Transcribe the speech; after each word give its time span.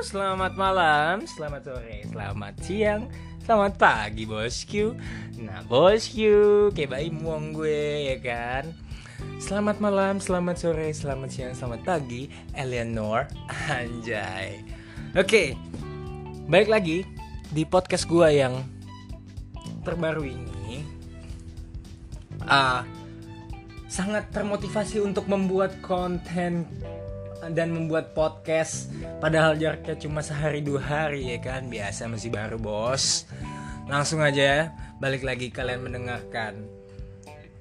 Selamat 0.00 0.56
malam, 0.56 1.28
selamat 1.28 1.60
sore, 1.60 2.08
selamat 2.08 2.54
siang, 2.64 3.02
selamat 3.44 3.76
pagi 3.76 4.24
bosku. 4.24 4.96
Nah 5.36 5.60
bosku, 5.68 6.72
kayak 6.72 6.96
bayi 6.96 7.12
muang 7.12 7.52
gue 7.52 8.08
ya 8.08 8.16
kan? 8.16 8.72
Selamat 9.44 9.84
malam, 9.84 10.24
selamat 10.24 10.56
sore, 10.56 10.88
selamat 10.96 11.28
siang, 11.28 11.52
selamat 11.52 11.84
pagi 11.84 12.32
Eleanor. 12.56 13.28
Anjay. 13.68 14.64
Oke, 15.12 15.52
balik 16.48 16.72
lagi 16.72 17.04
di 17.52 17.68
podcast 17.68 18.08
gue 18.08 18.40
yang 18.40 18.56
terbaru 19.84 20.24
ini. 20.24 20.80
Ah, 22.48 22.88
sangat 23.84 24.32
termotivasi 24.32 25.04
untuk 25.04 25.28
membuat 25.28 25.76
konten 25.84 26.64
dan 27.52 27.72
membuat 27.72 28.12
podcast. 28.12 28.92
Padahal 29.20 29.56
jaraknya 29.56 29.96
cuma 29.96 30.20
sehari 30.20 30.60
dua 30.60 30.80
hari 30.80 31.36
ya 31.36 31.38
kan? 31.40 31.68
Biasa 31.68 32.08
masih 32.08 32.32
baru 32.32 32.60
bos. 32.60 33.24
Langsung 33.88 34.20
aja 34.20 34.42
ya 34.42 34.62
balik 34.98 35.24
lagi 35.24 35.48
kalian 35.48 35.86
mendengarkan. 35.86 36.66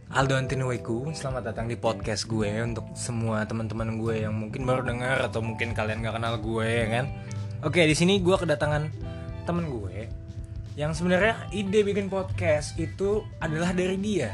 Aldo 0.08 0.40
Antinweku 0.40 1.12
selamat 1.12 1.52
datang 1.52 1.68
di 1.68 1.76
podcast 1.76 2.32
gue 2.32 2.48
untuk 2.64 2.88
semua 2.96 3.44
teman-teman 3.44 4.00
gue 4.00 4.24
yang 4.24 4.32
mungkin 4.32 4.64
baru 4.64 4.88
dengar 4.88 5.20
atau 5.20 5.44
mungkin 5.44 5.76
kalian 5.76 6.00
gak 6.00 6.16
kenal 6.16 6.40
gue 6.40 6.64
ya 6.64 6.88
kan? 6.88 7.06
Oke 7.68 7.84
di 7.84 7.92
sini 7.92 8.24
gue 8.24 8.36
kedatangan 8.40 8.88
temen 9.44 9.68
gue 9.68 10.08
yang 10.80 10.96
sebenarnya 10.96 11.52
ide 11.52 11.84
bikin 11.84 12.08
podcast 12.08 12.80
itu 12.80 13.26
adalah 13.44 13.76
dari 13.76 14.00
dia 14.00 14.32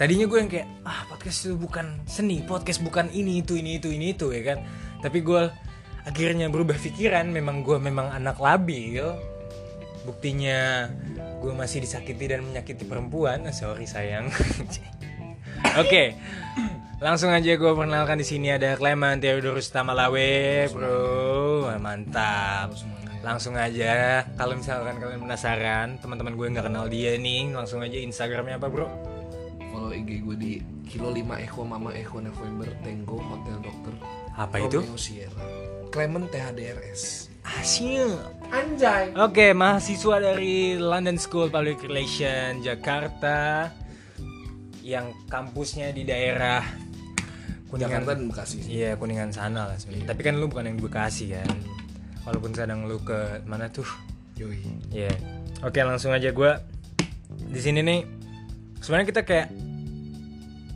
tadinya 0.00 0.24
gue 0.24 0.38
yang 0.40 0.48
kayak 0.48 0.68
ah 0.88 1.04
podcast 1.12 1.44
itu 1.44 1.60
bukan 1.60 2.00
seni 2.08 2.40
podcast 2.40 2.80
bukan 2.80 3.12
ini 3.12 3.44
itu 3.44 3.60
ini 3.60 3.76
itu 3.76 3.92
ini 3.92 4.16
itu 4.16 4.32
ya 4.32 4.56
kan? 4.56 4.64
Tapi 5.04 5.20
gue 5.20 5.52
akhirnya 6.08 6.48
berubah 6.48 6.80
pikiran 6.80 7.28
memang 7.28 7.60
gue 7.60 7.76
memang 7.76 8.08
anak 8.16 8.40
labil. 8.40 9.04
Buktinya 10.08 10.88
gue 11.44 11.52
masih 11.52 11.84
disakiti 11.84 12.32
dan 12.32 12.48
menyakiti 12.48 12.88
perempuan. 12.88 13.44
Ah, 13.44 13.52
sorry 13.52 13.84
sayang. 13.84 14.32
Oke 15.84 16.16
langsung 17.00 17.32
aja 17.32 17.56
gue 17.56 17.72
perkenalkan 17.72 18.20
di 18.20 18.28
sini 18.28 18.52
ada 18.52 18.76
Clement 18.76 19.16
Theodorus 19.16 19.72
Tamalawe 19.72 20.68
bro. 20.68 21.64
Wah, 21.64 21.80
mantap. 21.80 22.76
Langsung 23.24 23.56
aja 23.56 24.24
kalau 24.36 24.56
misalkan 24.56 25.00
kalian 25.00 25.20
penasaran 25.24 25.96
teman-teman 25.96 26.36
gue 26.36 26.46
nggak 26.52 26.66
kenal 26.68 26.88
dia 26.92 27.16
nih 27.16 27.52
langsung 27.56 27.80
aja 27.80 27.96
instagramnya 27.96 28.60
apa 28.60 28.68
bro 28.68 28.88
follow 29.70 29.90
IG 29.94 30.26
gue 30.26 30.36
di 30.36 30.52
kilo 30.84 31.14
5 31.14 31.22
Echo 31.40 31.62
Mama 31.62 31.94
Echo 31.94 32.18
November 32.18 32.66
Tango 32.82 33.16
Hotel 33.18 33.58
Dokter 33.62 33.94
apa 34.34 34.56
itu 34.58 34.82
Romeo 34.82 34.98
Sierra 34.98 35.44
Clement 35.90 36.26
THDRS 36.30 37.30
Asyik 37.40 38.20
Anjay 38.52 39.16
Oke, 39.16 39.56
mahasiswa 39.56 40.16
dari 40.20 40.76
London 40.76 41.16
School 41.16 41.48
Public 41.48 41.82
Relation 41.88 42.60
Jakarta 42.60 43.70
yang 44.84 45.14
kampusnya 45.30 45.94
di 45.94 46.02
daerah 46.04 46.62
Kuningan. 47.70 48.02
Jakarta 48.02 48.10
dan 48.18 48.26
Bekasi 48.26 48.56
Iya, 48.66 48.98
Kuningan 48.98 49.30
sana 49.30 49.70
lah 49.70 49.78
sebenarnya. 49.78 50.10
Tapi 50.10 50.20
kan 50.26 50.34
lu 50.42 50.50
bukan 50.50 50.66
yang 50.66 50.76
di 50.76 50.84
Bekasi 50.84 51.30
kan. 51.30 51.46
Walaupun 52.26 52.50
kadang 52.50 52.90
lu 52.90 52.98
ke 53.00 53.46
mana 53.46 53.70
tuh? 53.70 53.86
Yoi 54.34 54.58
Iya. 54.90 55.14
Oke, 55.62 55.78
langsung 55.86 56.10
aja 56.10 56.34
gua 56.34 56.58
di 57.30 57.60
sini 57.62 57.80
nih. 57.86 58.00
Sebenarnya 58.80 59.08
kita 59.12 59.22
kayak 59.28 59.48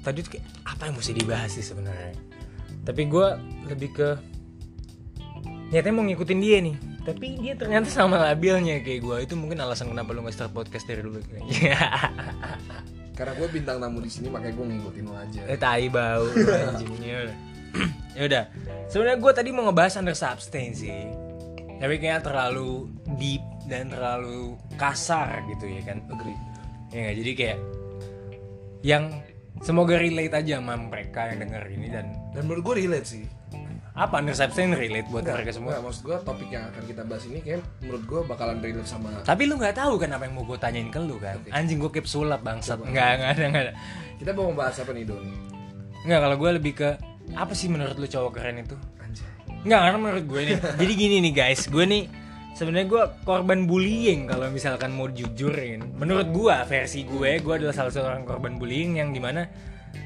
tadi 0.05 0.19
tuh 0.20 0.30
kayak 0.36 0.47
apa 0.69 0.83
yang 0.92 0.94
mesti 1.00 1.12
dibahas 1.16 1.50
sih 1.56 1.64
sebenarnya. 1.64 2.12
Tapi 2.84 3.02
gua 3.08 3.41
lebih 3.64 3.96
ke 3.96 4.08
niatnya 5.72 5.92
mau 5.96 6.05
ngikutin 6.05 6.40
dia 6.45 6.61
nih. 6.61 6.77
Tapi 7.05 7.27
dia 7.40 7.56
ternyata 7.56 7.89
sama 7.89 8.20
labilnya 8.20 8.80
kayak 8.84 9.01
gua. 9.01 9.17
Itu 9.24 9.40
mungkin 9.40 9.61
alasan 9.64 9.89
kenapa 9.89 10.12
lu 10.12 10.20
nggak 10.20 10.36
start 10.36 10.52
podcast 10.52 10.84
dari 10.84 11.01
dulu 11.01 11.20
kayaknya. 11.24 11.80
Karena 13.17 13.33
gue 13.39 13.46
bintang 13.46 13.79
tamu 13.79 14.02
di 14.02 14.11
sini 14.11 14.27
makanya 14.27 14.58
gue 14.58 14.67
ngikutin 14.74 15.05
lo 15.06 15.14
aja 15.14 15.40
eh 15.46 15.55
tai 15.55 15.86
bau 15.86 16.27
anjingnya. 16.74 17.30
ya 18.18 18.23
udah. 18.27 18.45
Sebenarnya 18.90 19.18
gua 19.23 19.33
tadi 19.33 19.48
mau 19.55 19.64
ngebahas 19.70 20.02
under 20.02 20.18
substance 20.18 20.84
sih. 20.84 21.08
Tapi 21.79 21.95
kayaknya 22.02 22.20
terlalu 22.27 22.90
deep 23.17 23.42
dan 23.70 23.89
terlalu 23.89 24.58
kasar 24.77 25.46
gitu 25.48 25.70
ya 25.70 25.80
kan. 25.86 26.02
Agree 26.11 26.36
Ya 26.95 27.11
nggak 27.11 27.17
jadi 27.23 27.33
kayak 27.34 27.58
yang 28.84 29.08
semoga 29.64 29.96
relate 29.96 30.36
aja 30.36 30.61
sama 30.61 30.77
mereka 30.77 31.33
yang 31.33 31.40
denger 31.40 31.62
ini 31.72 31.89
dan 31.89 32.06
Dan 32.36 32.45
menurut 32.45 32.62
gue 32.68 32.74
relate 32.84 33.08
sih 33.08 33.24
apa 33.95 34.18
substance 34.34 34.74
relate 34.74 35.06
buat 35.06 35.22
mereka 35.22 35.55
semua. 35.55 35.78
Enggak, 35.78 35.83
maksud 35.86 36.02
gue 36.02 36.17
topik 36.27 36.50
yang 36.50 36.67
akan 36.67 36.83
kita 36.83 37.02
bahas 37.06 37.24
ini 37.30 37.39
kayak 37.46 37.62
menurut 37.78 38.02
gue 38.02 38.20
bakalan 38.27 38.58
relate 38.58 38.90
sama 38.90 39.23
Tapi 39.23 39.42
lu 39.46 39.55
nggak 39.55 39.78
tahu 39.78 39.94
kan 40.02 40.11
apa 40.18 40.27
yang 40.27 40.34
mau 40.34 40.42
gue 40.42 40.58
tanyain 40.58 40.90
ke 40.90 40.98
lu 40.98 41.14
kan? 41.23 41.39
Anjing 41.55 41.78
gue 41.78 41.90
keep 41.94 42.11
sulap 42.11 42.42
bangsat. 42.42 42.83
Nggak 42.83 43.11
nggak 43.23 43.30
ada 43.39 43.44
nggak 43.55 43.62
ada. 43.70 43.73
Kita 44.18 44.30
mau 44.34 44.50
membahas 44.50 44.83
apa 44.83 44.90
nih 44.90 45.06
Don? 45.06 45.23
Nggak 46.11 46.20
kalau 46.27 46.36
gue 46.42 46.50
lebih 46.58 46.73
ke 46.74 46.90
apa 47.39 47.52
sih 47.55 47.70
menurut 47.70 47.94
lu 47.94 48.06
cowok 48.11 48.30
keren 48.34 48.67
itu? 48.67 48.74
Anjay 48.98 49.30
Nggak 49.62 49.80
karena 49.86 49.98
menurut 50.02 50.24
gue 50.27 50.40
nih. 50.42 50.56
jadi 50.83 50.92
gini 50.98 51.17
nih 51.30 51.33
guys, 51.33 51.62
gue 51.70 51.84
nih 51.86 52.02
sebenarnya 52.55 52.87
gue 52.87 53.03
korban 53.27 53.67
bullying 53.67 54.31
kalau 54.31 54.47
misalkan 54.48 54.95
mau 54.95 55.11
jujurin. 55.11 55.83
Menurut 55.98 56.31
gue 56.31 56.57
versi 56.70 57.03
gue, 57.05 57.42
gue 57.42 57.55
adalah 57.55 57.75
salah 57.75 57.92
satu 57.92 58.07
orang 58.07 58.25
korban 58.25 58.57
bullying 58.57 59.03
yang 59.03 59.11
di 59.11 59.19
mana 59.19 59.51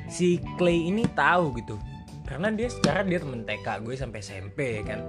si 0.08 0.40
Clay 0.56 0.88
ini 0.88 1.04
tahu 1.12 1.54
gitu. 1.60 1.76
Karena 2.24 2.52
dia 2.52 2.68
secara 2.68 3.04
dia 3.04 3.20
temen 3.20 3.44
TK 3.44 3.84
gue 3.84 3.94
sampai 3.94 4.18
SMP 4.24 4.80
ya 4.80 4.82
kan. 4.84 5.00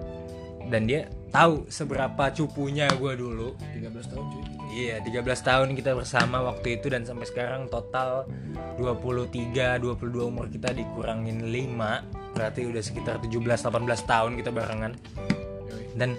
Dan 0.69 0.85
dia 0.85 1.09
tahu 1.33 1.65
seberapa 1.71 2.29
cupunya 2.35 2.85
gue 2.99 3.17
dulu. 3.17 3.57
13 3.73 4.11
tahun 4.11 4.25
cuy 4.29 4.43
Iya, 4.69 5.01
13 5.01 5.25
tahun 5.41 5.67
kita 5.73 5.97
bersama 5.97 6.45
waktu 6.45 6.77
itu 6.77 6.93
dan 6.93 7.01
sampai 7.01 7.25
sekarang 7.25 7.65
total 7.73 8.29
23, 8.77 9.81
22 9.81 10.29
umur 10.29 10.45
kita 10.45 10.69
dikurangin 10.77 11.49
5. 11.49 12.37
Berarti 12.37 12.69
udah 12.69 12.83
sekitar 12.85 13.17
17 13.17 13.65
18 13.65 13.65
tahun 14.05 14.31
kita 14.37 14.53
barengan. 14.53 14.93
Dan 15.97 16.13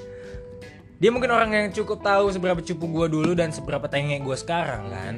dia 1.00 1.10
mungkin 1.10 1.32
orang 1.32 1.50
yang 1.50 1.66
cukup 1.72 2.04
tahu 2.04 2.28
seberapa 2.28 2.60
cupu 2.60 2.84
gua 2.92 3.06
dulu 3.08 3.32
dan 3.32 3.50
seberapa 3.50 3.88
tengek 3.88 4.20
gua 4.20 4.36
sekarang 4.36 4.92
kan. 4.92 5.14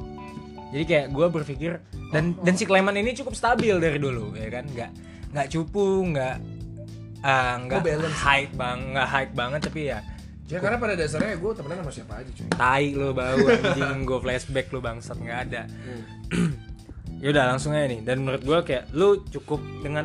Jadi 0.76 0.84
kayak 0.84 1.06
gua 1.10 1.32
berpikir 1.32 1.80
dan 2.12 2.36
dan 2.44 2.54
si 2.54 2.68
Clement 2.68 2.94
ini 2.94 3.16
cukup 3.16 3.32
stabil 3.32 3.72
dari 3.80 3.96
dulu 3.96 4.36
ya 4.36 4.52
kan, 4.52 4.68
nggak 4.68 4.90
nggak 5.32 5.46
cupu, 5.48 6.04
nggak 6.12 6.36
ah, 7.24 7.56
nggak 7.64 7.80
Oh, 7.80 8.12
high 8.12 8.46
bang, 8.52 8.78
nggak 8.92 9.08
high 9.08 9.30
banget 9.32 9.60
tapi 9.66 9.88
ya 9.88 10.04
Ya 10.46 10.62
karena 10.62 10.78
pada 10.78 10.94
dasarnya 10.94 11.42
gue 11.42 11.50
temenan 11.58 11.82
sama 11.82 11.90
siapa 11.90 12.12
aja 12.22 12.30
cuy. 12.30 12.46
Tai 12.54 12.86
lo 12.94 13.10
bau 13.10 13.44
anjing 13.50 14.06
gue 14.06 14.18
flashback 14.22 14.70
lo 14.70 14.78
bangsat 14.78 15.18
nggak 15.18 15.40
ada. 15.50 15.62
Ya 17.16 17.32
udah 17.32 17.48
langsung 17.48 17.72
aja 17.72 17.88
nih. 17.88 18.04
Dan 18.04 18.28
menurut 18.28 18.44
gue 18.44 18.58
kayak 18.60 18.92
lu 18.92 19.24
cukup 19.32 19.56
dengan 19.80 20.04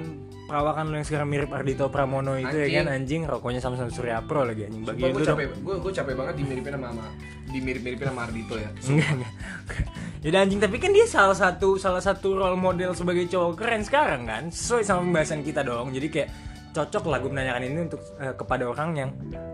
perawakan 0.51 0.83
lu 0.85 0.95
yang 0.95 1.07
sekarang 1.07 1.27
mirip 1.27 1.47
Ardito 1.49 1.87
Pramono 1.87 2.35
itu 2.35 2.51
ya 2.51 2.67
Anjing. 2.67 2.75
kan 2.75 2.87
anjing 2.91 3.21
rokoknya 3.23 3.57
sama 3.57 3.75
sama 3.75 3.87
Surya 3.87 4.19
Pro 4.19 4.43
lagi 4.43 4.67
anjing 4.67 4.83
bagi 4.83 5.01
gue 5.01 5.23
capek, 5.23 5.47
gue 5.55 5.75
gue 5.79 5.91
capek 5.93 6.13
banget 6.13 6.35
dimiripin 6.37 6.71
sama 6.75 6.87
sama 6.91 7.05
dimirip-miripin 7.47 8.05
sama 8.05 8.21
Ardito 8.23 8.55
ya. 8.55 8.69
enggak 8.89 9.09
enggak 9.15 9.33
Yaudah 10.21 10.39
anjing 10.43 10.59
tapi 10.59 10.75
kan 10.77 10.91
dia 10.91 11.05
salah 11.05 11.33
satu 11.33 11.75
salah 11.75 11.97
satu 11.97 12.35
role 12.35 12.53
model 12.53 12.91
sebagai 12.91 13.25
cowok 13.25 13.55
keren 13.55 13.81
sekarang 13.81 14.21
kan 14.23 14.43
sesuai 14.47 14.83
sama 14.83 15.01
pembahasan 15.01 15.41
kita 15.41 15.63
dong 15.63 15.89
jadi 15.89 16.07
kayak 16.07 16.29
cocok 16.71 17.03
lah 17.05 17.17
gue 17.17 17.27
menanyakan 17.29 17.63
ini 17.65 17.79
untuk 17.81 18.01
eh, 18.15 18.31
kepada 18.31 18.63
orang 18.65 18.89
yang 18.93 19.09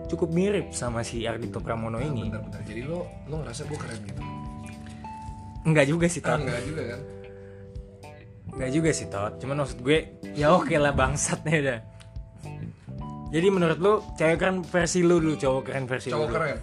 cukup 0.08 0.30
mirip 0.30 0.70
sama 0.72 1.02
si 1.02 1.24
Ardito 1.24 1.58
Pramono 1.58 1.98
ini 1.98 2.26
Bener-bener. 2.26 2.62
Jadi 2.64 2.82
lo 2.84 3.06
lo 3.26 3.42
ngerasa 3.42 3.62
gue 3.64 3.78
keren 3.78 4.02
gitu? 4.04 4.22
enggak 5.64 5.86
juga 5.86 6.08
sih 6.08 6.22
Ah, 6.22 6.34
Tot 6.34 6.42
enggak 6.42 6.64
juga 6.64 6.84
kan? 6.88 7.02
Enggak 8.58 8.72
juga 8.74 8.90
sih 8.90 9.06
Tot 9.06 9.38
Cuman 9.38 9.62
maksud 9.62 9.86
gue 9.86 10.18
Ya 10.34 10.50
oke 10.58 10.74
lah 10.76 10.90
bangsatnya 10.90 11.56
udah 11.62 11.80
Jadi 13.30 13.48
menurut 13.54 13.78
lu 13.78 13.94
Cewek 14.18 14.38
keren 14.42 14.66
versi 14.66 15.06
lu 15.06 15.22
dulu 15.22 15.38
Cowok 15.38 15.62
keren 15.70 15.86
versi 15.86 16.10
Cowok 16.10 16.26
lu 16.26 16.34
keren, 16.34 16.58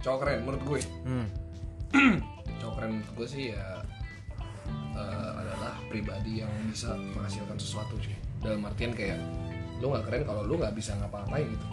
cowok 0.00 0.18
keren 0.24 0.38
menurut 0.40 0.62
gue. 0.64 0.80
hmm. 1.04 1.26
Cowok 2.64 2.74
keren 2.80 2.90
menurut 2.96 3.12
gue 3.12 3.28
sih 3.28 3.44
ya 3.52 3.64
eh, 4.94 5.30
adalah 5.36 5.74
pribadi 5.90 6.40
yang 6.40 6.50
bisa 6.70 6.94
menghasilkan 6.96 7.58
sesuatu 7.60 7.98
sih. 8.00 8.14
Dalam 8.40 8.64
artian 8.64 8.94
kayak 8.94 9.18
lo 9.82 9.92
nggak 9.92 10.04
keren 10.06 10.22
kalau 10.24 10.42
lo 10.46 10.54
nggak 10.58 10.74
bisa 10.74 10.94
ngapa-ngapain 10.96 11.44
gitu. 11.50 11.66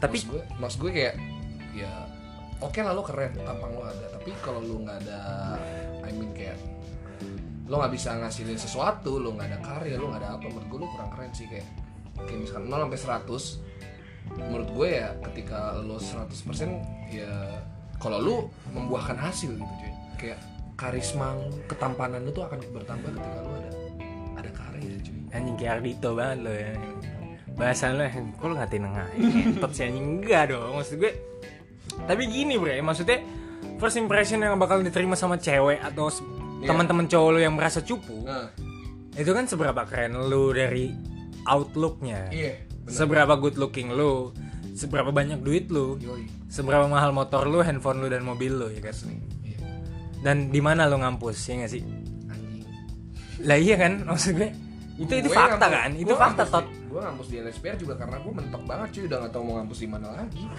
Tapi 0.00 0.16
maksud 0.18 0.30
gue, 0.30 0.42
maksud 0.58 0.78
gue 0.82 0.92
kayak 0.94 1.14
ya 1.74 1.92
oke 2.58 2.78
lah 2.80 2.92
lo 2.94 3.02
keren, 3.02 3.32
tampang 3.38 3.72
lo 3.74 3.82
ada. 3.86 4.06
Tapi 4.14 4.30
kalau 4.42 4.60
lo 4.62 4.76
nggak 4.82 4.98
ada, 5.06 5.20
I 6.06 6.10
mean 6.14 6.30
kayak 6.34 6.58
lo 7.66 7.74
nggak 7.78 7.92
bisa 7.94 8.18
ngasilin 8.18 8.58
sesuatu, 8.58 9.22
lo 9.22 9.34
nggak 9.34 9.48
ada 9.54 9.58
karya, 9.62 9.94
lo 9.98 10.10
nggak 10.10 10.22
ada 10.22 10.30
apa, 10.38 10.46
menurut 10.50 10.66
gue 10.66 10.78
lo 10.82 10.88
kurang 10.90 11.10
keren 11.14 11.30
sih 11.30 11.46
kayak 11.46 11.66
kayak 12.26 12.38
misalkan 12.44 12.64
0 12.68 12.84
sampai 12.86 13.00
100 13.00 13.72
menurut 14.38 14.68
gue 14.70 14.88
ya 15.02 15.08
ketika 15.30 15.58
lo 15.82 15.96
100% 15.98 16.30
ya 17.10 17.32
kalau 18.02 18.18
lu 18.18 18.36
membuahkan 18.74 19.14
hasil 19.14 19.54
gitu 19.54 19.74
cuy. 19.78 19.92
Kayak 20.18 20.38
karisma 20.74 21.38
ketampanan 21.70 22.26
lu 22.26 22.34
tuh 22.34 22.42
akan 22.46 22.58
bertambah 22.74 23.10
ketika 23.14 23.38
lu 23.46 23.52
ada 23.54 23.70
ada 24.42 24.50
karya 24.50 24.94
cuy. 24.98 25.18
Anjing 25.30 25.54
kayak 25.54 25.72
Ardito 25.78 26.10
banget 26.18 26.38
lo 26.42 26.52
ya. 26.52 26.72
Bahasa 27.54 27.94
lu 27.94 28.02
yang 28.02 28.34
kok 28.34 28.46
lu 28.50 28.54
ngatain 28.58 28.82
ngentot 28.82 29.70
sih 29.70 29.84
anjing 29.86 30.06
enggak 30.18 30.50
dong. 30.50 30.74
Maksud 30.74 30.96
gue 30.98 31.12
tapi 31.92 32.22
gini 32.26 32.56
bre 32.56 32.80
maksudnya 32.80 33.20
first 33.76 34.00
impression 34.00 34.42
yang 34.42 34.58
bakal 34.58 34.80
diterima 34.82 35.14
sama 35.14 35.38
cewek 35.38 35.78
atau 35.78 36.08
Iya. 36.62 36.68
teman-teman 36.68 37.04
cowok 37.04 37.28
lu 37.28 37.40
yang 37.40 37.52
merasa 37.52 37.80
cupu 37.80 38.22
Nah, 38.22 38.48
itu 39.12 39.28
kan 39.28 39.44
seberapa 39.44 39.82
keren 39.82 40.14
lu 40.22 40.50
dari 40.50 40.94
outlooknya 41.44 42.30
iya, 42.30 42.54
benar. 42.80 42.94
seberapa 42.94 43.34
good 43.36 43.56
looking 43.56 43.90
lu 43.90 44.30
seberapa 44.72 45.10
banyak 45.10 45.38
duit 45.38 45.68
lu 45.68 45.98
Yoi. 45.98 46.24
seberapa 46.46 46.86
mahal 46.86 47.10
motor 47.10 47.44
lu 47.44 47.60
handphone 47.60 47.98
lu 47.98 48.06
dan 48.06 48.22
mobil 48.22 48.52
lu 48.52 48.68
ya 48.68 48.80
kan 48.80 48.94
Iya. 49.42 49.58
dan 50.22 50.48
di 50.48 50.58
mana 50.58 50.86
lu 50.86 50.96
ngampus 50.96 51.36
ya 51.44 51.60
gak 51.60 51.72
sih 51.72 51.82
Anjing. 52.24 52.64
lah 53.42 53.58
iya 53.58 53.74
kan 53.76 53.92
maksud 54.02 54.32
gue 54.32 54.48
itu 54.94 55.12
itu 55.14 55.26
Gue 55.26 55.34
fakta 55.34 55.58
ngampus- 55.58 55.74
kan 55.74 55.90
itu 55.98 56.14
fakta 56.14 56.44
tot 56.46 56.66
Gue 56.86 57.00
ngampus 57.00 57.26
di 57.26 57.36
LSPR 57.38 57.76
juga 57.76 57.94
karena 57.96 58.16
gue 58.16 58.32
mentok 58.34 58.62
banget 58.62 58.88
cuy 58.92 59.04
udah 59.04 59.18
gak 59.18 59.30
tau 59.30 59.42
mau 59.42 59.54
ngampus 59.56 59.78
di 59.78 59.88
mana 59.88 60.08
lagi. 60.10 60.44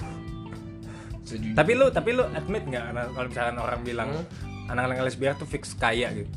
Sejujurnya. 1.23 1.55
tapi 1.55 1.71
lu 1.71 1.85
tapi 1.87 2.09
lu 2.11 2.23
admit 2.27 2.63
nggak 2.65 2.83
kalau 3.07 3.25
misalkan 3.25 3.57
orang 3.57 3.81
bilang 3.81 4.09
Hmm. 4.11 4.52
Anak-anak 4.65 5.03
lesbian 5.03 5.33
tuh 5.33 5.45
fix 5.45 5.73
kaya 5.73 6.11
gitu 6.11 6.29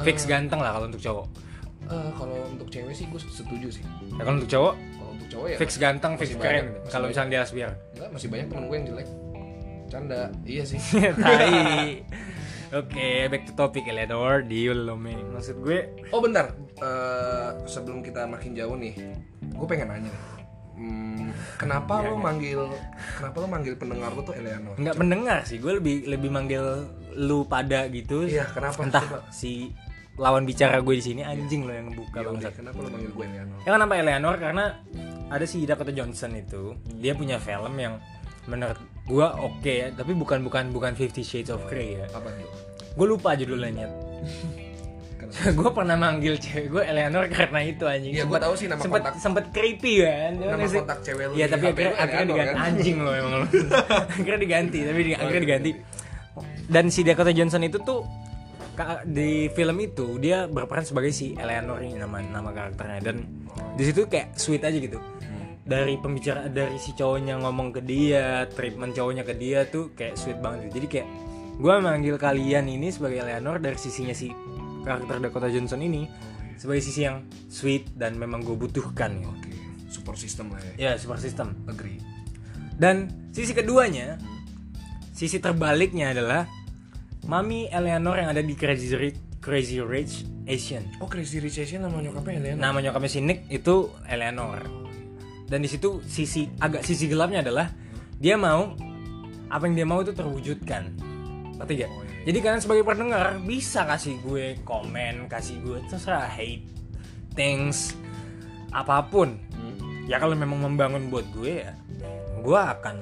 fix 0.00 0.24
ganteng 0.24 0.58
lah 0.58 0.72
kalau 0.72 0.86
untuk 0.86 1.00
cowok 1.00 1.28
Eh, 1.82 2.10
kalau 2.14 2.38
untuk 2.46 2.70
cewek 2.70 2.94
sih 2.94 3.04
gue 3.04 3.18
setuju 3.20 3.68
sih. 3.68 3.82
ya 4.14 4.22
kalau 4.22 4.38
untuk 4.38 4.48
cowok 4.48 4.74
Kalau 4.94 5.10
untuk 5.12 5.28
cowok 5.28 5.46
ya 5.46 5.56
fix 5.58 5.70
ganteng 5.76 6.12
fix 6.14 6.30
keren 6.34 6.64
gitu. 6.70 6.88
kalau 6.88 7.06
misalnya 7.06 7.30
dia 7.30 7.40
lesbian 7.42 7.72
Enggak, 7.92 8.08
masih 8.08 8.28
banyak 8.30 8.46
temen 8.46 8.64
gue 8.64 8.76
yang 8.76 8.86
jelek. 8.86 9.08
Canda. 9.84 10.22
Iya 10.42 10.62
sih. 10.64 10.80
tai 11.20 12.00
oke 12.80 13.08
back 13.28 13.42
to 13.44 13.52
topic 13.52 13.84
Eleanor 13.84 14.40
deal 14.40 14.78
lo 14.78 14.94
me 14.94 15.12
maksud 15.28 15.58
gue 15.58 15.90
Oh 16.08 16.18
bentar, 16.18 16.54
Eh, 16.74 17.48
sebelum 17.64 18.00
kita 18.00 18.24
makin 18.24 18.54
jauh 18.54 18.74
nih, 18.74 18.94
gue 19.44 19.66
pengen 19.66 19.86
nanya 19.88 20.08
nih. 20.08 20.22
Hmm, 20.72 21.30
kenapa 21.54 22.00
Iya, 22.00 22.08
lo 22.08 22.16
manggil 22.16 22.60
kenapa 23.14 23.36
lo 23.36 23.46
manggil 23.46 23.74
pendengar 23.74 24.10
lo 24.10 24.22
tuh 24.22 24.32
Eleanor? 24.32 24.74
nggak 24.74 24.96
mendengar 24.96 25.38
sih 25.42 25.58
gue 25.58 25.76
lebih 25.76 26.06
lebih 26.06 26.26
manggil 26.26 26.88
lu 27.14 27.44
pada 27.44 27.86
gitu. 27.86 28.24
Iya, 28.24 28.46
kenapa? 28.46 28.80
entah 28.80 29.02
Coba. 29.02 29.18
si 29.28 29.70
lawan 30.14 30.42
bicara 30.42 30.76
gue 30.78 30.92
di 30.92 31.02
sini 31.02 31.20
anjing 31.20 31.62
lo 31.62 31.72
yang 31.72 31.88
buka 31.88 32.20
Ya 32.20 32.26
bang 32.26 32.36
udah, 32.36 32.52
kenapa 32.52 32.78
lo 32.78 32.88
manggil 32.88 33.10
gue 33.10 33.24
Eleanor? 33.26 33.58
Ya 33.58 33.70
kenapa 33.70 33.92
Eleanor? 33.94 34.34
Karena 34.36 34.64
ada 35.26 35.44
si 35.44 35.56
Dakota 35.62 35.88
Johnson 35.90 36.32
itu 36.34 36.62
dia 36.94 37.12
punya 37.12 37.36
film 37.36 37.72
yang 37.74 37.96
menurut 38.44 38.76
gua 39.04 39.32
oke 39.36 39.64
ya 39.64 39.88
tapi 39.90 40.12
bukan 40.12 40.42
bukan 40.42 40.68
bukan 40.68 40.92
Fifty 40.92 41.22
Shades 41.22 41.48
of 41.48 41.64
Grey 41.64 41.96
ya. 41.96 42.06
Apa 42.10 42.28
nih? 42.30 42.44
gue 42.92 43.06
lupa 43.08 43.32
judulnya 43.32 43.88
gue 45.32 45.70
pernah 45.72 45.96
manggil 45.96 46.36
cewek 46.36 46.68
gue 46.68 46.82
Eleanor 46.84 47.24
karena 47.26 47.60
itu 47.62 47.84
anjing. 47.86 48.12
Iya, 48.12 48.28
gua 48.28 48.36
tahu 48.36 48.52
sih 48.52 48.68
nama 48.68 48.76
sempet, 48.78 49.00
kontak- 49.00 49.16
sempet 49.16 49.44
creepy 49.48 50.04
kan? 50.04 50.36
Nama 50.36 50.60
kontak 50.60 50.98
cewek 51.00 51.24
lu 51.24 51.32
Iya 51.32 51.46
tapi 51.48 51.64
akhirnya, 51.72 51.96
diganti. 52.22 52.52
kan? 52.52 52.56
anjing 52.60 52.96
lo 52.98 53.10
emang. 53.10 53.32
Lo 53.34 53.46
akhirnya 54.12 54.36
diganti 54.38 54.78
tapi 54.84 55.00
di- 55.02 55.16
akhirnya 55.16 55.42
diganti 55.42 55.70
dan 56.72 56.88
si 56.88 57.04
Dakota 57.04 57.30
Johnson 57.30 57.68
itu 57.68 57.78
tuh 57.84 58.08
di 59.04 59.52
film 59.52 59.76
itu 59.84 60.16
dia 60.16 60.48
berperan 60.48 60.82
sebagai 60.82 61.12
si 61.12 61.36
Eleanor 61.36 61.84
ini 61.84 62.00
nama 62.00 62.24
nama 62.24 62.50
karakternya 62.56 63.00
dan 63.04 63.16
di 63.76 63.84
situ 63.84 64.08
kayak 64.08 64.32
sweet 64.40 64.64
aja 64.64 64.80
gitu 64.80 64.96
dari 65.62 66.00
pembicara 66.00 66.48
dari 66.48 66.80
si 66.80 66.96
cowoknya 66.96 67.38
ngomong 67.38 67.76
ke 67.76 67.80
dia 67.84 68.48
treatment 68.50 68.96
cowoknya 68.96 69.22
ke 69.28 69.36
dia 69.36 69.68
tuh 69.68 69.92
kayak 69.94 70.16
sweet 70.18 70.40
banget 70.40 70.66
gitu. 70.66 70.74
jadi 70.80 70.86
kayak 70.88 71.08
gue 71.60 71.74
manggil 71.78 72.16
kalian 72.16 72.66
ini 72.66 72.88
sebagai 72.88 73.22
Eleanor 73.22 73.60
dari 73.60 73.76
sisinya 73.76 74.16
si 74.16 74.32
karakter 74.82 75.20
Dakota 75.22 75.52
Johnson 75.52 75.84
ini 75.84 76.08
sebagai 76.56 76.82
sisi 76.82 77.04
yang 77.04 77.28
sweet 77.46 77.92
dan 77.94 78.16
memang 78.18 78.42
gue 78.42 78.54
butuhkan 78.54 79.20
gitu. 79.20 79.30
Oke, 79.30 79.50
support 79.92 80.18
system 80.18 80.50
lah 80.50 80.62
ya. 80.74 80.90
ya 80.90 80.90
super 80.98 81.20
system 81.20 81.54
Agree. 81.68 82.00
dan 82.80 83.10
sisi 83.30 83.52
keduanya, 83.54 84.18
sisi 85.14 85.38
terbaliknya 85.38 86.10
adalah 86.10 86.48
Mami 87.22 87.70
Eleanor 87.70 88.18
yang 88.18 88.30
ada 88.34 88.42
di 88.42 88.54
Crazy 88.58 88.92
Rich, 88.98 89.38
Crazy 89.38 89.78
Rich 89.78 90.26
Asian. 90.50 90.82
Oh, 90.98 91.06
Crazy 91.06 91.38
Rich 91.38 91.62
Asian 91.62 91.86
nama 91.86 92.02
nyokapnya 92.02 92.38
Eleanor. 92.42 92.60
Nama 92.60 92.78
nyokapnya 92.90 93.10
si 93.10 93.20
Nick 93.22 93.46
itu 93.46 93.94
Eleanor. 94.10 94.58
Dan 95.46 95.62
di 95.62 95.68
situ 95.70 96.02
sisi 96.02 96.50
agak 96.58 96.82
sisi 96.82 97.06
gelapnya 97.06 97.46
adalah 97.46 97.70
dia 98.18 98.34
mau 98.34 98.74
apa 99.46 99.62
yang 99.68 99.74
dia 99.78 99.86
mau 99.86 100.02
itu 100.02 100.10
terwujudkan. 100.10 100.82
Ngerti 101.60 101.72
gak? 101.78 101.90
Oh, 101.92 102.02
iya. 102.02 102.10
Jadi 102.22 102.38
kalian 102.38 102.62
sebagai 102.62 102.84
pendengar 102.86 103.38
bisa 103.42 103.82
kasih 103.86 104.18
gue 104.22 104.58
komen, 104.62 105.26
kasih 105.26 105.58
gue 105.62 105.78
terserah 105.90 106.26
hate, 106.26 106.66
thanks, 107.34 107.94
apa 108.72 109.04
pun 109.06 109.36
Hmm. 109.52 110.08
ya 110.10 110.18
kalau 110.18 110.34
memang 110.34 110.58
membangun 110.58 111.06
buat 111.06 111.22
gue 111.30 111.62
ya 111.62 111.76
gue 112.42 112.58
akan 112.58 112.98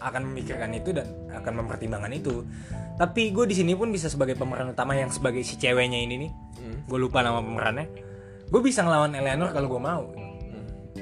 akan 0.00 0.22
memikirkan 0.32 0.72
itu 0.72 0.94
dan 0.96 1.04
akan 1.28 1.60
mempertimbangkan 1.60 2.16
itu 2.16 2.46
tapi 3.02 3.22
gue 3.28 3.44
di 3.44 3.56
sini 3.56 3.74
pun 3.74 3.90
bisa 3.90 4.06
sebagai 4.06 4.32
pemeran 4.32 4.70
utama 4.70 4.94
yang 4.94 5.10
sebagai 5.10 5.42
si 5.42 5.56
ceweknya 5.56 5.98
ini 5.98 6.14
nih 6.20 6.30
Hmm. 6.54 6.78
gue 6.86 6.98
lupa 7.00 7.18
nama 7.20 7.42
pemerannya 7.42 7.90
gue 8.46 8.60
bisa 8.62 8.80
ngelawan 8.80 9.10
Eleanor 9.12 9.50
kalau 9.50 9.66
gue 9.68 9.82
mau 9.82 10.02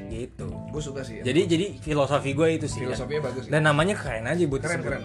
gitu 0.09 0.49
Gue 0.71 0.81
suka 0.81 1.03
sih. 1.03 1.21
ya. 1.21 1.23
jadi 1.23 1.45
jadi 1.47 1.67
filosofi 1.77 2.33
gue 2.33 2.49
itu 2.53 2.65
sih 2.65 2.81
kan. 2.81 2.85
filosofinya 2.89 3.23
bagus 3.27 3.43
sih. 3.45 3.51
dan 3.51 3.63
namanya 3.63 3.95
keren 3.95 4.25
aja 4.25 4.43
buat 4.45 4.63
Keren 4.63 4.81
keren. 4.81 5.05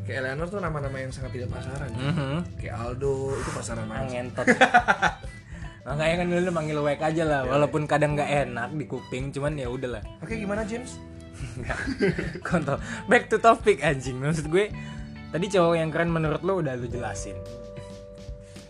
Kayak 0.00 0.16
Eleanor 0.24 0.46
tuh 0.48 0.58
nama-nama 0.58 0.96
yang 0.96 1.12
sangat 1.12 1.30
tidak 1.30 1.52
pasaran. 1.52 1.90
Mhm. 1.92 2.34
Kayak 2.56 2.74
Aldo 2.80 3.14
itu 3.36 3.50
pasaran 3.52 3.84
banget. 3.84 4.08
ngentot 4.10 4.46
makanya 5.82 6.14
kan 6.16 6.26
dulu 6.26 6.50
manggil 6.50 6.78
wek 6.80 7.00
aja 7.00 7.22
lah 7.22 7.40
walaupun 7.44 7.82
kadang 7.84 8.14
nggak 8.14 8.30
enak 8.44 8.68
di 8.70 8.84
kuping 8.84 9.28
cuman 9.28 9.52
ya 9.54 9.66
udahlah 9.66 10.02
Oke, 10.18 10.34
gimana 10.34 10.62
James? 10.62 10.96
Kontol. 12.46 12.76
Back 13.06 13.28
to 13.28 13.38
topic 13.38 13.80
anjing. 13.80 14.16
Maksud 14.16 14.46
gue 14.46 14.68
tadi 15.30 15.46
cowok 15.50 15.74
yang 15.78 15.90
keren 15.94 16.10
menurut 16.10 16.42
lo 16.42 16.58
udah 16.62 16.74
lu 16.74 16.86
jelasin. 16.90 17.38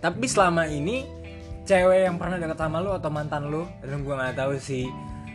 Tapi 0.01 0.25
selama 0.25 0.65
ini 0.69 1.05
cewek 1.69 2.09
yang 2.09 2.17
pernah 2.17 2.41
deket 2.41 2.57
sama 2.57 2.81
lo 2.81 2.97
atau 2.97 3.13
mantan 3.13 3.53
lo, 3.53 3.69
dan 3.85 4.01
gue 4.01 4.15
nggak 4.15 4.37
tahu 4.37 4.57
si 4.57 4.89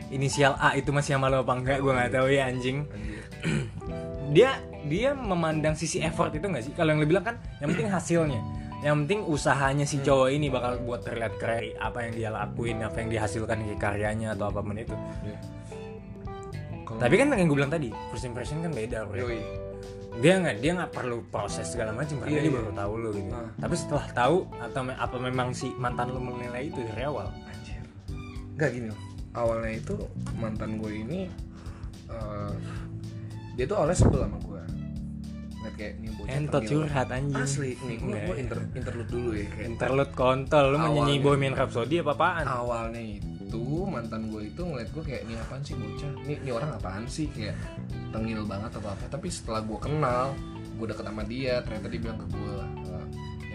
inisial 0.10 0.57
A 0.57 0.74
itu 0.74 0.89
masih 0.89 1.18
sama 1.18 1.30
lo 1.30 1.45
apa 1.45 1.54
enggak, 1.54 1.77
gue 1.81 1.92
nggak 1.94 2.12
tahu 2.13 2.27
ya 2.33 2.50
anjing. 2.50 2.86
Dia 4.33 4.57
dia 4.89 5.13
memandang 5.13 5.77
sisi 5.77 6.01
effort 6.01 6.33
itu 6.33 6.50
nggak 6.50 6.66
sih? 6.66 6.74
Kalau 6.74 6.94
yang 6.94 7.01
lo 7.01 7.06
bilang 7.06 7.25
kan 7.25 7.38
yang 7.62 7.69
penting 7.74 7.89
hasilnya. 7.94 8.42
Yang 8.81 8.95
penting 9.06 9.19
usahanya 9.25 9.86
si 9.86 10.01
cowok 10.01 10.30
ini 10.33 10.50
bakal 10.50 10.81
buat 10.81 11.06
terlihat 11.06 11.38
keren 11.38 11.77
apa 11.77 12.10
yang 12.10 12.12
dia 12.17 12.29
lakuin, 12.34 12.82
apa 12.82 13.05
yang 13.05 13.10
dihasilkan 13.13 13.65
di 13.65 13.77
karyanya 13.77 14.34
atau 14.34 14.50
apa 14.50 14.65
pun 14.65 14.77
itu. 14.77 14.98
Iya. 15.25 15.38
Tapi 16.86 17.15
kan 17.17 17.34
yang 17.34 17.50
gue 17.50 17.58
bilang 17.58 17.74
tadi, 17.74 17.89
first 18.10 18.25
impression 18.25 18.62
kan 18.65 18.74
beda, 18.74 19.05
bro. 19.10 19.25
Yoi. 19.25 19.64
Dia 20.15 20.34
nggak 20.38 20.55
dia 20.57 20.72
nggak 20.74 20.91
perlu 20.91 21.17
proses 21.25 21.67
segala 21.67 21.91
macam 21.91 22.15
karena 22.17 22.31
Iya, 22.31 22.39
dia 22.39 22.48
iya. 22.48 22.55
baru 22.55 22.72
tahu 22.74 22.93
lo 22.95 23.10
gitu 23.12 23.31
Ah. 23.31 23.50
tapi 23.57 23.75
setelah 23.75 24.05
tahu 24.10 24.38
atau 24.55 24.81
me- 24.81 24.95
apa 24.98 25.15
memang 25.17 25.48
si 25.51 25.67
mantan 25.74 26.07
lo 26.10 26.19
menilai 26.19 26.63
itu 26.65 26.79
dari 26.81 27.03
awal 27.03 27.27
Anjir. 27.27 27.84
Enggak 28.51 28.69
gini. 28.72 28.88
Awalnya 29.31 29.72
itu 29.75 29.95
mantan 30.34 30.69
gue 30.77 30.91
ini 30.98 31.19
eh, 32.07 32.53
dia 33.53 33.65
tuh 33.65 33.75
awalnya 33.75 33.98
sebel 33.98 34.22
sama 34.22 34.39
gue. 34.39 34.62
Lihat 35.57 35.74
kayak 35.75 35.93
nih 35.98 36.10
bocah 36.13 36.31
entot 36.31 36.62
curhat 36.63 37.07
anjing 37.10 37.41
Asli 37.41 37.72
nih, 37.81 37.98
gue 37.98 38.15
gue 38.22 38.36
inter, 38.38 38.60
interlude 38.72 39.10
dulu 39.10 39.29
ya 39.34 39.45
kayak 39.50 39.65
interlude 39.67 40.13
kontol 40.13 40.65
lu 40.69 40.77
mau 40.77 40.88
nyanyi 40.88 41.01
Awalnya. 41.13 41.24
Bohemian 41.25 41.53
Rhapsody 41.53 41.95
apa 42.00 42.13
apaan 42.13 42.45
awalnya 42.45 43.01
itu 43.01 43.35
mantan 43.85 44.33
gue 44.33 44.49
itu 44.49 44.61
ngeliat 44.61 44.89
gue 44.89 45.03
kayak 45.05 45.21
ini 45.29 45.33
apaan 45.37 45.61
sih 45.61 45.75
bocah? 45.77 46.11
Ini, 46.25 46.33
ini 46.41 46.51
orang 46.51 46.71
apaan 46.75 47.03
sih? 47.05 47.29
Kayak 47.29 47.55
tengil 48.09 48.41
banget 48.43 48.71
atau 48.73 48.89
apa. 48.89 49.05
Tapi 49.07 49.27
setelah 49.29 49.61
gue 49.61 49.77
kenal 49.77 50.33
gue 50.75 50.85
deket 50.91 51.05
sama 51.07 51.23
dia 51.23 51.63
ternyata 51.63 51.87
dia 51.87 52.01
bilang 52.03 52.19
ke 52.19 52.27
gue 52.35 52.55
"Eh, 52.91 53.05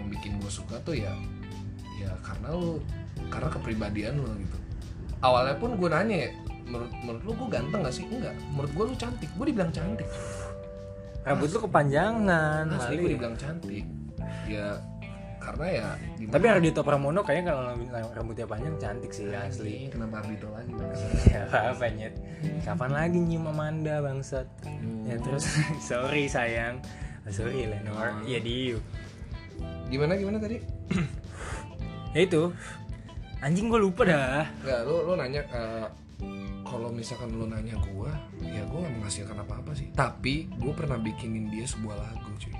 yang 0.01 0.07
bikin 0.09 0.41
gue 0.41 0.49
suka 0.49 0.81
tuh 0.81 0.97
ya 0.97 1.13
ya 2.01 2.09
karena 2.25 2.49
lu 2.57 2.81
karena 3.29 3.47
kepribadian 3.53 4.17
lu 4.17 4.29
gitu. 4.41 4.57
Awalnya 5.21 5.55
pun 5.61 5.77
gue 5.77 5.89
nanya 5.91 6.17
ya 6.25 6.29
menurut 6.65 6.91
menurut 7.03 7.21
lu 7.27 7.31
gue 7.37 7.47
ganteng 7.51 7.79
gak 7.85 7.93
sih? 7.93 8.05
Enggak. 8.09 8.33
Menurut 8.55 8.71
gue 8.73 8.85
lu 8.89 8.95
cantik. 8.97 9.29
Gue 9.37 9.45
dibilang 9.53 9.71
cantik. 9.73 10.07
Rambut 11.21 11.49
lu 11.53 11.59
kepanjangan 11.69 12.63
asli 12.73 12.95
gue 12.97 13.11
dibilang 13.13 13.37
cantik. 13.37 13.85
Ya 14.49 14.81
karena 15.41 15.65
ya 15.67 15.87
gimana? 16.15 16.33
Tapi 16.37 16.45
Ardito 16.47 16.81
Pramono 16.85 17.21
kayaknya 17.25 17.57
kalau 17.57 17.63
rambutnya 18.13 18.45
panjang 18.45 18.75
cantik 18.77 19.11
sih 19.11 19.27
asli. 19.33 19.89
kenapa 19.89 20.21
Ardito 20.21 20.47
lagi 20.53 20.71
ya 21.27 21.41
apa 21.73 21.85
nyet. 21.89 22.13
Kapan 22.61 22.91
lagi 22.93 23.17
nyium 23.17 23.49
Amanda 23.49 23.99
bangsat? 24.05 24.47
Ya 25.09 25.17
terus 25.17 25.49
sorry 25.89 26.29
sayang. 26.29 26.79
Sorry 27.27 27.65
Lenor 27.65 28.21
ya 28.29 28.37
diu 28.37 28.77
gimana 29.91 30.15
gimana 30.15 30.37
tadi? 30.39 30.57
Ya 32.11 32.27
itu. 32.27 32.51
Anjing 33.39 33.71
gue 33.71 33.79
lupa 33.79 34.03
dah. 34.03 34.43
Enggak, 34.67 34.83
lu 34.83 34.95
lu 35.07 35.13
nanya 35.15 35.47
eh, 35.47 35.87
kalau 36.67 36.91
misalkan 36.91 37.31
lu 37.31 37.47
nanya 37.47 37.79
gua, 37.87 38.11
ya 38.43 38.67
gua 38.67 38.83
gak 38.83 38.95
menghasilkan 38.99 39.37
apa-apa 39.39 39.71
sih. 39.71 39.87
Tapi 39.95 40.51
gua 40.59 40.75
pernah 40.75 40.99
bikinin 40.99 41.47
dia 41.47 41.63
sebuah 41.63 41.95
lagu, 41.95 42.35
cuy. 42.35 42.51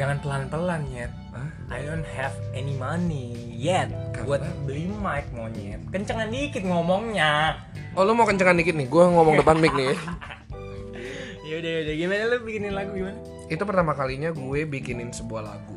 Jangan 0.00 0.16
pelan-pelan 0.24 0.80
nyet. 0.88 1.12
Hah? 1.36 1.76
I 1.76 1.84
don't 1.84 2.08
have 2.16 2.32
any 2.56 2.72
money 2.80 3.36
yet 3.52 3.92
Karena? 4.16 4.24
buat 4.24 4.40
beli 4.64 4.88
mic 4.88 5.28
monyet. 5.36 5.76
Kencengan 5.92 6.32
dikit 6.32 6.64
ngomongnya. 6.64 7.60
Oh 7.92 8.08
lu 8.08 8.16
mau 8.16 8.24
kencengan 8.24 8.56
dikit 8.56 8.72
nih, 8.80 8.88
gue 8.88 9.04
ngomong 9.04 9.44
depan 9.44 9.60
mic 9.60 9.76
nih 9.76 9.92
Yaudah 11.52 11.70
yaudah 11.84 11.94
gimana 12.00 12.22
lu 12.32 12.36
bikinin 12.48 12.72
lagu 12.72 12.96
gimana? 12.96 13.20
Itu 13.52 13.62
pertama 13.68 13.92
kalinya 13.92 14.32
gue 14.32 14.60
bikinin 14.64 15.12
sebuah 15.12 15.42
lagu 15.44 15.76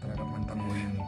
Terhadap 0.00 0.24
mantan 0.24 0.56
gue 0.64 0.78
ini 0.80 1.02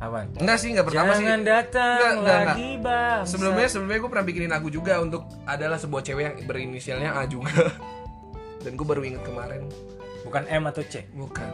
Apaan? 0.00 0.26
Enggak 0.40 0.56
sih, 0.56 0.72
enggak 0.72 0.86
pertama 0.88 1.10
sih 1.20 1.26
Jangan 1.28 1.42
datang 1.44 1.98
Enggak, 2.00 2.12
enggak, 2.16 2.38
enggak. 2.40 2.56
lagi 2.56 2.70
bang. 2.80 3.22
Sebelumnya 3.28 3.66
sebelumnya 3.68 3.98
gue 4.00 4.10
pernah 4.10 4.26
bikinin 4.26 4.50
lagu 4.56 4.68
juga 4.72 5.04
untuk 5.04 5.28
adalah 5.44 5.76
sebuah 5.76 6.00
cewek 6.00 6.22
yang 6.24 6.36
berinisialnya 6.48 7.10
A 7.12 7.28
juga. 7.28 7.52
Dan 8.64 8.80
gue 8.80 8.86
baru 8.88 9.04
inget 9.04 9.20
kemarin. 9.20 9.68
Bukan 10.24 10.42
M 10.46 10.64
atau 10.64 10.82
C. 10.82 11.04
Bukan. 11.10 11.48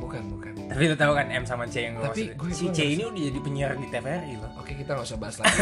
Bukan, 0.00 0.22
bukan. 0.28 0.52
Tapi 0.66 0.82
lu 0.86 0.94
tahu 0.94 1.12
kan 1.12 1.28
M 1.28 1.44
sama 1.44 1.64
C 1.64 1.84
yang 1.84 1.98
Tapi 1.98 2.32
gue- 2.32 2.50
Si 2.50 2.64
gue 2.64 2.72
C 2.72 2.80
ini 2.90 3.02
udah 3.02 3.20
jadi 3.22 3.38
penyiar 3.38 3.70
di 3.74 3.86
TVRI 3.86 4.34
loh. 4.34 4.50
Oke, 4.56 4.72
kita 4.74 4.92
nggak 4.92 5.04
usah 5.04 5.18
bahas 5.18 5.36
lagi. 5.40 5.60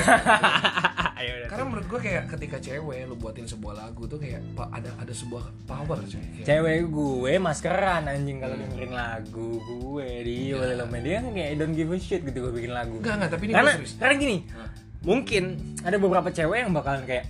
Ayo 1.16 1.32
udah. 1.36 1.48
Karena 1.48 1.64
menurut 1.64 1.86
gue 1.88 2.00
kayak 2.00 2.22
ketika 2.28 2.56
cewek 2.60 3.02
lu 3.04 3.14
buatin 3.14 3.44
sebuah 3.44 3.74
lagu 3.76 4.06
tuh 4.06 4.14
kayak 4.16 4.38
ada 4.70 4.94
ada 4.94 5.10
sebuah 5.10 5.42
power 5.64 5.98
cuy. 6.00 6.22
Kayak, 6.38 6.46
Cewek 6.46 6.76
gue 6.86 7.32
maskeran 7.36 8.02
anjing 8.06 8.38
kalau 8.38 8.54
dengerin 8.54 8.92
lagu 8.92 9.50
gue 9.58 10.08
di 10.22 10.34
Iya. 10.48 10.54
oleh 10.56 10.76
lama 10.76 10.96
dia 10.96 11.18
kan 11.18 11.32
kayak 11.32 11.50
don't 11.56 11.72
give 11.72 11.90
a 11.90 11.98
shit 11.98 12.22
gitu 12.22 12.38
gue 12.40 12.52
bikin 12.54 12.70
lagu. 12.70 12.94
Enggak, 12.96 13.14
enggak, 13.16 13.30
tapi 13.32 13.42
ini 13.44 13.52
karena 13.52 13.72
serius. 13.74 13.92
karena 13.96 14.14
gini, 14.16 14.36
Hah? 14.48 14.70
mungkin 15.00 15.42
ada 15.82 15.96
beberapa 15.96 16.28
cewek 16.28 16.58
yang 16.60 16.70
bakalan 16.70 17.02
kayak 17.02 17.24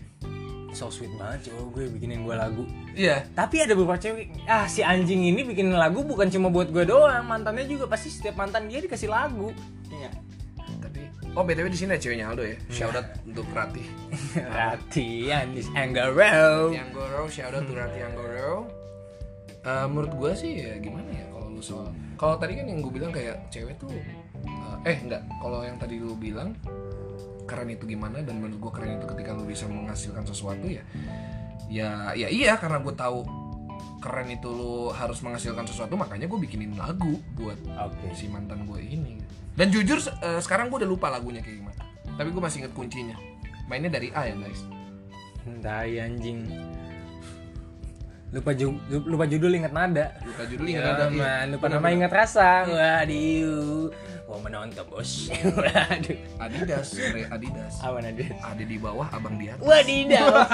so 0.79 0.95
sweet 0.95 1.11
banget 1.19 1.51
cowok 1.51 1.67
gue 1.75 1.85
bikinin 1.99 2.23
gue 2.23 2.37
lagu. 2.39 2.63
Iya. 2.95 3.27
Tapi 3.35 3.67
ada 3.67 3.75
beberapa 3.75 3.99
cewek, 3.99 4.31
ah 4.47 4.71
si 4.71 4.87
anjing 4.87 5.27
ini 5.27 5.43
bikin 5.43 5.75
lagu 5.75 6.07
bukan 6.07 6.31
cuma 6.31 6.55
buat 6.55 6.71
gue 6.71 6.87
doang, 6.87 7.27
mantannya 7.27 7.67
juga 7.67 7.91
pasti 7.91 8.15
setiap 8.15 8.39
mantan 8.39 8.71
dia 8.71 8.79
dikasih 8.79 9.11
lagu. 9.11 9.51
Iya. 9.91 10.15
Tapi 10.79 11.01
oh 11.35 11.43
BTW 11.43 11.67
di 11.67 11.79
sini 11.83 11.99
ada 11.99 12.03
ceweknya 12.03 12.31
Aldo 12.31 12.47
ya. 12.47 12.55
Iya. 12.55 12.59
Shout 12.71 12.95
out 12.95 13.09
untuk 13.27 13.47
Rati. 13.51 13.83
Rati 14.63 15.09
Andis 15.35 15.67
Anggaro. 15.75 16.71
Anggoro, 16.71 17.27
shout 17.27 17.51
out 17.51 17.67
to 17.67 17.75
Rati 17.75 17.99
Anggoro. 17.99 18.71
Eh, 19.67 19.87
menurut 19.91 20.13
gue 20.15 20.31
sih 20.39 20.63
ya 20.63 20.79
gimana 20.79 21.11
ya 21.11 21.27
kalau 21.35 21.51
lu 21.51 21.61
soal 21.61 21.91
kalau 22.15 22.39
tadi 22.39 22.57
kan 22.57 22.71
yang 22.71 22.79
gue 22.79 22.93
bilang 22.95 23.11
kayak 23.11 23.37
cewek 23.51 23.75
tuh 23.77 23.91
eh, 23.91 24.07
eh 24.87 24.97
enggak 25.03 25.21
kalau 25.43 25.61
yang 25.67 25.77
tadi 25.77 25.99
lu 25.99 26.15
bilang 26.15 26.55
keren 27.49 27.73
itu 27.73 27.89
gimana 27.89 28.21
dan 28.21 28.39
menurut 28.39 28.69
gue 28.69 28.73
keren 28.77 29.01
itu 29.01 29.07
ketika 29.09 29.33
lu 29.33 29.49
bisa 29.49 29.65
menghasilkan 29.65 30.29
sesuatu 30.29 30.69
ya 30.69 30.85
ya 31.73 32.13
ya 32.13 32.29
iya 32.29 32.61
karena 32.61 32.85
gue 32.85 32.93
tahu 32.93 33.25
keren 34.05 34.29
itu 34.29 34.49
lu 34.53 34.93
harus 34.93 35.19
menghasilkan 35.25 35.65
sesuatu 35.65 35.97
makanya 35.97 36.29
gue 36.29 36.39
bikinin 36.39 36.77
lagu 36.77 37.19
buat 37.35 37.57
Oke. 37.89 38.13
si 38.13 38.29
mantan 38.29 38.69
gue 38.69 38.79
ini 38.85 39.19
dan 39.57 39.73
jujur 39.73 39.99
eh, 39.99 40.41
sekarang 40.45 40.69
gue 40.69 40.85
udah 40.85 40.91
lupa 40.91 41.09
lagunya 41.09 41.41
kayak 41.41 41.65
gimana 41.65 41.83
tapi 42.15 42.29
gue 42.31 42.43
masih 42.45 42.63
inget 42.63 42.73
kuncinya 42.77 43.17
mainnya 43.67 43.89
dari 43.89 44.13
A 44.13 44.29
ya 44.29 44.37
guys 44.37 44.63
Tai 45.65 45.93
anjing. 45.97 46.45
Lupa 48.29 48.53
ju 48.53 48.77
lupa 48.93 49.25
judul 49.25 49.57
ingat 49.57 49.73
nada. 49.73 50.13
lupa 50.21 50.45
judul 50.45 50.67
ingat 50.69 50.85
Ya, 50.85 51.09
man, 51.09 51.47
lupa 51.57 51.65
Bener, 51.65 51.81
nama 51.81 51.89
ingat 51.97 52.13
rasa. 52.13 52.69
Waduh. 52.69 53.89
Mau 54.29 54.39
menonton 54.45 54.85
bos. 54.93 55.33
Waduh. 55.57 56.19
Adidas, 56.37 56.93
Bre 56.93 57.25
Adidas. 57.33 57.81
Apa 57.81 58.05
nada? 58.05 58.21
Ada 58.21 58.65
di 58.69 58.77
bawah, 58.77 59.09
abang 59.17 59.41
di 59.41 59.49
atas. 59.49 59.65
Wadidaw. 59.65 60.29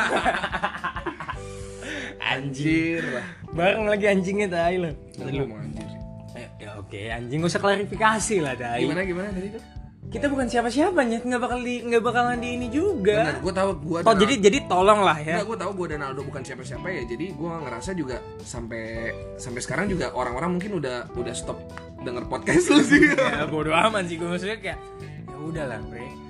Anjir 2.34 3.02
lah. 3.10 3.26
Bareng 3.50 3.90
lagi 3.90 4.06
anjingnya 4.06 4.48
tai 4.48 4.78
lo. 4.78 4.94
Lu 5.18 5.30
ngomong 5.34 5.60
anjir. 5.66 5.86
Ya, 6.34 6.48
ya 6.62 6.70
oke, 6.78 7.00
anjing 7.10 7.42
gak 7.42 7.50
usah 7.50 7.62
klarifikasi 7.62 8.36
lah 8.38 8.54
tai. 8.54 8.86
Gimana 8.86 9.02
gimana 9.02 9.28
tadi 9.34 9.48
tuh? 9.58 9.73
Kita 10.12 10.30
bukan 10.30 10.46
siapa-siapa 10.46 11.00
nyet, 11.04 11.26
nggak 11.26 11.42
bakal 11.42 11.58
di 11.58 11.82
nggak 11.82 12.02
bakalan 12.02 12.38
di 12.38 12.49
ini 12.54 12.66
juga. 12.70 13.18
Benar, 13.26 13.38
gue 13.42 13.52
tahu 13.54 13.70
gue 13.82 13.99
Oh 14.06 14.14
jadi 14.14 14.34
jadi 14.38 14.58
tolong 14.70 15.00
lah 15.02 15.18
ya. 15.18 15.42
Gue 15.42 15.58
tahu 15.58 15.73
gue 15.75 15.87
dan 15.96 16.06
Aldo 16.06 16.23
bukan 16.23 16.42
siapa-siapa 16.46 16.87
ya. 16.87 17.02
Jadi 17.08 17.34
gue 17.34 17.50
ngerasa 17.50 17.90
juga 17.99 18.23
sampai 18.42 19.11
sampai 19.37 19.61
sekarang 19.61 19.90
juga 19.90 20.14
orang-orang 20.14 20.58
mungkin 20.58 20.78
udah 20.78 21.11
udah 21.18 21.34
stop 21.34 21.58
denger 22.06 22.25
podcast 22.30 22.70
lu 22.70 22.80
sih. 22.84 23.11
ya 23.11 23.46
bodo 23.50 23.75
amat 23.75 24.06
sih 24.06 24.16
gue 24.20 24.28
maksudnya 24.28 24.58
kayak 24.62 24.78
ya 25.26 25.37
udahlah 25.40 25.80
bre 25.90 26.23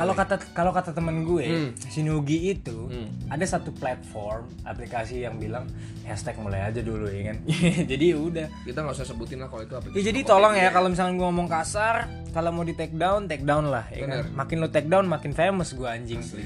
kalau 0.00 0.14
kata 0.14 0.34
kalau 0.50 0.72
kata 0.72 0.90
temen 0.90 1.22
gue 1.22 1.44
Hmm. 1.44 1.70
si 1.76 2.00
Nugi 2.00 2.50
itu 2.50 2.88
Hmm. 2.88 3.12
ada 3.28 3.44
satu 3.44 3.68
platform 3.70 4.48
aplikasi 4.64 5.20
yang 5.20 5.36
bilang 5.36 5.68
hashtag 6.02 6.34
mulai 6.36 6.64
aja 6.64 6.80
dulu 6.80 7.04
ya 7.06 7.30
kan 7.30 7.36
jadi 7.90 8.04
ya 8.06 8.18
udah 8.18 8.46
Kita 8.64 8.80
nggak 8.80 8.96
usah 8.96 9.04
sebutin 9.04 9.38
lah 9.38 9.46
kalau 9.46 9.62
itu 9.62 9.74
apa. 9.74 9.86
ya 9.90 10.02
jadi 10.02 10.20
tolong 10.22 10.54
ya 10.54 10.68
kalau 10.70 10.88
misalnya 10.88 11.14
gue 11.14 11.26
ngomong 11.26 11.46
kasar 11.46 12.08
kalau 12.30 12.50
mau 12.50 12.62
di 12.62 12.72
take 12.72 12.94
down 12.94 13.26
take 13.26 13.42
down 13.42 13.66
lah 13.66 13.84
ya 13.88 14.04
kan? 14.04 14.24
Makin 14.32 14.56
lo 14.58 14.68
take 14.68 14.86
down 14.86 15.04
makin 15.04 15.30
famous 15.30 15.70
gue 15.70 15.84
anjing 15.84 16.18
Asli. 16.18 16.42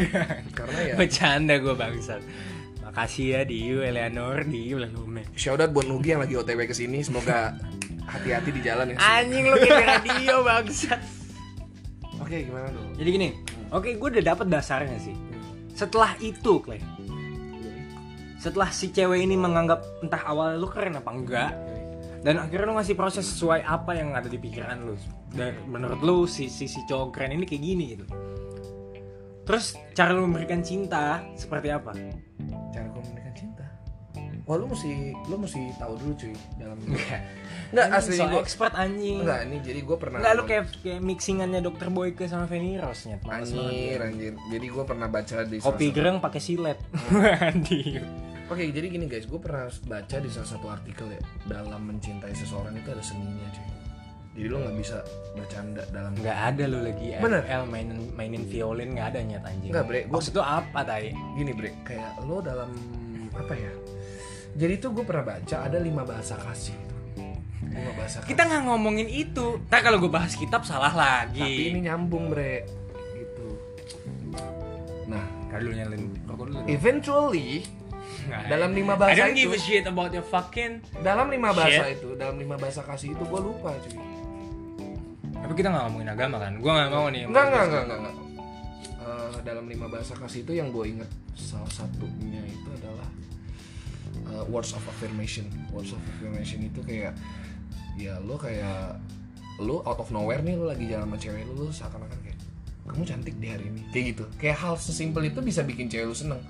Karena 0.58 0.78
ya 0.82 0.94
bercanda 0.94 1.54
gue 1.56 1.74
bangsat 1.74 2.22
makasih 2.82 3.26
ya 3.28 3.40
Diu 3.42 3.78
Eleanor 3.80 4.44
Diu 4.44 4.76
Lalume 4.76 5.26
shout 5.34 5.58
out 5.58 5.70
buat 5.70 5.84
Nugi 5.84 6.10
yang 6.10 6.22
lagi 6.22 6.34
OTW 6.34 6.64
ke 6.64 6.72
sini. 6.72 7.00
Semoga 7.00 7.52
hati-hati 8.04 8.50
di 8.50 8.60
jalan 8.60 8.86
ya. 8.86 8.96
anjing 8.96 9.44
lo 9.44 9.56
kayak 9.56 9.82
radio 9.98 10.40
bangsat 10.40 11.00
Oke, 12.22 12.46
gimana 12.46 12.70
dong? 12.70 12.94
Jadi 12.94 13.08
gini, 13.10 13.28
oke 13.74 13.90
gue 13.98 14.08
udah 14.18 14.24
dapet 14.24 14.46
dasarnya 14.46 14.98
sih. 15.02 15.16
Setelah 15.74 16.14
itu, 16.22 16.62
Clay, 16.62 16.78
setelah 18.38 18.70
si 18.70 18.92
cewek 18.94 19.24
ini 19.24 19.34
menganggap 19.34 19.82
entah 20.04 20.22
awalnya 20.22 20.60
lu 20.62 20.68
keren 20.70 21.00
apa 21.00 21.10
enggak, 21.10 21.52
dan 22.22 22.38
akhirnya 22.38 22.70
lu 22.70 22.74
ngasih 22.78 22.96
proses 22.96 23.26
sesuai 23.26 23.66
apa 23.66 23.98
yang 23.98 24.14
ada 24.14 24.30
di 24.30 24.38
pikiran 24.38 24.86
lu. 24.86 24.94
Dan 25.34 25.58
menurut 25.66 25.98
lu 26.00 26.18
si 26.30 26.46
si, 26.46 26.70
si 26.70 26.80
cowok 26.86 27.10
keren 27.10 27.34
ini 27.34 27.44
kayak 27.44 27.62
gini 27.62 27.84
gitu. 27.98 28.06
Terus 29.44 29.76
cara 29.92 30.16
lu 30.16 30.24
memberikan 30.24 30.64
cinta 30.64 31.20
seperti 31.36 31.68
apa? 31.68 31.92
Wah, 34.44 34.60
lu 34.60 34.68
mesti 34.68 34.92
lu 35.24 35.40
mesti 35.40 35.72
tahu 35.80 35.96
dulu 35.96 36.12
cuy 36.14 36.34
dalam 36.60 36.76
Enggak. 37.72 37.86
Asli 37.90 38.14
so 38.14 38.28
gua- 38.28 38.38
expert 38.38 38.74
anjing. 38.76 39.24
Enggak, 39.24 39.40
ini 39.44 39.56
jadi 39.58 39.80
gue 39.80 39.96
pernah 39.96 40.18
Enggak 40.20 40.34
lu 40.36 40.42
kayak 40.44 40.64
kayak 40.78 41.00
mixingannya 41.00 41.60
Dokter 41.64 41.88
Boyke 41.88 42.28
sama 42.28 42.44
Feni 42.44 42.76
Rose 42.76 43.08
nyet. 43.08 43.24
Anjir, 43.24 43.98
anjir. 43.98 44.32
Jadi 44.52 44.66
gue 44.68 44.84
pernah 44.84 45.08
baca 45.08 45.36
di 45.42 45.56
Kopi 45.58 45.86
gereng 45.90 46.20
pakai 46.20 46.40
silet. 46.40 46.76
Anjir. 47.48 48.04
Oke, 48.44 48.68
jadi 48.68 48.86
gini 48.86 49.08
guys, 49.08 49.24
gue 49.24 49.40
pernah 49.40 49.64
baca 49.88 50.16
di 50.20 50.28
salah 50.28 50.44
satu 50.46 50.68
artikel 50.68 51.08
ya, 51.08 51.20
dalam 51.48 51.88
mencintai 51.88 52.36
seseorang 52.36 52.76
itu 52.76 52.92
ada 52.92 53.00
seninya 53.00 53.48
cuy. 53.48 53.64
Jadi 54.34 54.46
lo 54.50 54.58
nggak 54.60 54.76
bisa 54.76 54.98
bercanda 55.32 55.82
dalam 55.88 56.10
nggak 56.12 56.38
ada 56.52 56.64
lo 56.66 56.82
lagi 56.82 57.14
Bener. 57.16 57.40
FL 57.40 57.64
mainin 57.64 57.98
mainin 58.12 58.42
violin 58.44 58.92
nggak 58.92 59.14
ada 59.14 59.20
nyet 59.22 59.44
anjing 59.46 59.70
Nggak, 59.70 59.84
Bre. 59.86 60.00
Gua- 60.04 60.18
maksud 60.18 60.30
itu 60.34 60.42
apa 60.42 60.80
tai 60.82 61.14
gini 61.32 61.52
bre, 61.54 61.70
kayak 61.82 62.18
lo 62.20 62.42
dalam 62.42 62.68
apa 63.32 63.54
ya? 63.54 63.70
Jadi 64.54 64.74
tuh 64.78 64.90
gue 64.92 65.02
pernah 65.02 65.24
baca 65.26 65.56
ada 65.60 65.78
lima 65.78 66.02
bahasa 66.02 66.38
kasih 66.38 66.74
itu. 66.74 66.94
Lima 67.64 67.92
bahasa 67.98 68.22
kasih. 68.22 68.28
kita 68.30 68.42
nggak 68.44 68.62
ngomongin 68.64 69.08
itu 69.08 69.58
tak 69.66 69.82
kalau 69.82 69.98
gue 69.98 70.06
bahas 70.06 70.32
kitab 70.32 70.62
salah 70.62 70.90
Tapi 70.90 71.34
lagi 71.34 71.52
ini 71.68 71.80
nyambung 71.82 72.30
bre, 72.30 72.62
gitu. 73.12 73.46
Nah, 75.04 75.24
kalau 75.48 75.70
nyalin 75.70 76.02
rokok 76.24 76.44
dulu 76.48 76.58
eventually 76.66 77.66
Nggak, 78.24 78.40
dalam 78.48 78.70
lima 78.72 78.94
I 78.94 78.98
bahasa 78.98 79.20
don't 79.20 79.36
give 79.36 79.52
itu, 79.52 79.58
a 79.58 79.60
shit 79.60 79.84
about 79.84 80.10
your 80.10 80.24
fucking 80.24 80.80
dalam 81.02 81.28
lima 81.28 81.52
bahasa 81.52 81.84
Shit. 81.84 81.98
itu, 81.98 82.08
dalam 82.14 82.36
lima 82.36 82.56
bahasa 82.56 82.80
kasih 82.80 83.12
itu 83.12 83.20
gue 83.20 83.40
lupa 83.42 83.74
cuy. 83.76 84.00
tapi 85.34 85.52
kita 85.54 85.68
nggak 85.68 85.84
ngomongin 85.84 86.08
agama 86.08 86.36
kan 86.40 86.52
gue 86.56 86.72
nggak 86.72 86.88
mau 86.88 87.06
nih 87.10 87.22
Enggak, 87.28 87.44
enggak, 87.44 87.64
enggak, 87.68 87.82
enggak, 87.84 87.98
enggak. 88.00 88.14
Eh, 89.04 89.36
dalam 89.44 89.64
lima 89.68 89.86
bahasa 89.86 90.14
kasih 90.16 90.40
itu 90.40 90.52
yang 90.56 90.72
gue 90.72 90.84
inget 90.88 91.10
salah 91.36 91.68
satunya 91.68 92.40
itu 92.48 92.68
adalah 92.72 93.04
eh, 94.26 94.44
words 94.46 94.72
of 94.72 94.82
affirmation. 94.84 95.44
Words 95.68 95.90
of 95.90 96.00
affirmation 96.08 96.62
itu 96.62 96.80
kayak 96.80 97.12
ya 97.94 98.18
lo 98.18 98.34
kayak 98.34 98.98
lo 99.56 99.80
out 99.82 99.98
of 99.98 100.10
nowhere 100.10 100.40
nih 100.40 100.54
lo 100.54 100.66
lagi 100.66 100.84
jalan 100.84 101.06
sama 101.06 101.16
cewek 101.16 101.46
lo, 101.46 101.54
lo 101.60 101.70
seakan-akan 101.70 102.18
kayak 102.20 102.38
kamu 102.84 103.02
cantik 103.02 103.34
di 103.34 103.46
hari 103.46 103.64
ini 103.66 103.80
kayak 103.88 104.04
gitu 104.10 104.24
kayak 104.36 104.58
hal 104.58 104.74
sesimpel 104.74 105.22
itu 105.22 105.38
bisa 105.38 105.62
bikin 105.62 105.86
cewek 105.86 106.04
lo 106.04 106.12
seneng 106.12 106.40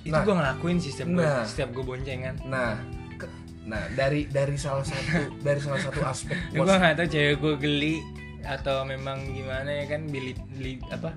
itu 0.00 0.10
nah, 0.10 0.20
gue 0.22 0.32
ngelakuin 0.32 0.76
sih 0.78 0.90
setiap 0.90 1.08
gue 1.10 1.20
Nah. 1.20 1.44
setiap 1.44 1.68
gue 1.70 1.84
boncengan 1.84 2.34
nah 2.42 2.80
ke- 3.14 3.28
nah 3.62 3.84
dari 3.92 4.24
dari 4.26 4.56
salah 4.56 4.80
satu 4.82 5.28
dari 5.38 5.60
salah 5.60 5.76
satu 5.78 6.00
aspek 6.02 6.36
gue 6.52 6.64
nggak 6.64 6.96
tahu 6.96 7.08
cewek 7.10 7.36
gue 7.36 7.54
geli 7.58 7.94
atau 8.40 8.82
memang 8.82 9.20
gimana 9.26 9.68
ya 9.70 9.84
kan 9.86 10.04
bili, 10.04 10.32
li, 10.54 10.80
apa 10.88 11.12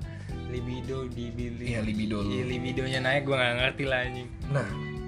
libido 0.48 1.08
di 1.08 1.28
bili 1.30 1.64
Iya, 1.70 1.80
libido 1.82 2.22
lu. 2.22 2.30
Iya, 2.30 2.44
libidonya 2.46 3.00
naik 3.02 3.24
gue 3.24 3.36
nggak 3.36 3.56
ngerti 3.58 3.84
lah 3.84 4.00
anjing 4.00 4.30
Nah, 4.50 4.68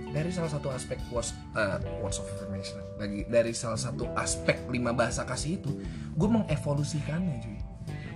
dari 0.09 0.29
salah 0.33 0.49
satu 0.49 0.73
aspek 0.73 0.97
words, 1.13 1.37
eh, 1.53 1.77
words 2.01 2.17
of 2.17 2.27
affirmation 2.33 2.81
lagi 2.97 3.23
dari 3.29 3.53
salah 3.53 3.79
satu 3.79 4.09
aspek 4.17 4.57
lima 4.67 4.91
bahasa 4.91 5.23
kasih 5.23 5.61
itu, 5.61 5.71
gue 6.17 6.29
mengevolusikannya 6.29 7.37
cuy. 7.41 7.59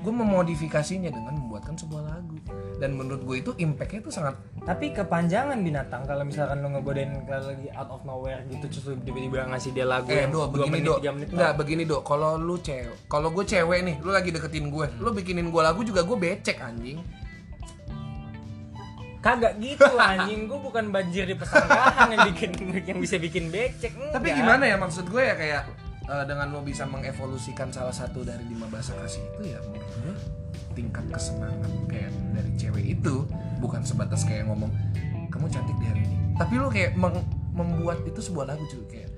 gue 0.04 0.12
memodifikasinya 0.12 1.16
dengan 1.16 1.40
membuatkan 1.40 1.80
sebuah 1.80 2.04
lagu. 2.04 2.36
Dan 2.76 3.00
menurut 3.00 3.24
gue 3.24 3.40
itu 3.40 3.52
impactnya 3.56 4.04
itu 4.04 4.12
sangat 4.12 4.36
Tapi 4.68 4.92
kepanjangan 4.92 5.56
binatang 5.64 6.04
kalau 6.04 6.28
misalkan 6.28 6.60
lo 6.60 6.76
ngegodain 6.76 7.24
kalau 7.24 7.48
lagi 7.48 7.72
out 7.72 7.88
of 7.88 8.04
nowhere 8.04 8.44
gitu 8.52 8.68
terus 8.68 9.00
tiba-tiba 9.00 9.48
ngasih 9.48 9.72
dia 9.72 9.88
lagu 9.88 10.12
eh 10.12 10.28
yang 10.28 10.36
do 10.36 10.44
begini 10.52 10.84
menit, 10.84 10.88
do 10.88 11.12
menit 11.12 11.28
nggak 11.32 11.54
begini 11.56 11.84
do 11.88 12.04
kalau 12.04 12.36
lu 12.36 12.60
cewek 12.60 13.08
kalau 13.08 13.32
gue 13.32 13.44
cewek 13.48 13.80
nih 13.84 13.96
lu 14.04 14.12
lagi 14.12 14.30
deketin 14.32 14.68
gue 14.72 14.88
lu 15.00 15.10
bikinin 15.16 15.48
gue 15.52 15.62
lagu 15.64 15.84
juga 15.84 16.04
gue 16.04 16.16
becek 16.20 16.60
anjing 16.64 17.00
Kagak 19.24 19.56
gitu 19.64 19.88
anjing, 19.96 20.52
gue 20.52 20.60
bukan 20.60 20.92
banjir 20.92 21.24
di 21.24 21.32
pesanggahan 21.40 22.12
yang 22.12 22.28
bikin 22.36 22.52
yang 22.84 23.00
bisa 23.00 23.16
bikin 23.16 23.48
becek. 23.48 23.96
tapi 24.12 24.36
enggak. 24.36 24.44
gimana 24.44 24.64
ya 24.68 24.76
maksud 24.76 25.08
gue 25.08 25.24
ya 25.24 25.36
kayak 25.40 25.62
eh, 26.12 26.24
dengan 26.28 26.52
lo 26.52 26.60
bisa 26.60 26.84
mengevolusikan 26.84 27.72
salah 27.72 27.96
satu 27.96 28.28
dari 28.28 28.44
lima 28.44 28.68
bahasa 28.68 28.92
kasih 29.00 29.24
itu 29.24 29.56
ya 29.56 29.64
menurut 29.64 30.20
tingkat 30.76 31.06
kesenangan 31.08 31.72
kayak 31.88 32.12
dari 32.36 32.52
cewek 32.60 32.86
itu 33.00 33.24
bukan 33.64 33.80
sebatas 33.86 34.28
kayak 34.28 34.44
ngomong 34.50 34.74
kamu 35.32 35.48
cantik 35.48 35.78
di 35.80 35.86
hari 35.88 36.02
ini 36.04 36.18
tapi 36.36 36.54
lo 36.60 36.68
kayak 36.68 36.98
membuat 37.54 38.02
itu 38.04 38.20
sebuah 38.20 38.52
lagu 38.52 38.66
cuy 38.68 38.84
kayak 38.90 39.13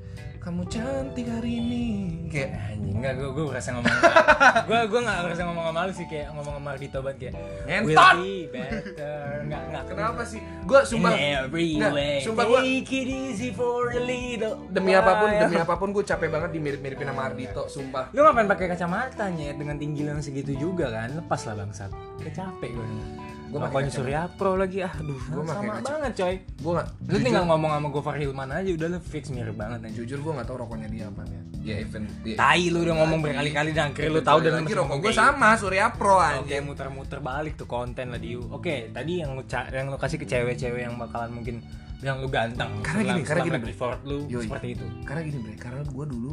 kamu 0.46 0.62
cantik 0.70 1.26
hari 1.26 1.58
ini. 1.58 1.86
Kayak 2.30 2.70
Anjing 2.70 2.96
enggak 3.02 3.14
gue 3.18 3.30
gue 3.34 3.46
berasa 3.50 3.70
ngomong 3.74 3.96
gue 4.70 4.80
gue 4.94 5.02
nggak 5.02 5.20
berasa 5.26 5.42
ngomong 5.50 5.66
sama 5.74 5.82
lu 5.90 5.94
sih 5.98 6.06
kayak 6.06 6.28
ngomong 6.38 6.54
sama 6.62 6.70
Ardito 6.78 7.00
banget 7.02 7.18
kayak 7.18 7.34
Ngentot! 7.66 8.14
will 8.14 8.22
be 8.22 8.36
better. 8.54 9.22
Nggak 9.50 9.62
nggak. 9.74 9.84
Kenapa 9.90 10.22
sih? 10.22 10.40
Gue 10.70 10.80
sumpah 10.86 11.12
Nggak, 11.18 12.22
sumpah 12.22 12.44
gue 12.46 12.60
take 12.62 12.94
it 12.94 13.10
easy 13.10 13.50
for 13.58 13.90
a 13.90 13.98
little 13.98 14.62
demi 14.70 14.94
apa 14.94 15.12
pun 15.18 15.30
demi 15.34 15.58
apa 15.58 15.74
pun 15.82 15.90
gue 15.90 16.06
capek 16.06 16.30
banget 16.30 16.50
dimirip-miripin 16.54 17.10
sama 17.10 17.22
Ardito 17.26 17.66
sumpah. 17.66 18.14
Lu 18.14 18.22
ngapain 18.22 18.46
pakai 18.46 18.70
kacamata 18.70 19.26
nyet 19.34 19.58
dengan 19.58 19.82
tinggi 19.82 20.06
lu 20.06 20.14
yang 20.14 20.22
segitu 20.22 20.54
juga 20.54 20.94
kan? 20.94 21.10
Lepas 21.26 21.50
lah 21.50 21.58
bangsat. 21.58 21.90
Gue 22.22 22.30
capek 22.30 22.70
gue 22.70 22.86
Gua 22.86 23.25
gue 23.56 23.72
pakai 23.72 23.88
Surya 23.88 24.22
Pro 24.36 24.60
lagi. 24.60 24.84
Aduh 24.84 25.16
Gua 25.32 25.44
pakai 25.48 25.56
sama 25.56 25.74
kaca- 25.80 25.88
banget 25.96 26.12
coy. 26.20 26.36
Gue 26.60 26.72
gak 26.76 26.88
lu 27.08 27.18
tinggal 27.24 27.44
ngomong 27.48 27.72
sama 27.72 27.88
Gofar 27.88 28.16
Hilman 28.20 28.50
aja 28.52 28.70
udah 28.76 28.88
lu 28.92 29.00
fix 29.00 29.24
mirip 29.32 29.56
banget 29.56 29.80
aja 29.88 29.96
jujur 29.96 30.20
gue 30.20 30.32
gak 30.36 30.48
tau 30.52 30.58
rokoknya 30.60 30.88
dia 30.92 31.08
apa 31.08 31.24
ya 31.24 31.42
ya 31.66 31.76
even 31.82 32.06
ya, 32.22 32.38
tai 32.38 32.70
lu 32.70 32.86
udah 32.86 32.96
ngomong 33.02 33.20
berkali-kali 33.26 33.74
dan 33.74 33.90
akhirnya 33.90 34.14
lu 34.14 34.22
tahu 34.22 34.38
dan 34.46 34.54
lagi 34.62 34.74
rokok 34.78 34.98
gue 35.02 35.12
sama 35.16 35.58
Surya 35.58 35.90
Pro 35.96 36.22
Oke 36.22 36.30
anjing 36.46 36.62
muter-muter 36.62 37.20
balik 37.26 37.58
tuh 37.58 37.66
konten 37.66 38.14
lah 38.14 38.22
di 38.22 38.38
you. 38.38 38.44
Oke 38.54 38.94
tadi 38.94 39.24
yang 39.24 39.34
lu 39.34 39.42
yang 39.50 39.88
lu 39.90 39.98
kasih 39.98 40.22
ke 40.22 40.28
cewek-cewek 40.30 40.86
yang 40.86 41.00
bakalan 41.00 41.32
mungkin 41.34 41.66
yang 42.04 42.22
lu 42.22 42.30
ganteng. 42.30 42.70
Karena 42.86 43.18
gini, 43.18 43.22
karena 43.26 43.42
gini. 43.50 43.74
lu 44.06 44.18
seperti 44.30 44.68
itu. 44.78 44.86
karena 45.08 45.22
gini 45.26 45.38
bre. 45.42 45.54
Karena 45.58 45.82
gue 45.82 46.06
dulu 46.06 46.32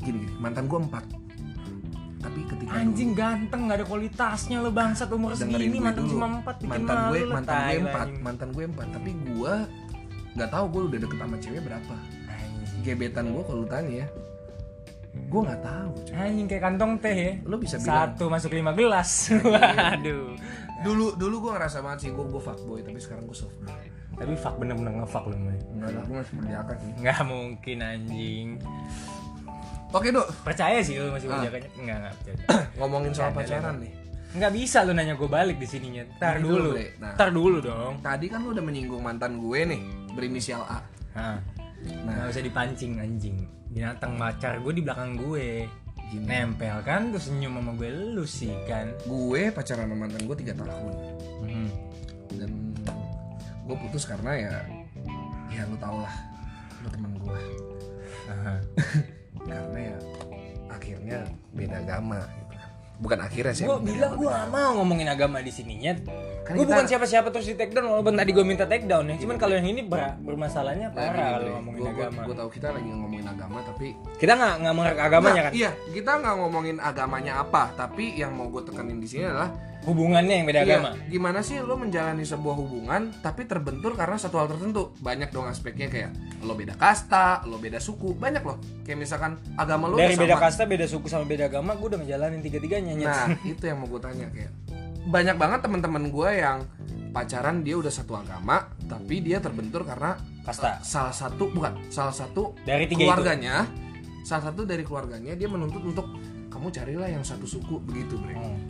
gini 0.00 0.18
gini 0.22 0.32
mantan 0.38 0.70
gue 0.70 0.78
empat 0.78 1.04
tapi 2.20 2.40
ketika 2.44 2.70
Anjing 2.76 3.10
ganteng 3.16 3.60
nggak 3.64 3.78
ada 3.80 3.86
kualitasnya 3.88 4.60
lu 4.60 4.70
bangsat 4.70 5.08
umur 5.08 5.32
dulu, 5.32 5.40
segini 5.40 5.80
mantan 5.80 6.04
dulu 6.04 6.12
cuma 6.14 6.26
empat 6.38 6.56
mantan 6.62 6.98
gue 7.08 7.20
mantan 7.24 7.56
gue 7.58 7.78
empat 7.80 8.06
anjing. 8.06 8.20
mantan 8.20 8.48
gue 8.52 8.64
empat 8.68 8.86
tapi 8.92 9.10
gue 9.16 9.54
nggak 10.30 10.50
tahu 10.52 10.64
gue 10.68 10.82
udah 10.86 10.98
deket 11.00 11.18
sama 11.18 11.36
cewek 11.40 11.62
berapa 11.64 11.94
Anjing. 12.28 12.80
gebetan 12.84 13.24
gue 13.32 13.42
kalau 13.42 13.64
tanya 13.64 13.92
ya 14.04 14.08
gue 15.10 15.40
nggak 15.42 15.62
tahu 15.62 15.90
cuy. 16.06 16.14
Anjing 16.14 16.46
kayak 16.46 16.62
kantong 16.62 16.92
teh 16.98 17.16
ya. 17.16 17.32
lu 17.42 17.56
bisa 17.56 17.76
bilang 17.76 18.14
Satu 18.14 18.24
masuk 18.26 18.50
lima 18.52 18.70
gelas. 18.70 19.10
Waduh. 19.42 20.38
dulu 20.80 21.06
dulu 21.14 21.34
gue 21.44 21.52
ngerasa 21.56 21.82
banget 21.82 21.98
sih 22.00 22.10
gue 22.10 22.24
gue 22.24 22.42
fuckboy 22.42 22.80
tapi 22.80 22.98
sekarang 22.98 23.26
gue 23.26 23.36
soft 23.36 23.58
boy 23.60 23.84
Tapi 24.16 24.32
fuck 24.36 24.54
bener-bener 24.56 24.92
ngefuck 24.96 25.24
May. 25.30 25.56
nggak 25.56 25.90
lah 25.90 26.04
gue 26.04 26.16
masih 26.20 26.34
berjakat 26.36 26.76
sih 26.78 26.92
Nggak 27.00 27.20
mungkin 27.24 27.76
anjing. 27.80 28.48
Oke 29.90 30.08
dok 30.08 30.26
Percaya 30.42 30.78
sih 30.80 30.94
lu 30.94 31.10
masih 31.10 31.26
Ah. 31.26 31.38
berjakanya? 31.38 31.68
Enggak, 31.74 31.96
enggak 31.98 32.14
percaya. 32.16 32.36
ngomongin 32.78 33.12
soal 33.12 33.30
pacaran 33.30 33.76
nih 33.78 33.92
Nggak 34.30 34.52
bisa 34.54 34.78
lu 34.82 34.92
nanya 34.92 35.14
gue 35.14 35.26
balik 35.26 35.56
di 35.56 35.66
sininya. 35.66 36.06
Tar 36.16 36.38
Gini 36.38 36.46
dulu. 36.46 36.70
dulu. 36.70 36.86
Nah. 36.96 37.14
Tar 37.14 37.30
dulu 37.30 37.56
dong. 37.58 37.98
tadi 37.98 38.26
kan 38.26 38.38
lu 38.40 38.52
udah 38.52 38.62
menyinggung 38.62 39.02
mantan 39.02 39.36
gue 39.36 39.60
nih 39.66 39.80
berinisial 40.12 40.62
A 40.62 40.78
Nah, 41.10 41.42
Nah. 42.04 42.28
usah 42.28 42.38
dipancing 42.38 42.94
anjing. 42.96 43.34
Binatang 43.66 44.14
pacar 44.14 44.58
gue 44.58 44.70
di 44.70 44.80
belakang 44.80 45.16
gue. 45.16 45.66
Gini. 46.06 46.22
Nempel 46.22 46.78
kan 46.80 47.10
terus 47.10 47.26
senyum 47.26 47.54
sama 47.54 47.74
gue 47.74 47.90
lu 47.90 48.22
sih 48.22 48.54
kan. 48.64 48.94
gue 49.02 49.50
pacaran 49.50 49.84
sama 49.84 49.96
mantan 49.96 50.22
gue 50.22 50.36
tiga 50.36 50.54
tahun 50.54 50.92
Hmm. 51.40 51.68
dan 52.34 52.50
gue 53.64 53.76
putus 53.80 54.04
karena 54.04 54.30
ya 54.36 54.54
ya 55.48 55.62
lu 55.66 55.74
tau 55.76 55.98
lah 55.98 56.14
lu 56.78 56.88
teman 56.88 57.10
gue. 57.16 57.40
karena 59.42 59.78
ya 59.80 59.96
akhirnya 60.68 61.18
beda 61.50 61.76
agama 61.78 62.18
gitu. 62.20 62.56
bukan 63.00 63.18
akhirnya 63.18 63.54
sih 63.54 63.64
Gue 63.64 63.80
bilang 63.82 64.12
gue 64.12 64.28
gak 64.28 64.48
mau 64.48 64.76
ngomongin 64.76 65.08
agama 65.08 65.40
di 65.40 65.48
sininya. 65.48 65.96
Kan 66.42 66.52
gue 66.52 66.62
kita- 66.62 66.68
bukan 66.70 66.84
siapa-siapa 66.86 67.28
terus 67.30 67.46
di 67.46 67.54
take 67.54 67.70
down 67.70 67.88
walaupun 67.88 68.12
tadi 68.12 68.30
gue 68.30 68.44
minta 68.44 68.64
take 68.64 68.84
down 68.84 69.06
ya. 69.06 69.16
Cuman 69.16 69.36
kalau 69.36 69.56
yang 69.56 69.64
ini 69.66 69.80
ber- 69.82 70.20
bermasalahnya 70.20 70.88
Nah, 70.88 70.94
parah 70.94 71.08
gini, 71.08 71.24
kalau 71.24 71.40
Bre. 71.40 71.52
ngomongin 71.54 71.80
Gua- 71.80 71.88
gua- 71.90 72.04
agama. 72.06 72.20
gua 72.22 72.34
tahu 72.36 72.50
kita 72.50 72.68
lagi 72.70 72.88
ngomongin 72.90 73.24
agama 73.26 73.58
tapi 73.64 73.86
Kita 74.14 74.32
nggak 74.34 74.54
nggak 74.54 74.74
agamanya 75.00 75.32
Nggak, 75.32 75.44
kan. 75.46 75.52
iya 75.54 75.70
kita 75.88 76.10
nggak 76.14 76.34
ngomongin 76.36 76.76
agamanya 76.78 77.32
apa 77.38 77.62
tapi 77.74 78.04
yang 78.14 78.30
mau 78.30 78.46
gue 78.46 78.62
tekenin 78.62 78.98
di 78.98 79.08
sini 79.08 79.24
adalah 79.24 79.48
Hubungannya 79.80 80.34
yang 80.34 80.44
beda 80.44 80.60
Iya, 80.60 80.76
agama. 80.76 80.90
gimana 81.06 81.40
sih 81.40 81.56
lo 81.56 81.72
menjalani 81.74 82.20
sebuah 82.22 82.52
hubungan 82.54 83.16
tapi 83.18 83.42
terbentur 83.42 83.92
karena 83.92 84.14
satu 84.14 84.36
hal 84.36 84.46
tertentu 84.46 84.92
banyak 84.98 85.28
dong 85.28 85.44
aspeknya 85.44 85.86
kayak 85.86 86.10
lo 86.40 86.52
beda 86.52 86.74
kasta 86.74 87.40
lo 87.44 87.56
beda 87.56 87.78
suku 87.78 88.12
banyak 88.12 88.40
loh 88.40 88.56
kayak 88.82 88.98
misalkan 88.98 89.40
agama 89.54 89.86
lo 89.86 89.96
Dari 89.96 90.14
beda 90.14 90.34
sama. 90.34 90.42
kasta, 90.42 90.62
beda 90.64 90.84
suku 90.84 91.06
sama 91.06 91.24
beda 91.24 91.46
agama, 91.46 91.72
gue 91.72 91.86
udah 91.86 91.98
ngejalanin 91.98 92.40
tiga-tiganya 92.40 92.92
nah 92.98 93.26
itu 93.48 93.62
yang 93.62 93.78
mau 93.78 93.88
gue 93.88 94.00
tanya 94.00 94.28
kayak 94.28 94.52
banyak 95.02 95.34
banget 95.34 95.60
teman-teman 95.60 96.04
gue 96.06 96.28
yang 96.34 96.58
pacaran 97.10 97.56
dia 97.60 97.74
udah 97.74 97.90
satu 97.90 98.14
agama 98.14 98.68
tapi 98.84 99.18
dia 99.18 99.40
terbentur 99.40 99.82
karena 99.82 100.14
Kasta. 100.40 100.66
eh, 100.70 100.76
salah 100.82 101.10
satu 101.10 101.48
bukan 101.48 101.80
salah 101.88 102.12
satu 102.12 102.52
Dari 102.60 102.84
tiga 102.84 103.00
itu. 103.00 103.08
keluarganya 103.08 103.64
salah 104.20 104.44
satu 104.46 104.62
dari 104.62 104.84
keluarganya 104.84 105.32
dia 105.32 105.48
menuntut 105.48 105.80
untuk 105.80 106.04
kamu 106.46 106.68
carilah 106.68 107.08
yang 107.08 107.24
satu 107.24 107.42
suku 107.42 107.80
begitu 107.80 108.14
bre 108.14 108.36
Hmm. 108.36 108.60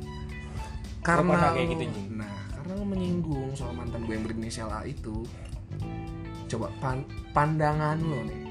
Karena 1.00 1.32
pernah 1.32 1.50
kayak 1.56 1.68
gitu, 1.72 1.84
Jing. 1.88 2.08
nah 2.20 2.34
karena 2.52 2.72
lo 2.76 2.84
menyinggung 2.84 3.48
soal 3.56 3.72
mantan 3.72 4.04
gue 4.04 4.14
yang 4.14 4.24
berinisial 4.24 4.68
A 4.68 4.84
itu 4.84 5.24
coba 6.50 6.68
pan- 6.82 7.08
pandangan 7.32 7.98
lo 8.02 8.20
nih 8.26 8.42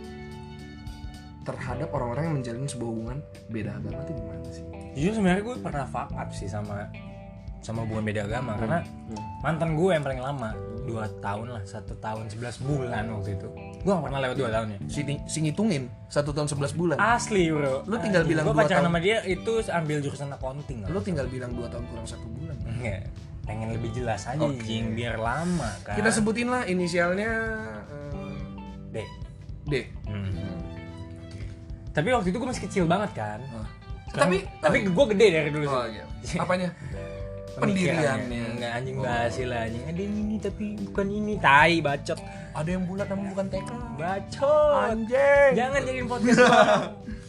terhadap 1.45 1.89
orang-orang 1.93 2.23
yang 2.29 2.35
menjalin 2.41 2.67
sebuah 2.69 2.89
hubungan 2.89 3.17
beda 3.49 3.71
agama 3.77 3.99
itu 4.05 4.13
gimana 4.17 4.43
sih 4.49 4.63
Jujur 4.97 5.13
sebenarnya 5.21 5.43
gue 5.45 5.55
pernah 5.61 5.85
fuck 5.85 6.09
up 6.17 6.29
sih 6.33 6.49
sama 6.49 6.89
sama 7.59 7.83
hubungan 7.83 8.03
beda 8.03 8.21
agama 8.23 8.55
karena 8.55 8.79
Hmm. 8.81 9.19
mantan 9.41 9.69
gue 9.73 9.89
yang 9.89 10.01
paling 10.01 10.21
lama 10.21 10.49
dua 10.81 11.05
tahun 11.19 11.47
lah 11.49 11.63
satu 11.63 11.93
tahun 11.97 12.25
11 12.27 12.55
bulan 12.59 13.03
waktu 13.11 13.35
itu 13.35 13.47
gue 13.79 13.89
gak 13.89 14.01
pernah 14.01 14.19
lewat 14.19 14.35
dua 14.35 14.49
tahun 14.49 14.67
ya 14.69 14.79
si, 14.87 15.01
si 15.25 15.37
ngitungin 15.39 15.83
satu 16.07 16.31
tahun 16.31 16.47
11 16.47 16.73
bulan 16.73 16.97
asli 16.97 17.49
bro 17.49 17.83
Lu 17.83 17.95
tinggal 17.97 18.23
bilang 18.23 18.43
gue 18.43 18.55
pacaran 18.55 18.79
tahun. 18.79 18.87
sama 18.87 18.99
dia 18.99 19.17
itu 19.23 19.51
ambil 19.65 19.97
jurusan 19.99 20.29
accounting 20.29 20.79
lo 20.83 20.99
tinggal 20.99 21.25
bilang 21.25 21.51
dua 21.51 21.67
tahun 21.67 21.83
kurang 21.85 22.05
satu 22.05 22.25
bulan 22.27 22.55
Enggak, 22.65 23.01
pengen 23.43 23.69
lebih 23.71 23.89
jelas 23.91 24.21
aja 24.23 24.39
Oke. 24.39 24.63
jing 24.63 24.93
biar 24.93 25.15
lama 25.15 25.69
kan 25.83 25.95
kita 25.95 26.09
sebutin 26.11 26.47
lah 26.47 26.63
inisialnya 26.63 27.31
eh, 27.85 28.39
deh 28.93 29.07
D 29.63 29.73
Hmm. 30.05 30.31
tapi 31.91 32.07
waktu 32.09 32.29
itu 32.29 32.37
gue 32.37 32.47
masih 32.47 32.63
kecil 32.65 32.83
banget 32.85 33.11
kan 33.13 33.39
Ah. 33.51 33.67
Sekarang- 34.09 34.25
tapi 34.25 34.37
tapi 34.59 34.77
gue 34.87 35.05
gede 35.11 35.27
dari 35.29 35.49
dulu 35.51 35.65
oh, 35.67 35.85
sih 35.85 36.01
iya. 36.33 36.41
apanya. 36.41 36.69
pendiriannya 37.55 38.41
Enggak 38.53 38.71
anjing 38.75 38.95
Oh. 38.95 39.03
basi 39.03 39.43
lah 39.43 39.59
anjing. 39.63 39.83
Ada 39.83 39.99
yang 39.99 40.15
ini 40.17 40.35
tapi 40.37 40.65
bukan 40.83 41.07
ini. 41.09 41.33
Tai 41.37 41.73
bacot. 41.79 42.19
Ada 42.51 42.69
yang 42.69 42.83
bulat 42.83 43.07
namun 43.07 43.25
bukan 43.31 43.45
TK. 43.47 43.69
Bacot. 43.95 44.73
Anjing. 44.85 45.49
Jangan 45.53 45.79
jadiin 45.81 46.07
podcast 46.07 46.39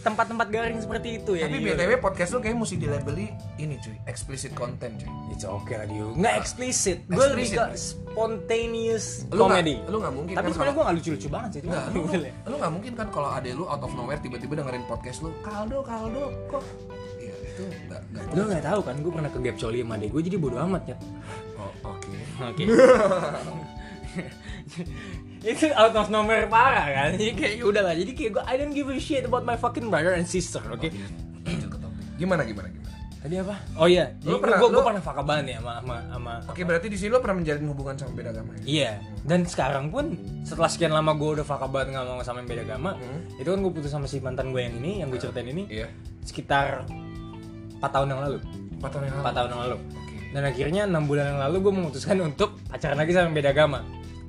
tempat-tempat 0.01 0.49
garing 0.49 0.81
seperti 0.81 1.21
itu 1.21 1.37
ya 1.37 1.45
tapi 1.45 1.61
btw 1.61 2.01
podcast 2.01 2.33
lo 2.33 2.41
kayak 2.41 2.57
mesti 2.57 2.73
dilabeli 2.75 3.29
ini 3.57 3.77
cuy. 3.77 3.93
Explicit 4.07 4.53
content 4.55 4.97
cuy. 4.97 5.13
It's 5.29 5.45
okay 5.45 5.77
lah 5.77 5.85
Dio. 5.85 6.17
Nggak 6.17 6.35
eksplisit 6.37 7.05
Gue 7.05 7.21
lebih 7.27 7.45
Explicit. 7.47 7.69
ke 7.69 7.77
spontaneous 7.77 9.07
lu 9.29 9.45
nggak 9.45 9.61
comedy. 9.61 9.75
lu 9.85 9.97
nggak 10.01 10.15
mungkin 10.15 10.35
Tapi 10.35 10.41
kan 10.43 10.53
sebenarnya 10.53 10.73
gue 10.73 10.85
gak 10.85 10.97
lucu-lucu 10.97 11.29
banget 11.29 11.51
sih 11.53 11.61
Nggak, 11.63 11.85
lu, 11.91 12.01
lu 12.43 12.55
nggak 12.57 12.73
mungkin 12.73 12.93
kan 12.95 13.07
kalau 13.09 13.29
ada 13.29 13.49
lu 13.51 13.65
out 13.67 13.83
of 13.83 13.93
nowhere 13.93 14.17
tiba-tiba 14.19 14.53
dengerin 14.57 14.85
podcast 14.85 15.21
lu. 15.21 15.37
Kaldo 15.43 15.79
kaldo 15.83 16.33
kok 16.49 16.65
itu 17.61 17.87
nggak 17.87 18.01
nggak 18.11 18.25
Gue 18.33 18.45
gak 18.49 18.65
tahu 18.65 18.81
kan 18.81 18.95
Gue 18.99 19.13
pernah 19.13 19.29
ke 19.29 19.39
gap 19.41 19.57
coli 19.57 19.79
sama 19.81 19.95
adek 19.95 20.09
gue 20.11 20.23
Jadi 20.25 20.37
bodo 20.37 20.57
amat 20.59 20.83
ya. 20.87 20.97
Oh, 21.55 21.73
oke. 21.87 22.09
Oke. 22.43 22.63
Itu 25.43 25.67
out 25.73 25.95
of 25.95 26.09
nowhere 26.09 26.45
parah 26.47 26.85
kan 26.87 27.11
jadi 27.15 27.33
kayak 27.33 27.53
ya 27.57 27.65
udahlah 27.65 27.95
jadi 27.95 28.13
kayak 28.13 28.31
gue 28.31 28.43
I 28.45 28.55
don't 28.57 28.73
give 28.73 28.87
a 28.87 28.99
shit 28.99 29.25
about 29.25 29.43
my 29.43 29.55
fucking 29.55 29.89
brother 29.89 30.13
and 30.13 30.27
sister 30.27 30.61
oke? 30.63 30.85
Lanjut 30.85 31.65
ke 31.67 31.79
topik. 31.79 32.05
gimana 32.19 32.43
gimana 32.43 32.69
gimana? 32.69 32.89
Tadi 33.21 33.37
apa? 33.37 33.57
Oh 33.75 33.85
iya. 33.85 34.17
Lu 34.23 34.37
pernah- 34.37 34.57
gue 34.59 34.69
gue 34.71 34.83
pernah 34.83 35.01
fakir 35.01 35.23
banget 35.23 35.47
ya 35.51 35.59
sama 35.61 35.73
sama 35.79 35.97
sama 36.11 36.33
oke 36.45 36.61
berarti 36.63 36.87
di 36.87 36.97
sini 36.97 37.09
lo 37.09 37.21
pernah 37.21 37.37
menjalin 37.39 37.65
hubungan 37.67 37.95
sama 37.97 38.13
beda 38.13 38.31
agama 38.31 38.51
ya? 38.55 38.63
Iya, 38.67 38.93
dan 39.23 39.41
sekarang 39.45 39.85
pun 39.89 40.05
setelah 40.43 40.69
sekian 40.69 40.93
lama 40.93 41.13
gue 41.15 41.31
udah 41.39 41.47
fakir 41.47 41.69
banget 41.69 41.89
nggak 41.93 42.05
mau 42.07 42.21
sama 42.21 42.39
yang 42.39 42.51
beda 42.51 42.63
agama, 42.67 42.91
Hmm. 42.95 43.21
itu 43.37 43.47
kan 43.47 43.59
gue 43.59 43.73
putus 43.73 43.91
sama 43.91 44.05
si 44.05 44.19
mantan 44.19 44.51
gue 44.51 44.61
yang 44.61 44.75
ini, 44.75 44.93
yang 45.01 45.09
gue 45.09 45.17
ceritain 45.19 45.47
ini, 45.47 45.65
iya. 45.71 45.89
sekitar 46.21 46.85
4 47.81 47.89
tahun 47.89 48.07
yang 48.09 48.21
lalu. 48.23 48.39
Empat 48.77 48.91
tahun 48.93 49.03
yang 49.03 49.15
lalu. 49.17 49.25
4 49.25 49.37
tahun 49.37 49.49
yang 49.49 49.61
lalu 49.61 49.77
Oke. 49.77 50.17
dan 50.31 50.43
akhirnya 50.45 50.83
enam 50.87 51.03
bulan 51.05 51.25
yang 51.27 51.41
lalu 51.41 51.57
gue 51.59 51.73
memutuskan 51.75 52.17
untuk 52.21 52.51
pacaran 52.65 52.95
lagi 52.95 53.11
sama 53.11 53.27
yang 53.27 53.37
beda 53.37 53.51
agama 53.51 53.81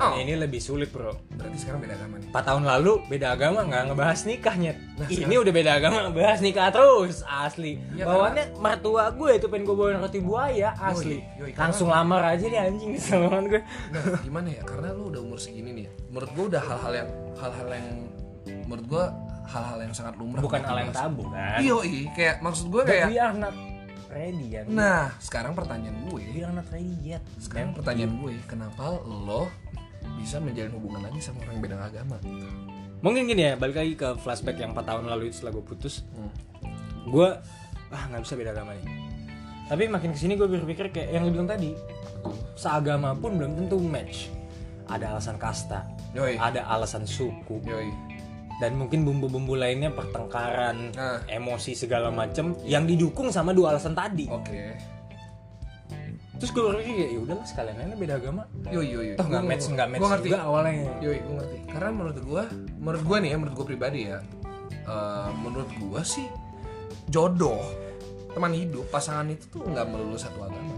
Oh. 0.02 0.18
Ini 0.18 0.34
lebih 0.34 0.58
sulit 0.58 0.90
bro 0.90 1.14
Berarti 1.30 1.62
sekarang 1.62 1.78
beda 1.78 1.94
agama 1.94 2.18
nih. 2.18 2.34
4 2.34 2.42
tahun 2.42 2.64
lalu 2.66 2.94
beda 3.06 3.28
agama 3.32 3.60
nggak 3.62 3.84
ngebahas 3.86 4.20
nikahnya 4.26 4.74
Nah, 4.98 5.06
ini 5.06 5.36
udah 5.38 5.54
beda 5.54 5.72
agama 5.78 5.98
ngebahas 6.10 6.40
nikah 6.42 6.74
terus 6.74 7.22
asli 7.22 7.78
Iya, 7.94 8.10
bawaannya 8.10 8.58
mertua 8.58 9.14
gue 9.14 9.38
itu 9.38 9.46
pengen 9.46 9.62
gue 9.62 9.76
bawain 9.78 10.02
roti 10.02 10.18
buaya 10.18 10.74
asli 10.74 11.22
yoi, 11.38 11.54
langsung 11.54 11.94
lamar 11.94 12.34
aja 12.34 12.42
deh 12.42 12.58
anjing 12.58 12.98
sama 13.04 13.30
teman 13.30 13.46
gue 13.46 13.62
Nah, 13.94 14.02
gimana 14.26 14.48
ya? 14.50 14.62
Karena 14.66 14.90
lu 14.90 15.14
udah 15.14 15.22
umur 15.22 15.38
segini 15.38 15.70
nih. 15.70 15.84
ya. 15.86 15.92
Menurut 16.10 16.30
gua 16.34 16.46
udah 16.50 16.62
hal-hal 16.66 16.94
yang 16.98 17.10
hal-hal 17.38 17.68
yang 17.70 17.88
menurut 18.66 18.86
gua 18.90 19.06
hal-hal 19.52 19.80
yang 19.80 19.92
sangat 19.92 20.16
lumrah. 20.16 20.40
bukan 20.40 20.58
untuk 20.58 20.72
hal 20.72 20.78
yang 20.80 20.92
tabu 20.92 21.24
kan 21.28 21.60
Iya. 21.60 21.78
Kayak 22.12 22.36
maksud 22.40 22.66
But 22.68 22.88
kayak 22.88 23.08
we 23.08 23.18
are 23.18 23.36
not 23.36 23.56
ready 24.08 24.48
kan 24.50 24.66
Nah, 24.68 25.04
sekarang 25.18 25.52
pertanyaan 25.52 25.98
gue, 26.06 26.24
we 26.26 26.42
are 26.42 26.52
not 26.52 26.68
ready 26.68 26.96
yet 27.02 27.24
sekarang 27.38 27.72
pertanyaan 27.72 28.16
gue, 28.18 28.34
kenapa 28.46 28.84
lo 29.04 29.52
bisa 30.16 30.38
menjalin 30.38 30.72
hubungan 30.72 31.02
lagi 31.02 31.20
sama 31.20 31.42
orang 31.42 31.54
yang 31.54 31.64
beda 31.64 31.78
agama? 31.82 32.18
mungkin 33.00 33.26
gini 33.26 33.42
ya 33.44 33.54
balik 33.56 33.76
lagi 33.76 33.94
ke 33.96 34.14
flashback 34.16 34.56
yang 34.56 34.72
4 34.72 34.84
tahun 34.84 35.04
lalu 35.06 35.24
itu 35.28 35.40
setelah 35.40 35.54
gue 35.54 35.66
putus 35.66 36.06
Hmm. 36.12 36.30
gue 37.04 37.30
ah 37.90 38.04
nggak 38.08 38.22
bisa 38.22 38.34
beda 38.36 38.52
agama 38.52 38.72
nih 38.72 38.86
tapi 39.66 39.84
makin 39.88 40.12
ke 40.12 40.20
sini 40.20 40.36
gue 40.36 40.46
berpikir 40.46 40.92
kayak 40.92 41.10
yang 41.10 41.24
lu 41.24 41.34
bilang 41.34 41.50
tadi 41.50 41.74
seagama 42.54 43.16
pun 43.16 43.36
belum 43.36 43.58
tentu 43.58 43.82
match 43.82 44.30
ada 44.86 45.12
alasan 45.12 45.36
kasta 45.36 45.88
Yoi. 46.12 46.38
ada 46.38 46.62
alasan 46.68 47.02
suku 47.04 47.58
Yoi. 47.64 47.90
Dan 48.62 48.78
mungkin 48.78 49.02
bumbu-bumbu 49.02 49.58
lainnya 49.58 49.90
pertengkaran 49.90 50.94
Nah. 50.94 51.18
emosi 51.26 51.74
segala 51.74 52.08
macem 52.08 52.54
yang 52.64 52.86
didukung 52.86 53.28
sama 53.28 53.52
dua 53.52 53.74
alasan 53.74 53.92
tadi 53.92 54.30
Oke. 54.30 54.78
terus 56.34 56.50
gue 56.52 56.64
berpikir 56.64 56.94
ya 57.08 57.20
udahlah 57.20 57.42
sekalian 57.44 57.78
aja 57.80 57.96
beda 57.96 58.14
agama 58.16 58.42
Yoi, 58.68 58.88
yoi. 58.88 59.08
toh 59.14 59.26
nggak 59.26 59.44
match 59.44 59.66
nggak 59.68 59.88
match 59.88 60.00
Gua 60.00 60.10
ngerti. 60.12 60.28
juga 60.28 60.40
awalnya 60.44 60.72
Yoi, 61.00 61.18
gue 61.20 61.36
ngerti. 61.36 61.58
Karena 61.68 61.90
menurut 61.92 62.18
gue, 62.20 62.44
menurut 62.78 63.04
gue 63.04 63.18
nih 63.20 63.30
ya, 63.30 63.38
menurut 63.38 63.56
gue 63.56 63.66
pribadi 63.68 64.00
ya, 64.06 64.18
eh, 64.84 65.30
menurut 65.36 65.70
gue 65.72 66.02
sih 66.04 66.26
jodoh 67.08 67.62
teman 68.32 68.52
hidup 68.52 68.88
pasangan 68.88 69.28
itu 69.28 69.44
tuh 69.50 69.62
nggak 69.64 69.86
melulu 69.86 70.16
satu 70.16 70.42
agama. 70.42 70.74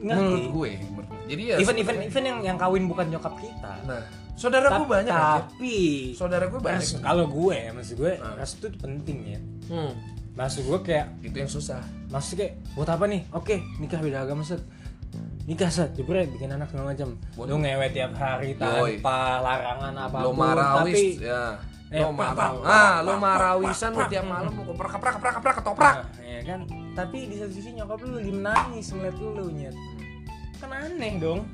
Ngerti. 0.00 0.18
Menurut 0.18 0.46
gue, 0.48 0.70
menurut. 0.80 1.10
Jadi 1.22 1.42
ya. 1.44 1.56
even 1.58 1.76
even 1.76 1.96
even 2.02 2.22
yang 2.24 2.38
yang 2.44 2.56
kawin 2.56 2.84
bukan 2.84 3.06
nyokap 3.08 3.34
kita 3.38 3.72
Nah, 3.84 4.02
saudara 4.34 4.66
gue 4.70 4.80
Ta- 4.80 4.92
banyak 4.92 5.12
aja. 5.12 5.32
tapi 5.42 5.76
Saudara 6.12 6.44
gue 6.46 6.56
banyak. 6.58 6.80
Res- 6.80 6.98
kalau 6.98 7.24
gue 7.26 7.58
maksud 7.70 7.94
gue 7.94 8.12
Nah. 8.14 8.34
restu 8.34 8.64
itu 8.64 8.78
penting 8.78 9.18
ya 9.28 9.40
Hmm, 9.68 9.92
maksud 10.32 10.62
gue 10.62 10.78
kayak 10.82 11.06
itu 11.20 11.36
yang 11.36 11.48
susah. 11.48 11.80
maksud 12.08 12.36
kayak 12.36 12.56
buat 12.72 12.88
apa 12.88 13.04
nih 13.04 13.22
oke 13.30 13.52
nikah 13.78 13.98
beda 13.98 14.22
agama 14.22 14.40
set 14.40 14.60
nikah 15.42 15.68
set 15.68 15.92
jebret 15.92 16.28
bikin 16.28 16.48
anak 16.48 16.68
segala 16.68 16.92
macam 16.92 17.14
lu 17.36 17.56
ngewet 17.56 17.92
tiap 17.92 18.12
hari 18.14 18.52
Yoi. 18.52 18.96
tanpa 18.98 19.18
larangan 19.38 19.94
apa 20.00 20.16
pun 20.16 20.22
Lo 20.22 20.30
marawis 20.32 20.96
tapi 20.96 21.02
ya. 21.20 21.44
Eh, 21.88 22.00
Lo 22.00 22.08
pak, 22.08 22.32
maraw. 22.32 22.56
pak, 22.56 22.64
Ah, 22.64 22.94
lo 23.00 23.12
marawisan 23.16 23.92
lo 23.92 24.08
tiap 24.08 24.24
malam 24.24 24.48
lo 24.50 24.64
koprak 24.64 24.90
koprak 24.90 25.12
koprak 25.14 25.34
koprak 25.36 25.56
koprak. 25.62 25.94
nah, 25.98 26.08
ya 26.18 26.40
kan 26.42 26.60
tapi 26.90 27.18
di 27.26 27.36
satu 27.36 27.52
sisi 27.52 27.70
nyokap 27.72 28.00
lu 28.00 28.16
lagi 28.16 28.32
menangis 28.32 28.86
ngeliat 28.90 29.12
lu 29.14 29.48
nyet 29.50 29.76
kan 30.56 30.72
aneh 30.72 31.12
dong 31.18 31.44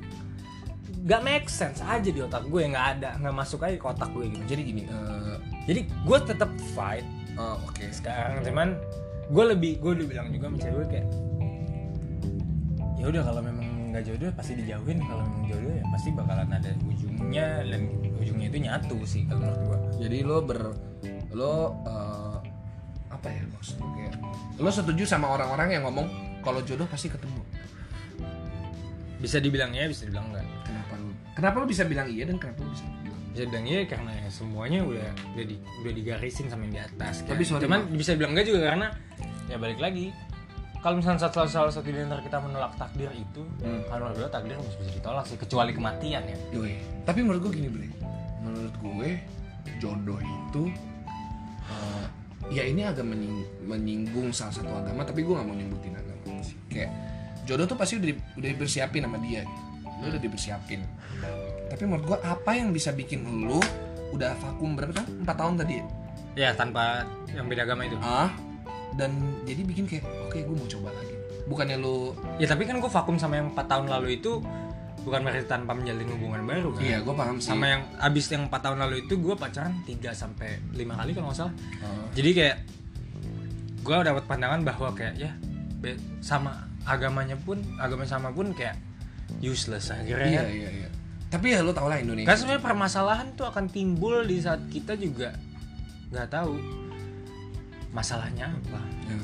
gak 1.05 1.21
make 1.23 1.47
sense 1.47 1.79
aja 1.79 2.09
di 2.09 2.19
otak 2.19 2.43
gue 2.47 2.61
nggak 2.67 2.87
ada 2.99 3.09
nggak 3.23 3.35
masuk 3.35 3.63
aja 3.63 3.75
ke 3.79 3.87
otak 3.87 4.09
gue 4.11 4.25
gitu 4.31 4.43
Jadi 4.55 4.61
gini, 4.67 4.81
eh, 4.87 5.37
jadi 5.63 5.81
gue 5.87 6.17
tetap 6.27 6.51
fight 6.75 7.07
oh, 7.39 7.55
oke. 7.63 7.83
sekarang 7.93 8.43
cuman 8.43 8.75
gue 9.29 9.43
lebih 9.55 9.79
gue 9.79 9.91
udah 9.95 10.07
bilang 10.09 10.27
juga 10.33 10.45
sama 10.49 10.57
cewek 10.59 10.87
kayak 10.89 11.07
ya 12.99 13.05
udah 13.07 13.21
kalau 13.23 13.41
memang 13.41 13.67
nggak 13.89 14.03
jodoh 14.05 14.29
pasti 14.35 14.53
dijauhin 14.59 14.99
kalau 15.07 15.23
memang 15.23 15.43
jodoh 15.47 15.71
ya 15.71 15.83
pasti 15.89 16.09
bakalan 16.13 16.49
ada 16.51 16.69
ujungnya 16.83 17.47
dan 17.63 17.81
ujungnya 18.19 18.47
itu 18.51 18.59
nyatu 18.59 18.97
sih 19.07 19.23
kalau 19.25 19.39
menurut 19.41 19.61
gue 19.63 19.77
Jadi 20.05 20.17
lo 20.25 20.37
ber 20.43 20.61
lo 21.33 21.53
eh, 21.87 22.37
apa 23.09 23.27
ya 23.31 23.41
maksudnya 23.49 23.87
kayak 23.95 24.13
lo 24.61 24.69
setuju 24.69 25.03
sama 25.07 25.31
orang-orang 25.31 25.79
yang 25.79 25.83
ngomong 25.87 26.07
kalau 26.39 26.63
jodoh 26.63 26.87
pasti 26.87 27.11
ketemu. 27.11 27.41
Bisa 29.19 29.37
dibilang 29.37 29.71
ya 29.71 29.85
bisa 29.85 30.03
dibilang 30.03 30.31
enggak 30.31 30.45
Kenapa 30.63 30.93
lo? 30.95 31.07
Kenapa 31.31 31.55
lo 31.57 31.65
bisa 31.65 31.83
bilang 31.83 32.07
iya 32.07 32.23
dan 32.23 32.35
kenapa 32.35 32.59
lo 32.61 32.69
bisa 32.69 32.85
bilang? 32.97 33.19
bisa 33.29 33.41
dibilang 33.45 33.65
iya 33.65 33.79
karena 33.85 34.11
ya 34.13 34.27
semuanya 34.29 34.79
udah 34.81 35.07
udah 35.29 35.45
di, 35.45 35.55
udah 35.77 35.91
digarisin 35.93 36.45
sama 36.47 36.63
yang 36.63 36.73
di 36.73 36.81
atas 36.83 37.15
kan. 37.21 37.29
Tapi 37.29 37.43
sorry, 37.43 37.61
cuman 37.63 37.79
Bang. 37.81 37.95
bisa 37.95 38.09
dibilang 38.11 38.31
enggak 38.31 38.47
juga 38.47 38.59
karena 38.65 38.87
ya 39.45 39.55
balik 39.55 39.77
lagi 39.77 40.05
kalau 40.77 40.95
misalnya 40.95 41.19
salah, 41.21 41.43
salah 41.45 41.67
satu 41.69 41.85
di 41.85 41.99
antara 41.99 42.19
kita 42.19 42.39
menolak 42.39 42.71
takdir 42.73 43.11
itu 43.11 43.43
Hmm. 43.59 43.83
kalau 43.85 44.07
menurut 44.07 44.17
gue 44.17 44.31
takdir 44.31 44.55
bisa 44.55 44.77
bisa 44.77 44.91
ditolak 44.93 45.25
sih 45.25 45.35
kecuali 45.35 45.71
kematian 45.71 46.23
ya 46.23 46.37
Yoi. 46.51 46.79
Tapi 47.03 47.19
menurut 47.19 47.41
gue 47.41 47.51
gini 47.53 47.67
bre, 47.67 47.87
menurut 48.39 48.71
gue 48.73 49.09
jodoh 49.77 50.19
itu 50.19 50.63
eh, 51.65 52.05
ya 52.49 52.63
ini 52.63 52.81
agak 52.81 53.03
menying- 53.03 53.43
menyinggung 53.61 54.31
salah 54.31 54.53
satu 54.53 54.71
agama, 54.71 55.03
tapi 55.03 55.21
gue 55.21 55.31
nggak 55.31 55.45
mau 55.45 55.53
nyebutin 55.53 55.93
agama 55.93 56.39
sih. 56.39 56.55
Kayak 56.67 56.89
jodoh 57.49 57.65
tuh 57.65 57.73
pasti 57.73 57.97
udah 57.97 58.13
udah 58.37 58.49
dipersiapin 58.53 59.01
sama 59.01 59.17
dia, 59.17 59.41
lu 59.99 60.13
udah 60.13 60.21
dipersiapin. 60.21 60.85
Tapi 61.69 61.83
menurut 61.85 62.05
gue 62.05 62.19
apa 62.21 62.51
yang 62.53 62.69
bisa 62.69 62.93
bikin 62.93 63.25
lu 63.25 63.57
udah 64.13 64.37
vakum 64.37 64.77
berapa 64.77 64.93
tahun? 64.93 65.25
Empat 65.25 65.35
tahun 65.37 65.53
tadi 65.57 65.73
ya? 65.81 65.85
ya 66.37 66.49
tanpa 66.53 67.03
yang 67.33 67.49
beda 67.49 67.65
agama 67.65 67.83
itu 67.83 67.97
Ah, 67.99 68.31
dan 68.95 69.11
jadi 69.43 69.65
bikin 69.65 69.89
kayak 69.89 70.05
oke 70.29 70.37
gue 70.37 70.55
mau 70.55 70.69
coba 70.69 70.93
lagi. 70.93 71.15
Bukannya 71.49 71.81
lu 71.81 72.13
Ya 72.37 72.45
tapi 72.45 72.69
kan 72.69 72.77
gue 72.77 72.87
vakum 72.87 73.17
sama 73.17 73.41
yang 73.41 73.49
4 73.51 73.65
tahun 73.65 73.85
lalu 73.89 74.21
itu 74.21 74.37
bukan 75.01 75.25
berarti 75.25 75.49
tanpa 75.49 75.73
menjalin 75.73 76.05
hubungan 76.05 76.45
baru 76.45 76.69
kan. 76.77 76.85
Iya, 76.85 76.97
gue 77.01 77.13
paham 77.17 77.41
sih. 77.41 77.49
Sama 77.49 77.65
yang 77.65 77.81
abis 77.97 78.29
yang 78.29 78.45
4 78.45 78.61
tahun 78.61 78.77
lalu 78.77 79.09
itu 79.09 79.13
gue 79.17 79.33
pacaran 79.33 79.73
3 79.83 80.13
sampai 80.13 80.61
5 80.77 80.77
kali 81.01 81.11
kalau 81.17 81.27
nggak 81.33 81.39
salah. 81.41 81.53
Ah. 81.81 82.05
Jadi 82.13 82.29
kayak 82.31 82.57
gue 83.81 83.95
dapat 84.05 84.23
pandangan 84.29 84.61
bahwa 84.61 84.93
kayak 84.93 85.17
ya 85.17 85.31
be- 85.81 85.97
sama 86.21 86.68
agamanya 86.89 87.37
pun 87.37 87.61
agama 87.77 88.03
sama 88.09 88.33
pun 88.33 88.49
kayak 88.57 88.75
useless 89.37 89.93
akhirnya. 89.93 90.25
Iya 90.25 90.41
kan. 90.41 90.49
iya 90.49 90.69
iya. 90.73 90.89
Tapi 91.29 91.53
ya 91.53 91.61
lu 91.61 91.69
tau 91.69 91.85
lah 91.85 92.01
Indonesia. 92.01 92.25
Kan 92.25 92.37
sebenarnya 92.41 92.63
permasalahan 92.65 93.27
tuh 93.37 93.45
akan 93.45 93.69
timbul 93.69 94.25
di 94.25 94.41
saat 94.41 94.65
kita 94.73 94.97
juga 94.97 95.37
nggak 96.09 96.27
tahu 96.33 96.57
masalahnya 97.93 98.49
apa. 98.49 98.81
Ya, 99.05 99.17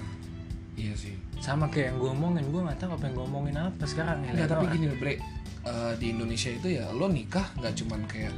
iya 0.78 0.94
sih. 0.94 1.18
Sama 1.42 1.66
kayak 1.74 1.94
yang 1.94 1.98
gue 1.98 2.10
omongin, 2.14 2.46
gue 2.54 2.62
nggak 2.62 2.78
tahu 2.78 2.92
apa 2.94 3.04
yang 3.10 3.14
gue 3.18 3.26
omongin 3.26 3.56
apa 3.58 3.84
sekarang 3.90 4.22
ya. 4.30 4.46
Tapi 4.46 4.66
gini 4.70 4.86
loh, 4.94 4.98
Bre. 5.02 5.18
Eh, 5.66 5.94
di 5.98 6.14
Indonesia 6.14 6.54
itu 6.54 6.78
ya 6.78 6.86
lo 6.94 7.10
nikah 7.10 7.50
nggak 7.58 7.74
cuman 7.82 8.06
kayak 8.06 8.34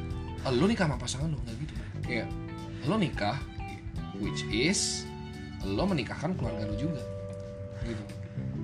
eh, 0.48 0.54
lo 0.56 0.64
nikah 0.64 0.88
sama 0.88 0.96
pasangan 0.96 1.28
lo 1.28 1.38
nggak 1.44 1.56
gitu. 1.60 1.74
Kayak 2.08 2.28
lo 2.88 2.96
nikah 2.96 3.36
which 4.24 4.48
is 4.48 5.04
lo 5.68 5.84
menikahkan 5.84 6.32
keluarga 6.40 6.64
lo 6.72 6.76
juga. 6.80 7.04
Gitu. 7.84 8.04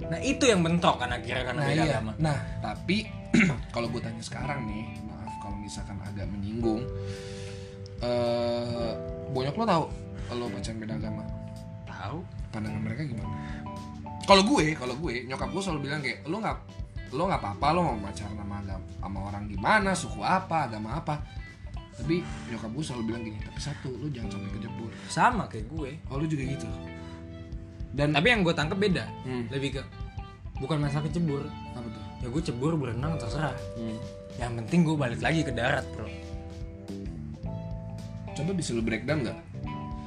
Nah 0.09 0.19
itu 0.21 0.43
yang 0.47 0.61
bentrok 0.63 0.99
kan 0.99 1.09
akhirnya 1.11 1.43
karena 1.47 1.61
Nah, 1.61 1.69
beda 1.69 1.83
iya. 1.83 1.93
agama. 1.97 2.11
Nah, 2.19 2.37
tapi 2.59 2.97
kalau 3.75 3.87
gue 3.89 4.01
tanya 4.01 4.23
sekarang 4.23 4.65
nih, 4.69 4.85
maaf 5.07 5.33
kalau 5.41 5.57
misalkan 5.57 5.97
agak 6.03 6.27
menyinggung 6.29 6.83
eh 8.03 8.93
bonyok 9.31 9.55
lo 9.57 9.65
tahu 9.65 9.85
lo 10.33 10.45
pacaran 10.49 10.77
beda 10.81 10.95
agama. 10.97 11.23
Tahu? 11.85 12.19
pandangan 12.53 12.81
mereka 12.85 13.01
gimana? 13.09 13.33
Kalau 14.23 14.43
gue, 14.45 14.65
kalau 14.77 14.95
gue, 15.01 15.25
nyokap 15.27 15.49
gue 15.51 15.61
selalu 15.61 15.89
bilang 15.89 15.99
kayak 15.99 16.23
lo 16.29 16.37
nggak 16.39 16.57
lo 17.13 17.23
nggak 17.29 17.41
apa-apa 17.41 17.67
lo 17.75 17.79
mau 17.81 17.97
pacaran 18.09 18.37
sama 18.37 18.55
agama 18.61 18.85
sama 19.01 19.19
orang 19.29 19.43
gimana, 19.49 19.89
suku 19.97 20.21
apa, 20.21 20.69
agama 20.69 20.89
apa. 21.01 21.15
Tapi 21.93 22.21
nyokap 22.49 22.69
gue 22.73 22.83
selalu 22.85 23.03
bilang 23.09 23.21
gini, 23.25 23.37
tapi 23.41 23.59
satu 23.59 23.89
lo 23.93 24.07
jangan 24.09 24.37
sampai 24.37 24.49
kejebur. 24.57 24.89
Sama 25.09 25.43
kayak 25.49 25.65
gue. 25.69 25.91
Oh 26.09 26.17
lo 26.21 26.25
juga 26.29 26.43
gitu. 26.45 26.67
Dan 27.93 28.09
Tapi 28.11 28.27
yang 28.27 28.41
gue 28.41 28.51
tangkep 28.51 28.75
beda. 28.75 29.05
Hmm. 29.23 29.45
Lebih 29.47 29.77
ke 29.77 29.81
bukan 30.57 30.77
masalah 30.79 31.05
kecebur. 31.05 31.45
apa 31.71 31.85
tuh? 31.85 32.03
Ya 32.19 32.27
gue 32.27 32.41
cebur 32.43 32.73
berenang 32.73 33.15
terserah. 33.15 33.53
Hmm. 33.75 33.97
Yang 34.35 34.51
penting 34.59 34.79
gue 34.83 34.95
balik 34.95 35.19
lagi 35.19 35.41
ke 35.41 35.51
darat 35.51 35.85
bro. 35.91 36.09
Coba 38.33 38.51
bisa 38.51 38.73
lo 38.73 38.81
breakdown 38.81 39.21
nggak? 39.21 39.37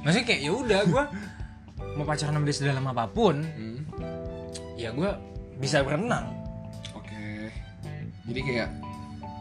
Maksudnya 0.03 0.25
kayak 0.25 0.41
ya 0.41 0.51
udah 0.51 0.81
gue 0.83 1.03
mau 1.95 2.05
pacaran 2.05 2.33
sama 2.33 2.43
dia 2.43 2.53
sedalam 2.53 2.85
apa 2.85 3.07
pun, 3.07 3.39
Hmm. 3.39 3.79
ya 4.75 4.91
gue 4.91 5.09
bisa 5.57 5.81
berenang. 5.81 6.27
Oke. 6.93 7.49
Jadi 8.25 8.39
kayak 8.43 8.69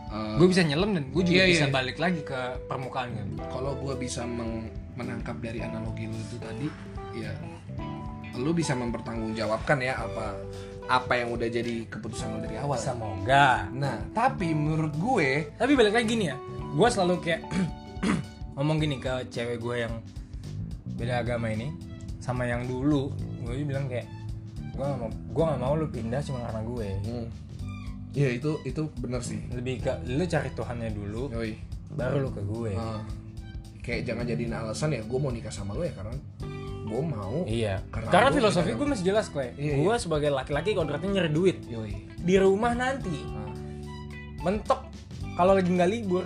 eh, 0.07 0.35
Gue 0.39 0.47
bisa 0.47 0.63
nyelam 0.63 0.95
dan 0.95 1.05
gue 1.09 1.23
juga 1.25 1.43
Iya, 1.43 1.51
bisa 1.51 1.67
iya. 1.67 1.73
balik 1.73 1.97
lagi 1.97 2.21
ke 2.23 2.41
permukaan 2.65 3.11
gitu. 3.11 3.43
kalau 3.45 3.75
gue 3.75 3.95
bisa 3.97 4.23
meng- 4.23 4.71
menangkap 4.95 5.37
dari 5.37 5.61
analogi 5.61 6.07
lo 6.07 6.17
itu 6.17 6.37
tadi 6.39 6.69
ya 7.13 7.33
lo 8.37 8.51
bisa 8.51 8.73
mempertanggungjawabkan 8.73 9.79
ya 9.79 9.99
apa 9.99 10.37
apa 10.87 11.13
yang 11.15 11.33
udah 11.33 11.49
jadi 11.49 11.83
keputusan 11.85 12.31
lo 12.31 12.39
dari 12.39 12.57
awal 12.57 12.77
Semoga. 12.77 13.67
nah 13.71 13.99
tapi 14.11 14.53
menurut 14.53 14.95
gue 14.95 15.51
Tapi 15.53 15.73
balik 15.73 15.93
lagi 15.93 16.07
gini 16.09 16.25
ya, 16.27 16.37
gue 16.71 16.89
selalu 16.89 17.15
kayak 17.21 17.43
ngomong 18.55 18.79
gini 18.79 18.97
ke 18.97 19.11
cewek 19.29 19.59
gue 19.59 19.77
yang 19.83 19.95
beda 20.95 21.21
agama 21.21 21.49
ini 21.49 21.75
sama 22.19 22.43
yang 22.43 22.65
dulu, 22.65 23.11
gue 23.41 23.63
bilang 23.63 23.87
kayak 23.87 24.07
gue 24.73 24.81
gak 24.81 24.97
mau 24.97 25.09
gue 25.09 25.45
gak 25.45 25.61
mau 25.61 25.75
lu 25.75 25.87
pindah 25.87 26.21
cuma 26.21 26.45
karena 26.45 26.63
gue 26.63 26.89
Hmm. 27.03 27.27
Iya 28.13 28.33
itu 28.33 28.57
itu 28.63 28.81
bener 28.97 29.21
sih. 29.21 29.37
lebih 29.51 29.83
ke 29.83 29.93
lu 30.09 30.25
cari 30.25 30.49
Tuhannya 30.51 30.89
dulu 30.89 31.29
Yoi. 31.31 31.53
baru 31.93 32.25
lu 32.25 32.31
ke 32.31 32.41
gue 32.43 32.73
Ah. 32.73 33.05
kayak 33.79 34.05
jangan 34.05 34.25
jadiin 34.25 34.51
alasan 34.51 34.91
ya 34.91 35.01
gue 35.01 35.19
mau 35.19 35.29
nikah 35.29 35.51
sama 35.51 35.71
lo 35.71 35.83
ya 35.83 35.93
karena 35.93 36.17
gue 36.87 37.03
mau. 37.03 37.43
iya 37.45 37.83
Karena 37.89 38.09
karena, 38.09 38.29
gua 38.29 38.37
filosofi 38.39 38.71
gue 38.73 38.87
masih 38.87 39.05
jelas 39.05 39.27
kle 39.27 39.51
Iya, 39.53 39.75
gue 39.77 39.95
sebagai 39.97 40.31
laki-laki 40.31 40.71
kontraknya 40.73 41.11
nyari 41.17 41.31
duit 41.31 41.59
Yoi. 41.65 41.93
di 42.17 42.35
rumah 42.37 42.73
nanti 42.73 43.17
Ah. 43.27 43.51
mentok 44.41 44.81
kalau 45.35 45.53
lagi 45.53 45.69
nggak 45.69 45.91
libur 45.91 46.25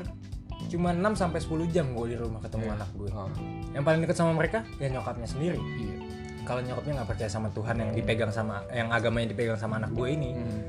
cuma 0.67 0.93
6 0.93 1.03
sampai 1.15 1.41
10 1.41 1.67
jam 1.69 1.87
gue 1.91 2.07
di 2.07 2.17
rumah 2.17 2.39
ketemu 2.39 2.65
Iya. 2.65 2.75
anak 2.77 2.89
gue 2.93 3.09
Ah. 3.11 3.31
yang 3.73 3.83
paling 3.83 4.01
dekat 4.01 4.17
sama 4.17 4.33
mereka 4.33 4.63
ya 4.77 4.87
nyokapnya 4.89 5.27
sendiri 5.27 5.57
Iya. 5.57 5.97
kalau 6.43 6.61
nyokapnya 6.61 6.93
nggak 6.97 7.09
percaya 7.09 7.27
sama 7.29 7.49
Tuhan 7.51 7.75
yang 7.75 7.91
dipegang 7.93 8.31
sama 8.31 8.63
yang 8.71 8.89
agamanya 8.89 9.31
dipegang 9.31 9.57
sama 9.57 9.77
anak 9.77 9.91
gue 9.91 10.09
ini 10.09 10.31
Hmm. 10.31 10.63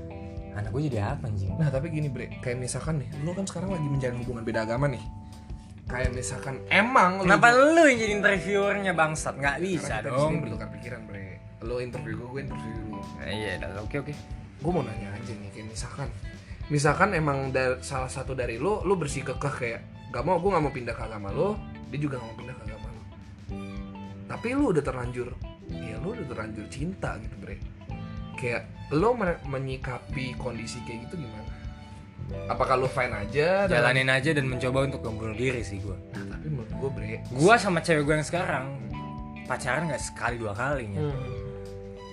anak 0.54 0.69
gue 0.69 0.82
jadi 0.88 0.99
apa 1.12 1.27
anjing 1.27 1.54
Nah 1.54 1.69
tapi 1.69 1.88
gini 1.88 2.08
bre, 2.08 2.27
kayak 2.39 2.58
misalkan 2.58 2.99
nih, 2.99 3.08
lo 3.21 3.32
kan 3.32 3.45
sekarang 3.45 3.71
lagi 3.71 3.86
menjalin 3.86 4.19
hubungan 4.19 4.43
beda 4.43 4.65
agama 4.65 4.89
nih. 4.89 4.99
Kayak 5.91 6.12
misalkan 6.15 6.56
emang 6.71 7.19
lu 7.19 7.27
kenapa 7.27 7.51
juga- 7.51 7.75
lu 7.75 7.82
yang 7.84 7.99
jadi 7.99 8.13
interviewernya 8.15 8.93
bangsat 8.95 9.36
nggak 9.36 9.58
bisa 9.60 9.99
Karena 9.99 10.08
kita 10.08 10.15
dong 10.15 10.32
bertukar 10.39 10.69
pikiran 10.71 11.01
bre. 11.04 11.27
Lo 11.62 11.75
interview 11.77 12.15
gue, 12.15 12.27
gue 12.32 12.41
interview 12.47 12.73
lu. 12.88 12.99
Nah, 13.19 13.27
iya 13.27 13.51
oke 13.77 13.95
oke 13.99 14.13
Gue 14.62 14.71
mau 14.71 14.82
nanya 14.82 15.10
aja 15.12 15.34
nih, 15.34 15.49
kayak 15.51 15.67
misalkan, 15.67 16.08
misalkan 16.69 17.10
emang 17.12 17.49
salah 17.82 18.06
satu 18.08 18.32
dari 18.32 18.56
lo, 18.56 18.86
lo 18.86 18.93
bersikukuh 18.93 19.54
kayak 19.58 19.82
gak 20.13 20.21
mau, 20.21 20.38
gue 20.38 20.54
gak 20.54 20.62
mau 20.62 20.69
pindah 20.69 20.93
ke 20.93 21.01
agama 21.01 21.34
lo, 21.34 21.58
dia 21.89 21.97
juga 21.97 22.21
gak 22.21 22.30
mau 22.30 22.38
pindah 22.38 22.56
ke 22.56 22.63
agama 22.69 22.88
lo. 22.88 23.01
Tapi 24.30 24.47
lo 24.54 24.69
udah 24.69 24.84
terlanjur, 24.86 25.27
ya 25.67 25.97
lo 25.97 26.13
udah 26.13 26.27
terlanjur 26.30 26.65
cinta 26.69 27.17
gitu 27.19 27.36
bre. 27.41 27.58
Kayak 28.38 28.69
lo 28.93 29.17
men- 29.17 29.41
menyikapi 29.43 30.38
kondisi 30.38 30.77
kayak 30.86 31.10
gitu 31.10 31.25
gimana? 31.25 31.50
Apakah 32.49 32.75
lo 32.75 32.87
fine 32.91 33.15
aja? 33.15 33.63
jalanin 33.69 34.11
aja 34.11 34.35
dan 34.35 34.45
mencoba 34.47 34.83
untuk 34.83 35.01
membunuh 35.07 35.35
diri 35.35 35.63
sih 35.63 35.79
gue 35.79 35.95
Nah, 36.11 36.23
tapi 36.35 36.47
menurut 36.51 36.71
gue 36.75 36.89
bre, 36.91 37.15
gue 37.23 37.55
sama 37.55 37.79
cewek 37.79 38.03
gue 38.03 38.15
yang 38.19 38.27
sekarang 38.27 38.65
pacaran 39.47 39.87
nggak 39.87 40.01
sekali 40.03 40.35
dua 40.39 40.53
kalinya. 40.55 40.99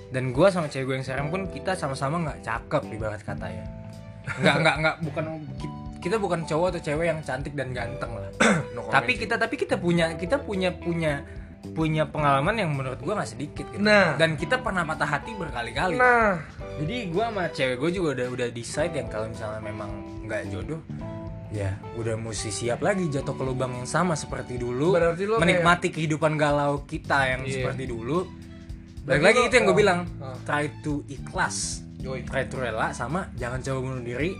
Dan 0.08 0.32
gue 0.32 0.48
sama 0.48 0.66
cewek 0.66 0.84
gue 0.88 0.96
yang 1.02 1.06
sekarang 1.06 1.26
pun 1.28 1.40
kita 1.52 1.76
sama-sama 1.76 2.16
nggak 2.24 2.40
cakep 2.42 2.82
ibarat 2.94 3.20
kata 3.22 3.46
ya. 3.46 3.64
Nggak 4.40 4.56
nggak 4.62 4.76
nggak 4.82 4.96
bukan 5.06 5.24
kita 5.98 6.16
bukan 6.16 6.40
cowok 6.46 6.66
atau 6.74 6.80
cewek 6.80 7.06
yang 7.10 7.20
cantik 7.26 7.54
dan 7.58 7.74
ganteng 7.74 8.12
lah. 8.14 8.30
No 8.76 8.86
tapi 8.88 9.18
kita 9.18 9.34
tapi 9.34 9.58
kita 9.58 9.74
punya 9.76 10.14
kita 10.14 10.38
punya 10.38 10.70
punya 10.70 11.26
punya 11.74 12.06
pengalaman 12.06 12.54
yang 12.54 12.70
menurut 12.70 12.98
gue 13.02 13.10
nggak 13.12 13.28
sedikit 13.28 13.66
gitu. 13.74 13.82
Nah. 13.82 14.14
dan 14.14 14.38
kita 14.38 14.62
pernah 14.62 14.86
patah 14.86 15.18
hati 15.18 15.34
berkali-kali. 15.34 15.98
Nah, 15.98 16.38
jadi 16.78 16.96
gue 17.10 17.24
sama 17.24 17.44
cewek 17.50 17.76
gue 17.76 17.90
juga 17.92 18.08
udah 18.14 18.26
udah 18.30 18.48
decide 18.50 18.94
yang 18.94 19.08
kalau 19.08 19.26
misalnya 19.26 19.60
memang 19.60 19.90
nggak 20.24 20.42
jodoh 20.48 20.80
ya 21.48 21.72
udah 21.96 22.14
mesti 22.14 22.50
siap 22.52 22.84
lagi 22.84 23.08
jatuh 23.08 23.32
ke 23.32 23.42
lubang 23.42 23.72
yang 23.74 23.88
sama 23.88 24.12
seperti 24.12 24.60
dulu 24.60 24.92
Berarti 24.92 25.24
lo 25.24 25.40
menikmati 25.40 25.88
kehidupan 25.88 26.36
galau 26.36 26.84
kita 26.84 27.24
yang 27.26 27.42
Iya. 27.42 27.54
seperti 27.64 27.84
dulu 27.88 28.28
lagi 29.08 29.40
lo- 29.40 29.46
itu 29.48 29.54
yang 29.56 29.66
gue 29.66 29.76
bilang 29.76 30.00
oh. 30.20 30.36
try 30.44 30.68
to 30.80 31.00
ikhlas 31.08 31.80
Yoi. 31.98 32.22
try 32.22 32.44
to 32.44 32.60
rela 32.60 32.92
sama 32.92 33.32
jangan 33.34 33.58
coba 33.58 33.78
bunuh 33.80 34.02
diri 34.04 34.36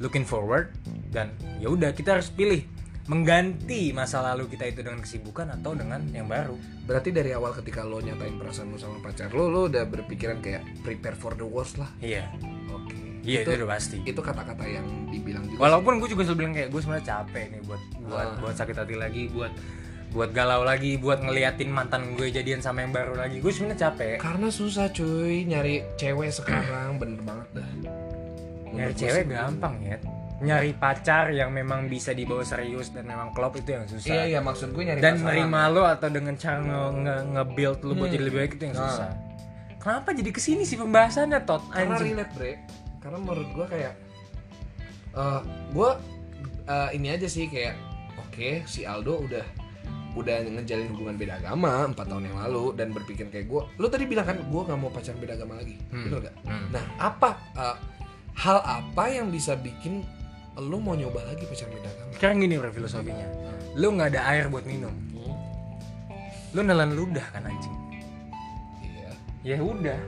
looking 0.00 0.24
forward 0.24 0.72
dan 1.12 1.30
ya 1.60 1.68
udah 1.68 1.92
kita 1.92 2.16
harus 2.16 2.32
pilih 2.32 2.64
mengganti 3.08 3.92
masa 3.92 4.20
lalu 4.20 4.48
kita 4.48 4.68
itu 4.68 4.80
dengan 4.80 5.00
kesibukan 5.00 5.52
atau 5.52 5.72
dengan 5.72 6.00
yang 6.08 6.28
baru 6.28 6.56
Berarti 6.88 7.12
dari 7.12 7.36
awal 7.36 7.52
ketika 7.52 7.84
lo 7.84 8.00
nyatain 8.00 8.40
perasaan 8.40 8.72
lo 8.72 8.80
sama 8.80 8.96
pacar 8.98 9.28
lo, 9.30 9.52
lo 9.52 9.68
udah 9.68 9.84
berpikiran 9.84 10.40
kayak 10.40 10.64
prepare 10.80 11.12
for 11.12 11.36
the 11.36 11.44
worst 11.44 11.76
lah. 11.76 11.92
iya 12.00 12.32
Oke. 12.72 12.96
iya 13.20 13.44
itu, 13.44 13.52
itu, 13.52 13.60
udah 13.60 13.68
pasti 13.68 13.96
itu 14.02 14.16
kata-kata 14.16 14.64
yang 14.64 14.88
dibilang 15.12 15.44
juga. 15.44 15.68
Walaupun 15.68 16.00
gue 16.00 16.08
juga 16.08 16.24
selalu 16.24 16.38
bilang 16.40 16.54
kayak 16.56 16.68
gue 16.72 16.80
sebenarnya 16.80 17.06
capek 17.06 17.44
nih 17.52 17.60
buat 17.68 17.82
buat 18.08 18.28
Ah. 18.32 18.36
buat 18.40 18.54
sakit 18.56 18.76
hati 18.80 18.96
lagi, 18.96 19.28
buat 19.28 19.52
buat 20.08 20.32
galau 20.32 20.64
lagi, 20.64 20.96
buat 20.96 21.20
ngeliatin 21.20 21.68
mantan 21.68 22.16
gue 22.16 22.32
jadian 22.32 22.64
sama 22.64 22.80
yang 22.80 22.96
baru 22.96 23.12
lagi. 23.20 23.44
Gue 23.44 23.52
sebenarnya 23.52 23.92
capek. 23.92 24.16
Karena 24.16 24.48
susah 24.48 24.88
cuy 24.88 25.44
nyari 25.44 25.84
cewek 26.00 26.32
sekarang 26.32 26.96
bener 26.96 27.20
banget 27.20 27.48
dah. 27.60 27.68
Nyari 28.72 28.94
cewek 28.96 29.28
gampang 29.28 29.76
ya. 29.84 30.00
Nyari 30.38 30.70
pacar 30.72 31.30
yang 31.30 31.50
memang 31.50 31.86
bisa 31.86 32.10
dibawa 32.10 32.42
serius 32.42 32.88
dan 32.88 33.04
memang 33.04 33.30
klop 33.30 33.54
itu 33.54 33.70
yang 33.70 33.84
susah. 33.84 34.06
Iya 34.08 34.22
iya 34.28 34.40
maksud 34.40 34.70
gue 34.70 34.84
nyari 34.84 34.98
dan 34.98 35.18
nerima 35.18 35.66
lo 35.66 35.82
atau 35.82 36.06
dengan 36.06 36.34
cara 36.34 36.58
nge, 36.58 36.78
nge, 36.96 37.16
nge-build 37.32 37.78
lo 37.80 37.92
buat 37.92 38.06
Hmm. 38.06 38.14
jadi 38.14 38.24
lebih 38.24 38.38
baik 38.38 38.52
itu 38.54 38.64
yang 38.64 38.76
Nah. 38.76 38.86
susah. 38.86 39.10
Kenapa 39.78 40.08
jadi 40.10 40.30
ke 40.30 40.38
sini 40.38 40.62
sih 40.62 40.74
pembahasannya 40.74 41.40
tot 41.40 41.62
Karena 41.68 41.94
anjing? 41.94 42.14
relate 42.14 42.32
bre. 42.32 42.52
Karena 42.98 43.16
menurut 43.16 43.48
gue 43.48 43.66
kayak, 43.68 43.94
eh 45.12 45.40
gue 45.68 45.90
eh, 46.66 46.88
ini 46.92 47.08
aja 47.08 47.26
sih 47.26 47.46
kayak, 47.46 47.74
oke 48.16 48.62
si 48.64 48.84
Aldo 48.84 49.18
udah 49.20 49.44
udah 50.14 50.34
ngejalin 50.40 50.88
hubungan 50.88 51.14
beda 51.14 51.34
agama 51.36 51.86
4 51.86 51.98
tahun 52.00 52.26
yang 52.26 52.38
lalu 52.40 52.74
dan 52.74 52.90
berpikir 52.90 53.26
kayak 53.28 53.46
gue 53.46 53.62
lo 53.72 53.86
tadi 53.86 54.02
bilang 54.04 54.24
kan 54.24 54.38
gue 54.40 54.60
nggak 54.60 54.74
mau 54.76 54.88
pacaran 54.88 55.14
beda 55.16 55.34
agama 55.34 55.54
lagi 55.56 55.78
Hmm. 55.88 56.04
bener 56.04 56.18
gak? 56.24 56.34
Hmm. 56.42 56.66
Nah, 56.70 56.84
apa 56.96 57.30
uh, 57.54 57.76
hal 58.34 58.58
apa 58.60 59.04
yang 59.08 59.28
bisa 59.28 59.54
bikin 59.54 60.02
lo 60.58 60.82
mau 60.82 60.98
nyoba 60.98 61.22
lagi 61.22 61.46
pacaran 61.46 61.70
beda 61.70 61.88
agama? 61.88 62.10
Sekarang 62.18 62.36
gini 62.42 62.54
bro 62.58 62.70
filosofinya. 62.74 63.26
Lo 63.78 63.94
nggak 63.94 64.08
ada 64.14 64.20
air 64.34 64.50
buat 64.50 64.66
minum. 64.66 64.90
Lo 66.54 66.60
nelan 66.66 66.98
ludah 66.98 67.26
kan 67.30 67.46
anjing. 67.46 67.76
Iya. 68.82 69.10
Ya 69.42 69.58
udah. 69.62 70.00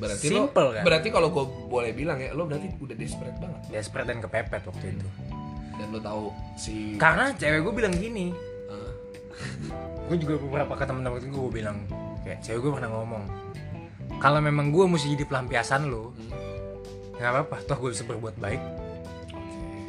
Berarti 0.00 0.26
Simple, 0.32 0.64
lo, 0.64 0.72
kan? 0.72 0.82
berarti 0.88 1.08
kalau 1.12 1.28
gue 1.28 1.44
boleh 1.68 1.92
bilang 1.92 2.16
ya, 2.16 2.32
lo 2.32 2.48
berarti 2.48 2.72
udah 2.80 2.96
desperate 2.96 3.36
banget. 3.36 3.60
desperate 3.68 4.08
dan 4.08 4.18
kepepet 4.24 4.64
waktu 4.64 4.96
itu 4.96 5.08
Dan 5.76 5.86
lo 5.92 6.00
tahu 6.00 6.32
si 6.56 6.96
karena 6.96 7.36
cewek 7.36 7.60
gue 7.68 7.74
bilang 7.76 7.92
gini 7.92 8.32
uh, 8.72 8.92
gue 10.08 10.16
juga 10.16 10.40
beberapa 10.40 10.72
ke 10.72 10.88
temen-temen 10.88 11.20
gue 11.20 11.36
gue 11.36 11.52
bilang 11.52 11.84
kayak 12.24 12.40
cewek 12.40 12.64
gue 12.64 12.72
pernah 12.80 12.88
ngomong 12.96 13.24
kalau 14.24 14.40
memang 14.40 14.72
gue 14.72 14.88
mesti 14.88 15.12
jadi 15.12 15.28
pelampiasan 15.28 15.92
lo 15.92 16.16
hmm, 16.16 17.20
nggak 17.20 17.30
apa-apa 17.36 17.56
toh 17.68 17.76
gue 17.84 17.92
bisa 17.92 18.08
berbuat 18.08 18.40
baik 18.40 18.79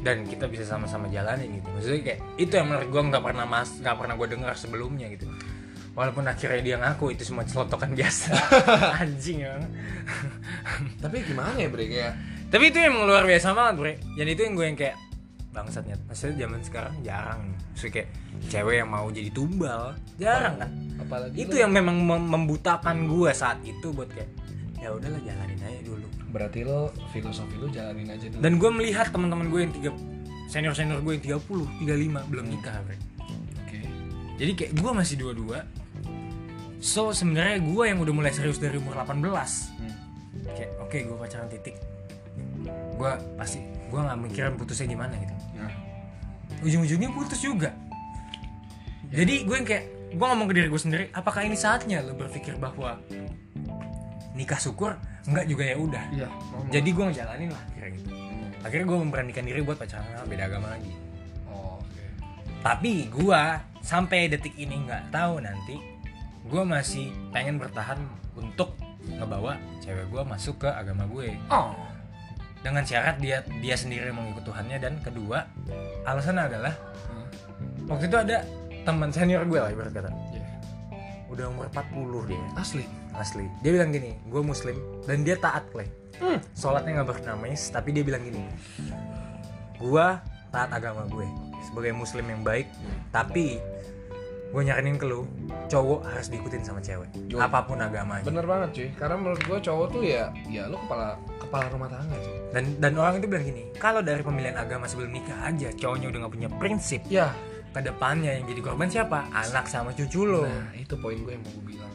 dan 0.01 0.25
kita 0.25 0.49
bisa 0.49 0.65
sama-sama 0.65 1.05
jalanin 1.07 1.61
gitu. 1.61 1.69
Maksudnya 1.69 2.01
kayak 2.01 2.19
itu 2.41 2.53
yang 2.57 2.67
menurut 2.69 2.89
gue 2.89 3.01
nggak 3.13 3.23
pernah 3.23 3.45
mas 3.45 3.69
nggak 3.77 3.95
pernah 3.97 4.13
gue 4.17 4.27
dengar 4.27 4.53
sebelumnya 4.57 5.07
gitu. 5.13 5.29
Walaupun 5.91 6.23
akhirnya 6.25 6.61
dia 6.63 6.75
ngaku 6.81 7.13
itu 7.13 7.23
semua 7.27 7.45
celotokan 7.45 7.93
biasa. 7.93 8.33
Anjing 9.01 9.45
ya 9.45 9.59
tapi 11.03 11.21
gimana 11.21 11.55
ya 11.57 11.69
bre? 11.69 11.85
Kayak 11.85 12.13
tapi 12.51 12.67
itu 12.73 12.79
yang 12.81 12.95
luar 13.05 13.23
biasa 13.23 13.47
banget 13.53 13.75
bre. 13.77 13.93
Dan 14.17 14.27
itu 14.27 14.41
yang 14.43 14.53
gue 14.57 14.65
yang 14.65 14.77
kayak 14.79 14.97
bangsatnya 15.51 15.95
maksudnya 16.09 16.35
zaman 16.47 16.59
sekarang 16.65 16.95
jarang. 17.05 17.39
Nih 17.45 17.59
maksudnya 17.71 17.93
kayak 18.01 18.09
cewek 18.49 18.75
yang 18.81 18.89
mau 18.89 19.05
jadi 19.13 19.29
tumbal 19.29 19.83
jarang 20.17 20.55
kan? 20.57 20.71
Apalagi 20.97 21.35
itu 21.37 21.55
yang 21.59 21.69
memang 21.69 21.97
mem- 22.01 22.29
membutakan 22.29 23.05
gue 23.05 23.31
saat 23.35 23.61
itu 23.61 23.93
buat 23.93 24.09
kayak 24.09 24.31
ya 24.81 24.89
udahlah 24.89 25.21
jalanin 25.21 25.61
aja 25.61 25.81
dulu 25.85 26.20
berarti 26.31 26.63
lo 26.63 26.89
filosofi 27.11 27.59
lo 27.59 27.67
jalanin 27.67 28.07
aja 28.07 28.25
dulu. 28.27 28.39
dan 28.39 28.53
gue 28.55 28.69
melihat 28.71 29.07
teman-teman 29.11 29.47
gue 29.47 29.59
yang 29.61 29.73
tiga 29.73 29.91
senior 30.47 30.71
senior 30.71 30.99
gue 30.99 31.19
yang 31.19 31.23
30 31.37 31.83
35 31.83 32.31
belum 32.31 32.45
nikah 32.47 32.79
bre 32.81 32.95
Oke. 33.61 33.79
jadi 34.35 34.51
kayak 34.53 34.71
gue 34.73 34.91
masih 34.91 35.15
dua-dua 35.19 35.67
so 36.79 37.11
sebenarnya 37.11 37.61
gue 37.61 37.83
yang 37.83 37.99
udah 37.99 38.11
mulai 38.11 38.31
serius 38.31 38.57
dari 38.57 38.75
umur 38.75 38.95
18 38.97 39.21
Hmm. 39.21 39.95
kayak 40.47 40.71
oke 40.79 40.97
gue 40.97 41.17
pacaran 41.17 41.47
titik. 41.47 41.75
Gue 42.95 43.11
pasti 43.35 43.59
gue 43.61 43.99
nggak 43.99 44.17
mikirin 44.17 44.55
putusnya 44.55 44.87
gimana 44.87 45.13
gitu. 45.13 45.33
Nah, 45.53 45.71
ujung-ujungnya 46.61 47.09
putus 47.09 47.37
juga. 47.37 47.75
Jadi 49.11 49.43
gue 49.43 49.55
yang 49.55 49.67
kayak 49.67 49.85
gue 50.11 50.25
ngomong 50.25 50.47
ke 50.47 50.53
diri 50.55 50.67
gue 50.67 50.79
sendiri 50.79 51.05
apakah 51.11 51.43
ini 51.43 51.55
saatnya 51.55 51.99
lo 51.99 52.15
berpikir 52.15 52.55
bahwa 52.55 52.99
nikah 54.33 54.57
syukur 54.57 54.95
enggak 55.23 55.45
juga 55.45 55.63
ya 55.63 55.75
udah 55.77 56.03
iya. 56.11 56.27
jadi 56.69 56.89
gue 56.89 57.05
ngejalanin 57.07 57.49
lah 57.49 57.63
kira 57.71 57.87
gitu 57.91 58.09
akhirnya 58.61 58.85
gue 58.85 58.97
memberanikan 58.99 59.43
diri 59.43 59.61
buat 59.61 59.77
pacaran 59.77 60.05
beda 60.25 60.43
agama 60.45 60.67
lagi 60.69 60.93
Oh, 61.45 61.77
oke. 61.77 62.03
tapi 62.61 63.05
gue 63.07 63.41
sampai 63.81 64.27
detik 64.27 64.53
ini 64.55 64.81
nggak 64.81 65.09
tahu 65.09 65.39
nanti 65.39 65.77
gue 66.41 66.63
masih 66.63 67.09
pengen 67.29 67.57
bertahan 67.57 67.97
untuk 68.33 68.73
ngebawa 69.03 69.57
cewek 69.79 70.07
gue 70.07 70.21
masuk 70.23 70.61
ke 70.61 70.69
agama 70.69 71.05
gue 71.05 71.33
Oh. 71.47 71.73
dengan 72.61 72.81
syarat 72.81 73.17
dia 73.17 73.41
dia 73.59 73.73
sendiri 73.73 74.09
mengikut 74.09 74.45
Tuhannya 74.45 74.77
dan 74.77 74.97
kedua 74.99 75.45
alasannya 76.03 76.45
adalah 76.47 76.73
Hmm. 77.09 77.25
waktu 77.87 78.05
itu 78.05 78.15
ada 78.15 78.37
teman 78.81 79.09
senior 79.09 79.41
gue 79.43 79.57
lah 79.57 79.69
ibarat 79.69 79.91
kata 79.91 80.09
Iya. 80.31 80.45
udah 81.27 81.45
umur 81.47 81.65
40 81.67 82.25
dia 82.27 82.41
Asli. 82.55 82.85
Asli. 83.13 83.45
Dia 83.59 83.71
bilang 83.73 83.89
gini 83.89 84.15
gue 84.23 84.41
muslim 84.41 84.75
dan 85.03 85.21
dia 85.21 85.35
taat 85.35 85.67
play 85.69 85.89
Hmm. 86.21 86.37
sholatnya 86.53 87.01
nggak 87.01 87.17
bernamais 87.17 87.73
tapi 87.73 87.89
dia 87.89 88.05
bilang 88.05 88.21
gini 88.21 88.45
gue 89.77 90.07
taat 90.51 90.69
agama 90.69 91.09
gue 91.09 91.25
sebagai 91.65 91.97
muslim 91.97 92.29
yang 92.29 92.45
baik 92.45 92.69
tapi 93.09 93.57
gue 94.51 94.61
nyaranin 94.61 94.99
ke 94.99 95.07
lu 95.07 95.25
cowok 95.65 96.03
harus 96.05 96.27
diikutin 96.27 96.61
sama 96.61 96.77
cewek 96.77 97.07
Yo. 97.25 97.39
apa 97.39 97.63
pun 97.63 97.79
agamanya. 97.79 98.27
Bener 98.27 98.43
banget 98.43 98.69
cuy. 98.75 98.89
Karena 98.99 99.15
menurut 99.15 99.39
gue 99.39 99.57
cowok 99.63 99.87
tuh 99.89 100.03
ya 100.03 100.27
ya 100.45 100.67
lu 100.67 100.75
kepala 100.75 101.15
kepala 101.39 101.65
rumah 101.71 101.87
tangga 101.87 102.19
cuy. 102.19 102.37
Dan 102.51 102.63
dan 102.77 102.91
orang 102.99 103.17
itu 103.17 103.27
bilang 103.31 103.45
gini 103.47 103.63
kalau 103.79 104.03
dari 104.03 104.19
pemilihan 104.21 104.59
agama 104.59 104.91
sebelum 104.91 105.09
nikah 105.09 105.39
aja 105.47 105.71
cowoknya 105.71 106.11
udah 106.11 106.19
nggak 106.27 106.33
punya 106.35 106.49
prinsip 106.59 107.01
ya. 107.07 107.31
ke 107.71 107.79
depannya 107.79 108.35
yang 108.35 108.43
jadi 108.51 108.61
korban 108.61 108.91
siapa? 108.91 109.31
Anak 109.31 109.71
sama 109.71 109.95
cucu 109.95 110.27
lo. 110.27 110.43
Nah 110.43 110.75
itu 110.75 110.91
poin 110.99 111.15
gue 111.15 111.31
yang 111.31 111.39
mau 111.39 111.55
gue 111.55 111.65
bilang 111.71 111.91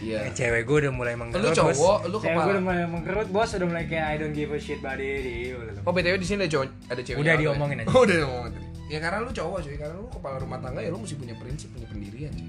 iya. 0.00 0.18
Eh, 0.24 0.32
cewek 0.32 0.62
gue 0.62 0.76
udah 0.80 0.92
mulai 0.92 1.14
menggerut 1.14 1.52
cowok, 1.52 1.70
bos. 1.70 1.80
lu 2.04 2.16
cewek 2.16 2.24
kepala- 2.26 2.42
gue 2.42 2.52
udah 2.52 2.64
mulai 2.64 2.80
menggerut 2.84 3.28
bos. 3.28 3.50
Udah 3.52 3.68
mulai 3.68 3.84
kayak 3.84 4.06
I 4.06 4.14
don't 4.16 4.32
give 4.32 4.48
a 4.48 4.58
shit 4.58 4.78
about 4.78 4.96
it. 4.96 5.54
Oh 5.80 5.92
btw 5.92 6.16
di 6.16 6.24
sini 6.24 6.38
ada 6.40 6.50
cowok 6.50 6.66
ada 6.88 7.00
cewek 7.00 7.18
Udah 7.18 7.34
diomongin 7.36 7.76
aja. 7.78 7.88
oh, 7.88 8.00
udah 8.04 8.16
diomongin 8.16 8.52
tadi. 8.52 8.66
Ya 8.88 8.98
karena 8.98 9.18
lu 9.20 9.30
cowok 9.30 9.58
cuy. 9.60 9.76
Karena 9.76 9.94
lu 9.94 10.06
kepala 10.08 10.36
rumah 10.38 10.58
tangga 10.58 10.80
ya 10.80 10.90
lu 10.90 10.98
mesti 10.98 11.14
punya 11.14 11.34
prinsip 11.36 11.68
punya 11.70 11.86
pendirian 11.86 12.32
cuy. 12.32 12.48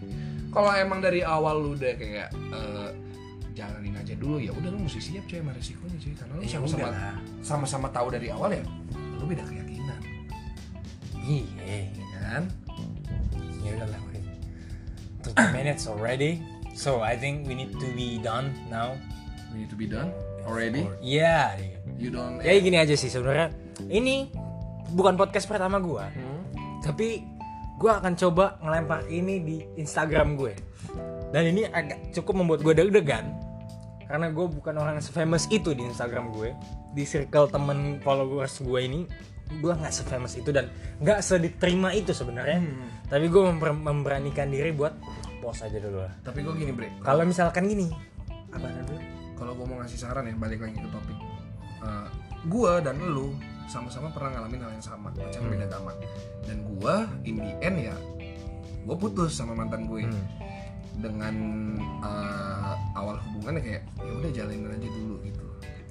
Kalau 0.49 0.69
emang 0.73 0.99
dari 0.99 1.21
awal 1.21 1.55
lu 1.57 1.69
udah 1.75 1.93
kayak 1.93 2.27
eh, 2.33 2.89
jalanin 3.51 3.93
aja 3.93 4.13
dulu 4.15 4.39
ya 4.39 4.49
udah 4.49 4.67
lu 4.67 4.79
mesti 4.79 4.99
siap 4.99 5.23
cuy 5.25 5.37
sama 5.37 5.51
resikonya 5.51 5.97
cuy. 5.97 6.13
Karena 6.13 6.33
lu 6.33 6.41
Ya 6.41 6.49
sama-sama 6.51 6.87
sama-sama 7.41 7.87
tahu 7.89 8.07
dari 8.09 8.27
awal 8.27 8.49
ya 8.51 8.63
lu 9.15 9.23
beda 9.23 9.43
keyakinan. 9.43 9.99
Iya 11.21 11.45
ya 11.93 12.17
kan? 12.17 12.43
Ya 13.61 13.71
udah 13.77 13.87
lah 13.87 14.01
wait. 14.07 14.25
30 15.21 15.53
minutes 15.53 15.83
already 15.85 16.41
so 16.73 16.99
I 16.99 17.13
think 17.13 17.45
we 17.45 17.53
need 17.53 17.73
to 17.73 17.87
be 17.91 18.17
done 18.17 18.51
now 18.67 18.95
we 19.51 19.63
need 19.63 19.71
to 19.71 19.77
be 19.77 19.85
done 19.85 20.09
already 20.43 20.87
Iya. 20.99 21.59
you 21.95 22.09
don't 22.09 22.41
Ya 22.41 22.57
gini 22.57 22.75
aja 22.75 22.93
sih 22.93 23.07
sebenarnya. 23.07 23.53
Ini 23.83 24.33
bukan 24.91 25.13
podcast 25.13 25.45
pertama 25.45 25.77
gua, 25.77 26.09
Hmm? 26.09 26.41
tapi 26.81 27.23
gua 27.77 27.97
akan 27.97 28.13
coba 28.15 28.57
ngelempar 28.59 29.05
ini 29.05 29.35
di 29.39 29.57
Instagram 29.75 30.33
gue. 30.33 30.53
Dan 31.29 31.47
ini 31.47 31.63
agak 31.63 32.11
cukup 32.11 32.41
membuat 32.41 32.59
gue 32.61 32.73
deg-degan 32.75 33.31
karena 34.03 34.27
gue 34.27 34.43
bukan 34.43 34.75
orang 34.75 34.99
yang 34.99 35.05
famous 35.05 35.47
itu 35.47 35.71
di 35.71 35.79
Instagram 35.81 36.35
gue. 36.35 36.51
Di 36.91 37.07
circle 37.07 37.47
temen 37.47 38.01
followers 38.01 38.59
gue 38.59 38.79
ini 38.81 39.01
gue 39.51 39.71
nggak 39.71 39.93
famous 40.03 40.35
itu 40.35 40.51
dan 40.51 40.67
nggak 40.99 41.21
sediterima 41.21 41.95
itu 41.95 42.11
sebenarnya. 42.11 42.59
Tapi 43.07 43.25
gue 43.27 43.41
memper- 43.41 43.71
memberanikan 43.77 44.51
diri 44.51 44.75
buat 44.75 44.91
post 45.41 45.61
aja 45.61 45.75
dulu 45.75 45.99
lah. 45.99 46.13
tapi 46.21 46.39
gue 46.39 46.53
gini 46.55 46.71
bre 46.71 46.87
Kalau 47.01 47.23
misalkan 47.23 47.65
gini, 47.65 47.89
apa 48.47 48.69
dulu? 48.79 48.99
kalau 49.33 49.51
gue 49.51 49.65
mau 49.65 49.77
ngasih 49.77 49.97
saran 49.99 50.23
ya 50.23 50.35
balik 50.35 50.61
lagi 50.61 50.77
ke 50.77 50.87
topik 50.87 51.17
Eh, 51.81 52.07
gue 52.45 52.71
dan 52.79 52.93
lu 52.95 53.33
sama-sama 53.65 54.07
pernah 54.07 54.37
ngalamin 54.37 54.61
hal 54.61 54.71
yang 54.71 54.85
sama 54.85 55.09
pacaran 55.09 55.49
beda 55.49 55.65
agama 55.65 55.91
dan 56.43 56.57
gue 56.61 56.93
in 57.23 57.35
the 57.35 57.51
end 57.59 57.77
ya 57.81 57.95
gue 58.81 58.95
putus 58.95 59.33
sama 59.33 59.51
mantan 59.51 59.85
gue 59.85 60.05
Hmm. 60.05 60.25
dengan 60.99 61.35
eh, 62.03 62.73
awal 62.93 63.17
hubungannya 63.23 63.61
kayak 63.63 63.81
ya 63.97 64.11
udah 64.13 64.29
jalanin 64.31 64.69
aja 64.69 64.89
dulu 64.91 65.15
gitu 65.23 65.40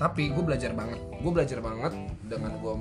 tapi 0.01 0.33
gue 0.33 0.41
belajar 0.41 0.73
banget. 0.73 0.97
Gue 1.21 1.29
belajar 1.29 1.61
banget 1.61 1.93
dengan 2.25 2.57
gue 2.57 2.73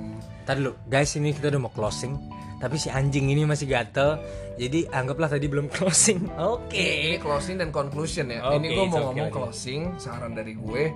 Tadi 0.48 0.58
dulu, 0.64 0.72
guys 0.88 1.12
ini 1.20 1.36
kita 1.36 1.52
udah 1.52 1.60
mau 1.60 1.72
closing. 1.76 2.16
Tapi 2.56 2.80
si 2.80 2.88
anjing 2.88 3.28
ini 3.28 3.44
masih 3.44 3.68
gatel. 3.68 4.16
Jadi 4.56 4.88
anggaplah 4.88 5.28
tadi 5.28 5.44
belum 5.44 5.68
closing. 5.76 6.32
Oke. 6.40 7.12
Ini 7.12 7.20
closing 7.20 7.60
dan 7.60 7.68
conclusion 7.76 8.32
ya. 8.32 8.40
Oke, 8.48 8.64
ini 8.64 8.72
gue 8.72 8.84
mau 8.88 8.96
okay, 8.96 9.04
ngomong 9.04 9.28
oke. 9.28 9.36
closing 9.36 9.80
saran 10.00 10.32
dari 10.32 10.56
gue. 10.56 10.88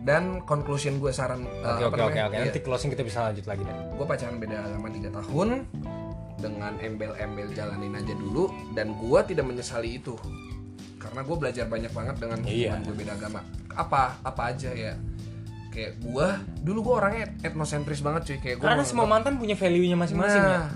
Dan 0.00 0.40
conclusion 0.48 0.96
gue 1.02 1.10
saran 1.12 1.44
eh, 1.44 1.82
Oke 1.82 1.92
oke 1.92 2.00
oke 2.08 2.20
Iya. 2.32 2.48
Nanti 2.48 2.60
closing 2.64 2.88
kita 2.88 3.04
bisa 3.04 3.28
lanjut 3.28 3.44
lagi 3.44 3.60
deh. 3.68 3.76
Gue 4.00 4.06
pacaran 4.08 4.36
beda 4.40 4.56
agama 4.64 4.88
3 4.88 5.12
tahun. 5.12 5.48
Dengan 6.40 6.72
embel-embel 6.80 7.52
jalanin 7.52 7.92
aja 8.00 8.16
dulu. 8.16 8.48
Dan 8.72 8.96
gue 8.96 9.20
tidak 9.28 9.44
menyesali 9.44 10.00
itu. 10.00 10.16
Karena 10.96 11.20
gue 11.20 11.36
belajar 11.36 11.68
banyak 11.68 11.92
banget 11.92 12.16
dengan 12.16 12.38
hubungan 12.40 12.80
Iya. 12.80 12.80
gue 12.80 12.94
beda 12.96 13.12
agama. 13.12 13.40
Apa 13.76 14.16
apa 14.24 14.56
aja 14.56 14.72
ya 14.72 14.96
kayak 15.76 15.92
gue 16.00 16.28
dulu 16.64 16.78
gue 16.80 16.94
orangnya 16.96 17.24
etnosentris 17.44 18.00
banget 18.00 18.32
cuy. 18.32 18.38
Kayak 18.40 18.56
gue 18.64 18.66
Karena 18.72 18.84
semua 18.88 19.04
mantan 19.04 19.36
punya 19.36 19.52
value-nya 19.52 19.96
masing-masing 20.00 20.40
ya? 20.40 20.64
nah, 20.64 20.68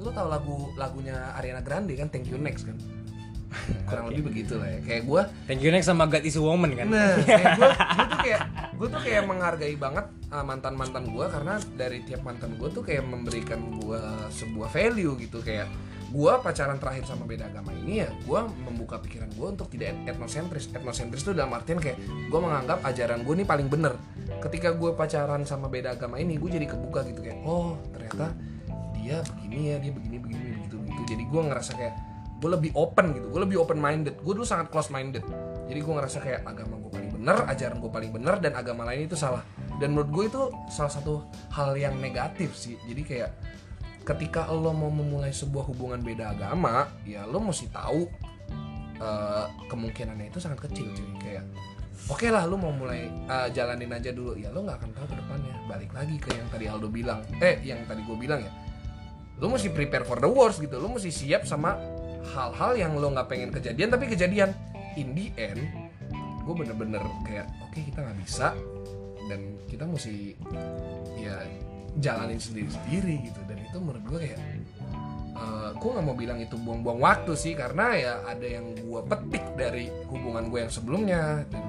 lu 0.00 0.08
tau 0.08 0.32
lagu 0.32 0.72
lagunya 0.80 1.36
Ariana 1.36 1.60
Grande 1.60 1.92
kan 1.92 2.08
Thank 2.08 2.32
You 2.32 2.40
Next 2.40 2.64
kan? 2.64 2.80
Kurang 3.88 4.08
lebih 4.08 4.32
begitu 4.32 4.56
lah 4.56 4.72
ya. 4.72 4.80
Kayak 4.80 5.02
gue 5.04 5.22
Thank 5.44 5.60
you 5.60 5.70
next 5.70 5.88
sama 5.92 6.08
God 6.08 6.24
is 6.24 6.40
a 6.40 6.42
woman 6.42 6.72
kan? 6.72 6.88
Nah, 6.88 7.20
kayak 7.28 7.60
gue, 7.60 7.70
tuh 7.76 8.18
kayak 8.24 8.42
gue 8.76 8.88
tuh 8.88 9.00
kayak 9.04 9.22
menghargai 9.28 9.76
banget 9.76 10.06
mantan 10.32 10.74
mantan 10.76 11.04
gue 11.08 11.26
karena 11.28 11.54
dari 11.76 12.04
tiap 12.04 12.24
mantan 12.24 12.56
gue 12.56 12.68
tuh 12.72 12.82
kayak 12.84 13.04
memberikan 13.04 13.60
gue 13.80 14.02
sebuah 14.32 14.68
value 14.68 15.14
gitu 15.20 15.40
kayak 15.40 15.68
gue 16.06 16.32
pacaran 16.38 16.78
terakhir 16.78 17.04
sama 17.06 17.26
beda 17.26 17.50
agama 17.50 17.74
ini 17.74 18.06
ya 18.06 18.08
gue 18.10 18.40
membuka 18.62 19.02
pikiran 19.02 19.30
gue 19.34 19.46
untuk 19.46 19.66
tidak 19.72 19.94
etnosentris. 20.06 20.70
Etnosentris 20.70 21.22
itu 21.26 21.32
dalam 21.34 21.50
artian 21.54 21.82
kayak 21.82 21.98
gue 22.02 22.40
menganggap 22.40 22.82
ajaran 22.86 23.26
gue 23.26 23.34
ini 23.36 23.44
paling 23.46 23.66
bener. 23.66 23.94
Ketika 24.38 24.74
gue 24.74 24.94
pacaran 24.94 25.42
sama 25.42 25.66
beda 25.66 25.98
agama 25.98 26.18
ini 26.22 26.38
gue 26.38 26.50
jadi 26.50 26.66
kebuka 26.66 27.06
gitu 27.10 27.20
kayak 27.22 27.42
oh 27.42 27.78
ternyata 27.90 28.34
dia 28.96 29.22
begini 29.38 29.58
ya 29.70 29.76
dia 29.78 29.92
begini 29.94 30.16
begini 30.18 30.44
begitu 30.58 30.76
begitu 30.82 31.02
jadi 31.14 31.24
gue 31.30 31.42
ngerasa 31.46 31.72
kayak 31.78 31.94
gue 32.36 32.50
lebih 32.50 32.70
open 32.74 33.14
gitu 33.14 33.26
gue 33.30 33.40
lebih 33.46 33.56
open 33.62 33.78
minded 33.78 34.18
gue 34.18 34.32
dulu 34.34 34.42
sangat 34.42 34.66
close 34.68 34.90
minded 34.90 35.22
jadi 35.66 35.82
gue 35.82 35.94
ngerasa 35.98 36.18
kayak 36.22 36.40
agama 36.46 36.78
gue 36.78 36.90
paling 36.90 37.10
bener 37.10 37.36
ajaran 37.50 37.76
gue 37.82 37.90
paling 37.90 38.10
bener 38.14 38.34
dan 38.38 38.52
agama 38.54 38.86
lain 38.86 39.10
itu 39.10 39.18
salah. 39.18 39.42
Dan 39.82 39.92
menurut 39.92 40.10
gue 40.14 40.24
itu 40.30 40.42
salah 40.70 40.92
satu 40.94 41.26
hal 41.52 41.74
yang 41.74 41.98
negatif 41.98 42.54
sih. 42.54 42.78
Jadi 42.86 43.02
kayak 43.02 43.30
ketika 44.06 44.46
lo 44.54 44.70
mau 44.70 44.86
memulai 44.86 45.34
sebuah 45.34 45.66
hubungan 45.66 45.98
beda 45.98 46.38
agama 46.38 46.86
ya 47.02 47.26
lo 47.26 47.42
mesti 47.42 47.66
tahu 47.74 48.06
eh, 49.02 49.46
kemungkinannya 49.66 50.30
itu 50.30 50.38
sangat 50.38 50.70
kecil 50.70 50.86
cuy. 50.94 51.10
Kayak 51.18 51.44
oke 52.06 52.26
lah 52.30 52.46
lo 52.46 52.54
mau 52.54 52.70
mulai 52.70 53.10
eh, 53.10 53.48
jalanin 53.50 53.90
aja 53.90 54.14
dulu. 54.14 54.38
Ya 54.38 54.54
lo 54.54 54.62
nggak 54.62 54.78
akan 54.78 54.90
tahu 54.94 55.06
ke 55.10 55.16
depannya. 55.18 55.54
Balik 55.66 55.90
lagi 55.90 56.16
ke 56.22 56.30
yang 56.30 56.46
tadi 56.46 56.64
Aldo 56.70 56.86
bilang 56.86 57.26
eh 57.42 57.58
yang 57.66 57.82
tadi 57.90 58.06
gue 58.06 58.16
bilang 58.16 58.40
ya. 58.46 58.52
Lo 59.42 59.50
mesti 59.50 59.68
prepare 59.74 60.06
for 60.06 60.22
the 60.22 60.30
worst 60.30 60.62
gitu. 60.62 60.78
Lo 60.78 60.86
mesti 60.86 61.10
siap 61.10 61.42
sama 61.42 61.74
hal-hal 62.30 62.78
yang 62.78 62.94
lo 62.94 63.10
nggak 63.10 63.26
pengen 63.26 63.50
kejadian 63.50 63.90
tapi 63.90 64.06
kejadian. 64.06 64.54
In 64.96 65.12
the 65.12 65.28
end 65.36 65.60
gue 66.46 66.54
bener-bener 66.54 67.02
kayak 67.26 67.50
oke 67.58 67.74
kita 67.74 68.06
nggak 68.06 68.18
bisa 68.22 68.54
dan 69.26 69.58
kita 69.66 69.82
mesti 69.82 70.38
ya 71.18 71.42
jalanin 72.02 72.40
sendiri-sendiri 72.40 73.30
gitu. 73.30 73.40
Dan 73.48 73.58
itu 73.62 73.76
menurut 73.80 74.04
gue 74.04 74.18
kayak 74.28 74.40
eh, 75.36 75.70
gue 75.76 75.90
nggak 75.90 76.04
mau 76.06 76.16
bilang 76.16 76.38
itu 76.40 76.56
buang-buang 76.56 77.00
waktu 77.00 77.32
sih 77.36 77.52
karena 77.52 77.86
ya 77.96 78.12
ada 78.24 78.46
yang 78.46 78.72
gue 78.76 79.00
petik 79.06 79.44
dari 79.56 79.92
hubungan 80.08 80.48
gue 80.48 80.60
yang 80.66 80.72
sebelumnya. 80.72 81.44
Dan 81.48 81.64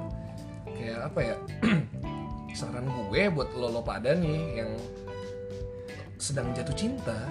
kayak 0.77 0.99
apa 1.11 1.19
ya 1.19 1.35
saran 2.57 2.89
gue 2.89 3.21
buat 3.29 3.49
lo 3.53 3.69
lo 3.69 3.81
pada 3.85 4.17
nih 4.17 4.65
yang 4.65 4.71
sedang 6.17 6.49
jatuh 6.57 6.73
cinta 6.73 7.29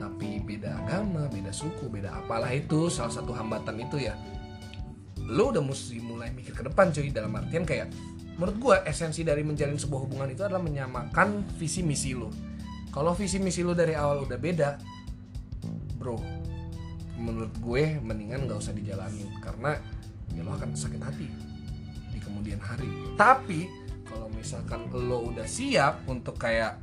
tapi 0.00 0.40
beda 0.40 0.80
agama, 0.80 1.28
beda 1.28 1.52
suku, 1.52 1.92
beda 1.92 2.24
apalah 2.24 2.48
itu 2.48 2.88
salah 2.88 3.12
satu 3.12 3.36
hambatan 3.36 3.84
itu 3.84 4.08
ya 4.08 4.16
lo 5.20 5.52
udah 5.52 5.60
mesti 5.60 6.00
mulai 6.00 6.32
mikir 6.32 6.56
ke 6.56 6.64
depan 6.64 6.88
cuy 6.90 7.12
dalam 7.12 7.36
artian 7.36 7.68
kayak 7.68 7.92
menurut 8.40 8.56
gue 8.56 8.76
esensi 8.88 9.20
dari 9.20 9.44
menjalin 9.44 9.76
sebuah 9.76 10.08
hubungan 10.08 10.32
itu 10.32 10.40
adalah 10.40 10.64
menyamakan 10.64 11.44
visi 11.60 11.84
misi 11.84 12.16
lo. 12.16 12.32
Kalau 12.88 13.12
visi 13.12 13.36
misi 13.36 13.60
lo 13.60 13.76
dari 13.76 13.92
awal 13.92 14.24
udah 14.24 14.38
beda 14.40 14.70
bro 16.00 16.16
menurut 17.20 17.52
gue 17.60 18.00
mendingan 18.00 18.48
nggak 18.48 18.56
usah 18.56 18.72
dijalanin 18.72 19.28
karena 19.44 19.76
ya 20.32 20.40
lo 20.40 20.56
akan 20.56 20.72
sakit 20.72 21.04
hati 21.04 21.28
di 22.16 22.18
kemudian 22.24 22.56
hari. 22.64 22.88
Tapi 23.20 23.68
kalau 24.08 24.32
misalkan 24.32 24.88
lo 24.88 25.28
udah 25.28 25.44
siap 25.44 26.08
untuk 26.08 26.40
kayak 26.40 26.80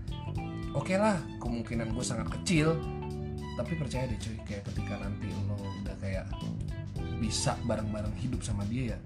oke 0.77 0.93
lah 0.93 1.17
kemungkinan 1.41 1.89
gue 1.89 2.05
sangat 2.05 2.29
kecil 2.37 2.77
tapi 3.57 3.73
percaya 3.73 4.05
deh 4.05 4.21
cuy 4.21 4.37
kayak 4.45 4.61
ketika 4.69 5.01
nanti 5.01 5.25
lo 5.49 5.57
udah 5.57 5.97
kayak 5.97 6.29
bisa 7.17 7.57
bareng-bareng 7.65 8.13
hidup 8.21 8.45
sama 8.45 8.61
dia 8.69 8.93
ya 8.93 8.97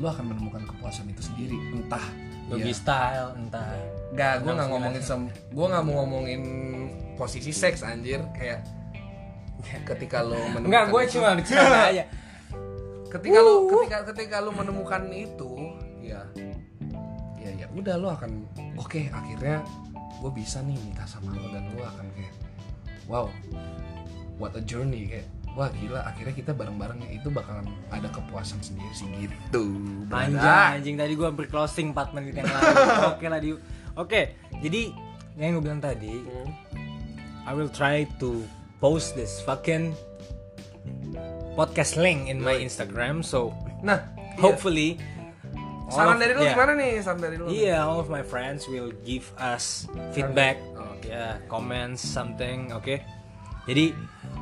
lo 0.00 0.08
akan 0.08 0.32
menemukan 0.32 0.64
kepuasan 0.64 1.06
itu 1.08 1.20
sendiri 1.22 1.56
entah 1.70 2.02
Doggy 2.48 2.72
ya, 2.72 2.74
style 2.74 3.28
entah 3.38 3.68
Gak, 4.10 4.42
gue 4.42 4.50
nggak 4.50 4.68
ngomongin 4.74 4.98
sem, 4.98 5.22
gue 5.30 5.66
nggak 5.70 5.84
mau 5.86 6.02
ngomongin 6.02 6.42
posisi 7.14 7.54
seks 7.54 7.86
anjir. 7.86 8.18
Kayak 8.34 8.66
ketika 9.86 10.24
lo 10.26 10.34
menemukan 10.34 10.66
Enggak 10.66 10.84
gue 10.90 11.00
itu- 11.06 11.12
cuma 11.14 11.28
bercanda 11.38 11.78
aja. 11.94 12.04
Ketika 13.06 13.38
lo 13.38 13.52
ketika 13.70 13.98
ketika 14.10 14.36
lo 14.42 14.50
menemukan 14.50 15.02
itu 15.10 15.52
ya 16.02 16.26
ya 17.38 17.50
ya 17.54 17.66
udah 17.70 17.94
lo 17.94 18.08
akan 18.10 18.30
oke 18.74 18.98
akhirnya 19.06 19.62
gue 20.18 20.30
bisa 20.34 20.58
nih 20.60 20.74
nikah 20.74 21.06
sama 21.06 21.30
lo 21.30 21.46
dan 21.50 21.70
lo 21.70 21.82
akan 21.82 22.06
kayak 22.12 22.34
wow 23.06 23.26
what 24.38 24.52
a 24.54 24.62
journey 24.62 25.06
kayak 25.06 25.28
wah 25.60 25.68
gila 25.70 26.00
akhirnya 26.02 26.32
kita 26.32 26.56
bareng-bareng 26.56 27.04
itu 27.12 27.28
bakalan 27.28 27.68
ada 27.92 28.08
kepuasan 28.08 28.64
sendiri 28.64 28.88
sih 28.90 29.04
gitu 29.20 29.76
Panjang 30.08 30.80
anjing 30.80 30.96
tadi 30.96 31.12
gue 31.12 31.28
closing 31.46 31.92
4 31.92 32.16
menit 32.16 32.32
yang 32.32 32.48
lalu 32.48 32.72
Oke 33.12 33.26
lah 33.28 33.36
di 33.36 33.52
Oke 33.92 34.20
jadi 34.56 34.88
yang 35.36 35.60
gue 35.60 35.64
bilang 35.68 35.78
tadi 35.78 36.16
Hmm. 36.16 36.48
I 37.44 37.52
will 37.52 37.68
try 37.68 38.08
to 38.16 38.40
post 38.78 39.12
this 39.12 39.40
fucking 39.42 39.92
podcast 41.52 41.96
link 41.96 42.28
in 42.28 42.38
my 42.38 42.54
Instagram. 42.54 43.20
So 43.20 43.52
Nah, 43.80 43.96
iya. 44.12 44.38
hopefully 44.38 45.00
all 45.88 45.96
saran 45.96 46.16
of- 46.16 46.20
dari 46.20 46.32
lu 46.36 46.42
yeah. 46.42 46.52
gimana 46.54 46.72
nih? 46.76 46.92
Saran 47.00 47.18
dari 47.18 47.36
lu. 47.40 47.44
Iya, 47.48 47.80
all 47.80 47.98
of 47.98 48.08
my 48.08 48.20
friends 48.20 48.68
will 48.68 48.92
give 49.02 49.24
us 49.36 49.88
feedback, 50.12 50.60
Oh, 50.76 50.94
oke. 50.94 51.02
ya, 51.02 51.40
comments, 51.48 52.04
something, 52.04 52.70
oke. 52.70 53.00
Jadi 53.64 53.96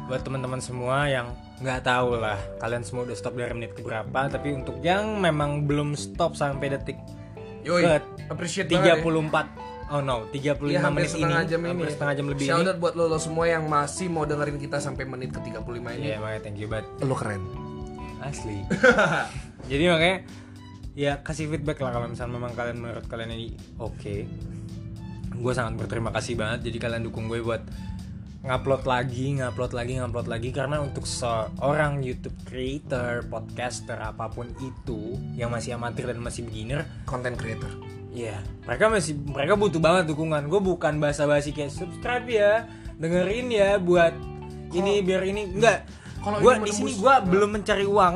buat 0.09 0.25
teman-teman 0.25 0.57
semua 0.59 1.05
yang 1.05 1.37
nggak 1.61 1.85
tahu 1.85 2.17
lah, 2.17 2.41
kalian 2.59 2.81
semua 2.81 3.05
udah 3.05 3.13
stop 3.13 3.37
dari 3.37 3.53
menit 3.53 3.77
keberapa, 3.77 4.27
tapi 4.27 4.57
untuk 4.57 4.81
yang 4.81 5.21
memang 5.21 5.69
belum 5.69 5.93
stop 5.93 6.33
sampai 6.33 6.73
detik 6.73 6.97
Yoi, 7.61 7.85
ke 7.85 7.93
appreciate 8.33 8.73
banget 8.73 9.05
ya. 9.05 9.05
34, 9.05 9.93
oh 9.93 10.01
no, 10.01 10.25
35 10.33 10.65
Iya, 10.65 10.81
hampir 10.81 11.05
menit 11.05 11.13
ini, 11.13 11.13
setengah 11.13 11.43
jam 11.45 11.61
ini. 11.61 11.69
hampir 11.69 11.89
setengah 11.93 12.15
jam 12.17 12.27
lebih 12.33 12.45
Shout 12.49 12.63
ini. 12.65 12.71
out 12.73 12.79
buat 12.81 12.95
lo, 12.97 13.05
lo 13.05 13.19
semua 13.21 13.45
yang 13.53 13.69
masih 13.69 14.09
mau 14.09 14.25
dengerin 14.25 14.57
kita 14.57 14.81
sampai 14.81 15.05
menit 15.05 15.29
ke 15.29 15.41
35 15.45 15.61
ini. 16.01 16.07
Iya, 16.09 16.17
makanya 16.25 16.41
thank 16.41 16.57
you 16.57 16.69
banget. 16.73 16.87
Lo 17.05 17.13
keren. 17.13 17.43
Asli. 18.25 18.65
Jadi 19.71 19.85
makanya 19.93 20.17
ya 20.97 21.21
kasih 21.21 21.53
feedback 21.53 21.79
lah 21.85 21.93
kalau 21.93 22.09
misalnya 22.09 22.33
memang 22.35 22.57
kalian 22.57 22.79
menurut 22.81 23.05
kalian 23.05 23.31
ini 23.37 23.47
oke. 23.77 24.15
Gue 25.37 25.53
sangat 25.53 25.77
berterima 25.77 26.11
kasih 26.11 26.35
banget. 26.35 26.73
Jadi 26.73 26.79
kalian 26.81 27.03
dukung 27.05 27.29
gue 27.29 27.45
buat 27.45 27.61
ngupload 28.39 28.87
lagi, 28.87 29.35
ngupload 29.35 29.73
lagi, 29.75 29.99
ngupload 29.99 30.29
lagi 30.31 30.49
karena 30.55 30.79
untuk 30.79 31.05
seorang 31.05 32.07
YouTube 32.07 32.39
creator, 32.47 33.27
podcaster 33.27 33.99
apa 33.99 34.31
pun 34.31 34.47
itu 34.63 35.19
yang 35.35 35.51
masih 35.51 35.75
amatir 35.75 36.07
dan 36.07 36.23
masih 36.23 36.47
beginner, 36.47 36.87
Content 37.03 37.35
creator. 37.35 37.71
Iya, 38.15 38.39
mereka 38.65 38.89
masih 38.89 39.19
mereka 39.19 39.55
butuh 39.59 39.83
banget 39.83 40.11
dukungan. 40.15 40.47
Gue 40.47 40.63
bukan 40.63 41.03
basa-basi 41.03 41.51
kayak 41.51 41.75
subscribe 41.75 42.27
ya, 42.31 42.65
dengerin 42.97 43.51
ya 43.51 43.77
buat 43.77 44.15
ini 44.73 45.03
biar 45.03 45.23
ini 45.27 45.43
enggak. 45.59 45.87
kalau 46.23 46.39
Gue 46.43 46.53
ini 46.59 46.71
di 46.71 46.73
sini 46.73 46.93
gue 46.95 47.15
belum 47.27 47.51
mencari 47.59 47.87
uang. 47.87 48.15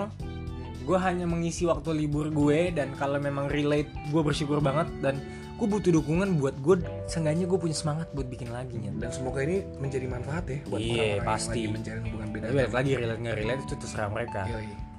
Gue 0.83 0.99
hanya 0.99 1.27
mengisi 1.31 1.63
waktu 1.67 1.95
libur 1.95 2.31
gue 2.31 2.75
dan 2.75 2.95
kalau 2.99 3.19
memang 3.23 3.47
relate 3.47 3.91
gue 4.11 4.23
bersyukur 4.23 4.59
banget 4.59 4.91
dan 4.99 5.23
gue 5.57 5.67
butuh 5.69 5.93
dukungan 5.95 6.43
buat 6.43 6.57
gue 6.59 6.83
seenggaknya 7.07 7.47
gue 7.47 7.59
punya 7.61 7.77
semangat 7.77 8.11
buat 8.11 8.27
bikin 8.27 8.51
lagi 8.51 8.77
nya. 8.83 8.91
Dan 8.99 9.11
semoga 9.15 9.45
ini 9.47 9.63
menjadi 9.79 10.07
manfaat 10.11 10.45
ya 10.51 10.59
buat 10.67 10.81
Iya, 10.81 10.91
orang-orang 11.23 11.27
pasti. 11.27 11.47
yang 11.47 11.53
lagi 11.53 11.75
menjalin 11.79 12.03
hubungan 12.09 12.29
beda. 12.35 12.45
Balik 12.51 12.73
lagi 12.75 12.91
relate 12.99 13.21
nggak 13.23 13.37
relate 13.39 13.63
itu 13.63 13.75
terserah 13.79 14.09
mereka. 14.11 14.43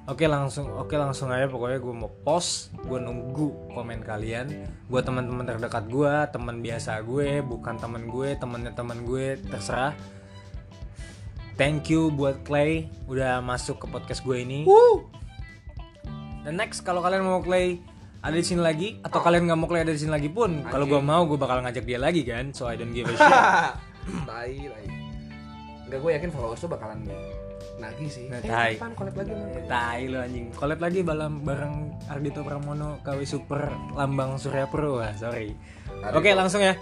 Oke 0.04 0.28
langsung, 0.28 0.68
oke 0.68 0.92
langsung 1.00 1.32
aja 1.32 1.48
pokoknya 1.48 1.80
gue 1.80 1.94
mau 1.96 2.12
post, 2.28 2.68
gue 2.76 2.98
nunggu 3.00 3.72
komen 3.72 4.04
kalian. 4.04 4.68
Buat 4.84 5.08
teman-teman 5.08 5.48
terdekat 5.48 5.88
gue, 5.88 6.12
teman 6.28 6.60
biasa 6.60 7.00
gue, 7.00 7.40
bukan 7.40 7.74
teman 7.80 8.04
gue, 8.12 8.36
temannya 8.36 8.72
teman 8.76 9.00
gue, 9.08 9.40
terserah. 9.48 9.96
Thank 11.56 11.88
you 11.88 12.12
buat 12.12 12.42
Clay 12.44 12.92
udah 13.08 13.40
masuk 13.40 13.80
ke 13.80 13.86
podcast 13.88 14.20
gue 14.20 14.44
ini. 14.44 14.68
Dan 16.44 16.60
next 16.60 16.84
kalau 16.84 17.00
kalian 17.00 17.24
mau 17.24 17.40
Clay 17.40 17.80
ada 18.24 18.36
di 18.40 18.46
sini 18.46 18.64
lagi 18.64 18.88
atau 19.04 19.20
kalian 19.20 19.44
nggak 19.44 19.58
mau 19.60 19.68
Clay 19.68 19.84
ada 19.84 19.92
di 19.92 20.00
sini 20.00 20.12
lagi 20.16 20.32
pun, 20.32 20.64
kalau 20.64 20.88
gue 20.88 20.96
mau 20.96 21.28
gue 21.28 21.36
bakal 21.36 21.60
ngajak 21.60 21.84
dia 21.84 22.00
lagi 22.00 22.24
kan. 22.24 22.56
So 22.56 22.64
I 22.64 22.80
don't 22.80 22.96
give 22.96 23.04
a 23.04 23.12
shit. 23.20 23.28
tai, 24.24 24.56
tai. 24.56 24.86
Enggak 25.84 25.98
gue 26.00 26.10
yakin 26.16 26.30
followers 26.32 26.60
tuh 26.64 26.72
bakalan 26.72 27.04
nagih 27.76 28.08
sih. 28.08 28.32
Nah, 28.32 28.40
eh, 28.40 28.48
tai. 28.48 28.72
kapan 28.80 28.92
collab 28.96 29.14
lagi 29.20 29.32
man? 29.36 29.48
Tai 29.68 30.00
lu 30.08 30.16
anjing. 30.16 30.46
Collab 30.56 30.80
lagi 30.80 31.00
balam 31.04 31.32
bareng 31.44 31.76
Ardito 32.08 32.40
Pramono 32.40 33.02
KW 33.04 33.20
Super 33.28 33.68
Lambang 33.92 34.40
Surya 34.40 34.64
Pro. 34.72 35.04
Wah, 35.04 35.12
sorry. 35.20 35.52
Oke, 36.16 36.32
langsung 36.32 36.64
ya. 36.64 36.80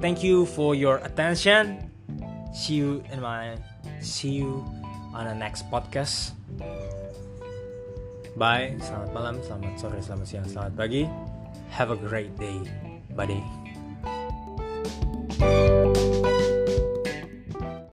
Thank 0.00 0.24
you 0.24 0.48
for 0.48 0.72
your 0.72 1.00
attention. 1.04 1.92
See 2.56 2.80
you 2.80 3.04
in 3.12 3.20
my 3.20 3.60
see 4.00 4.32
you 4.40 4.64
on 5.12 5.28
the 5.28 5.36
next 5.36 5.68
podcast. 5.68 6.32
Bye, 8.36 8.76
selamat 8.84 9.10
malam, 9.16 9.34
selamat 9.40 9.80
sore, 9.80 9.98
selamat 10.04 10.26
siang, 10.28 10.44
selamat 10.44 10.72
pagi. 10.76 11.08
Have 11.72 11.88
a 11.88 11.96
great 11.96 12.36
day, 12.36 12.60
buddy. 13.16 13.40
thank 15.36 15.95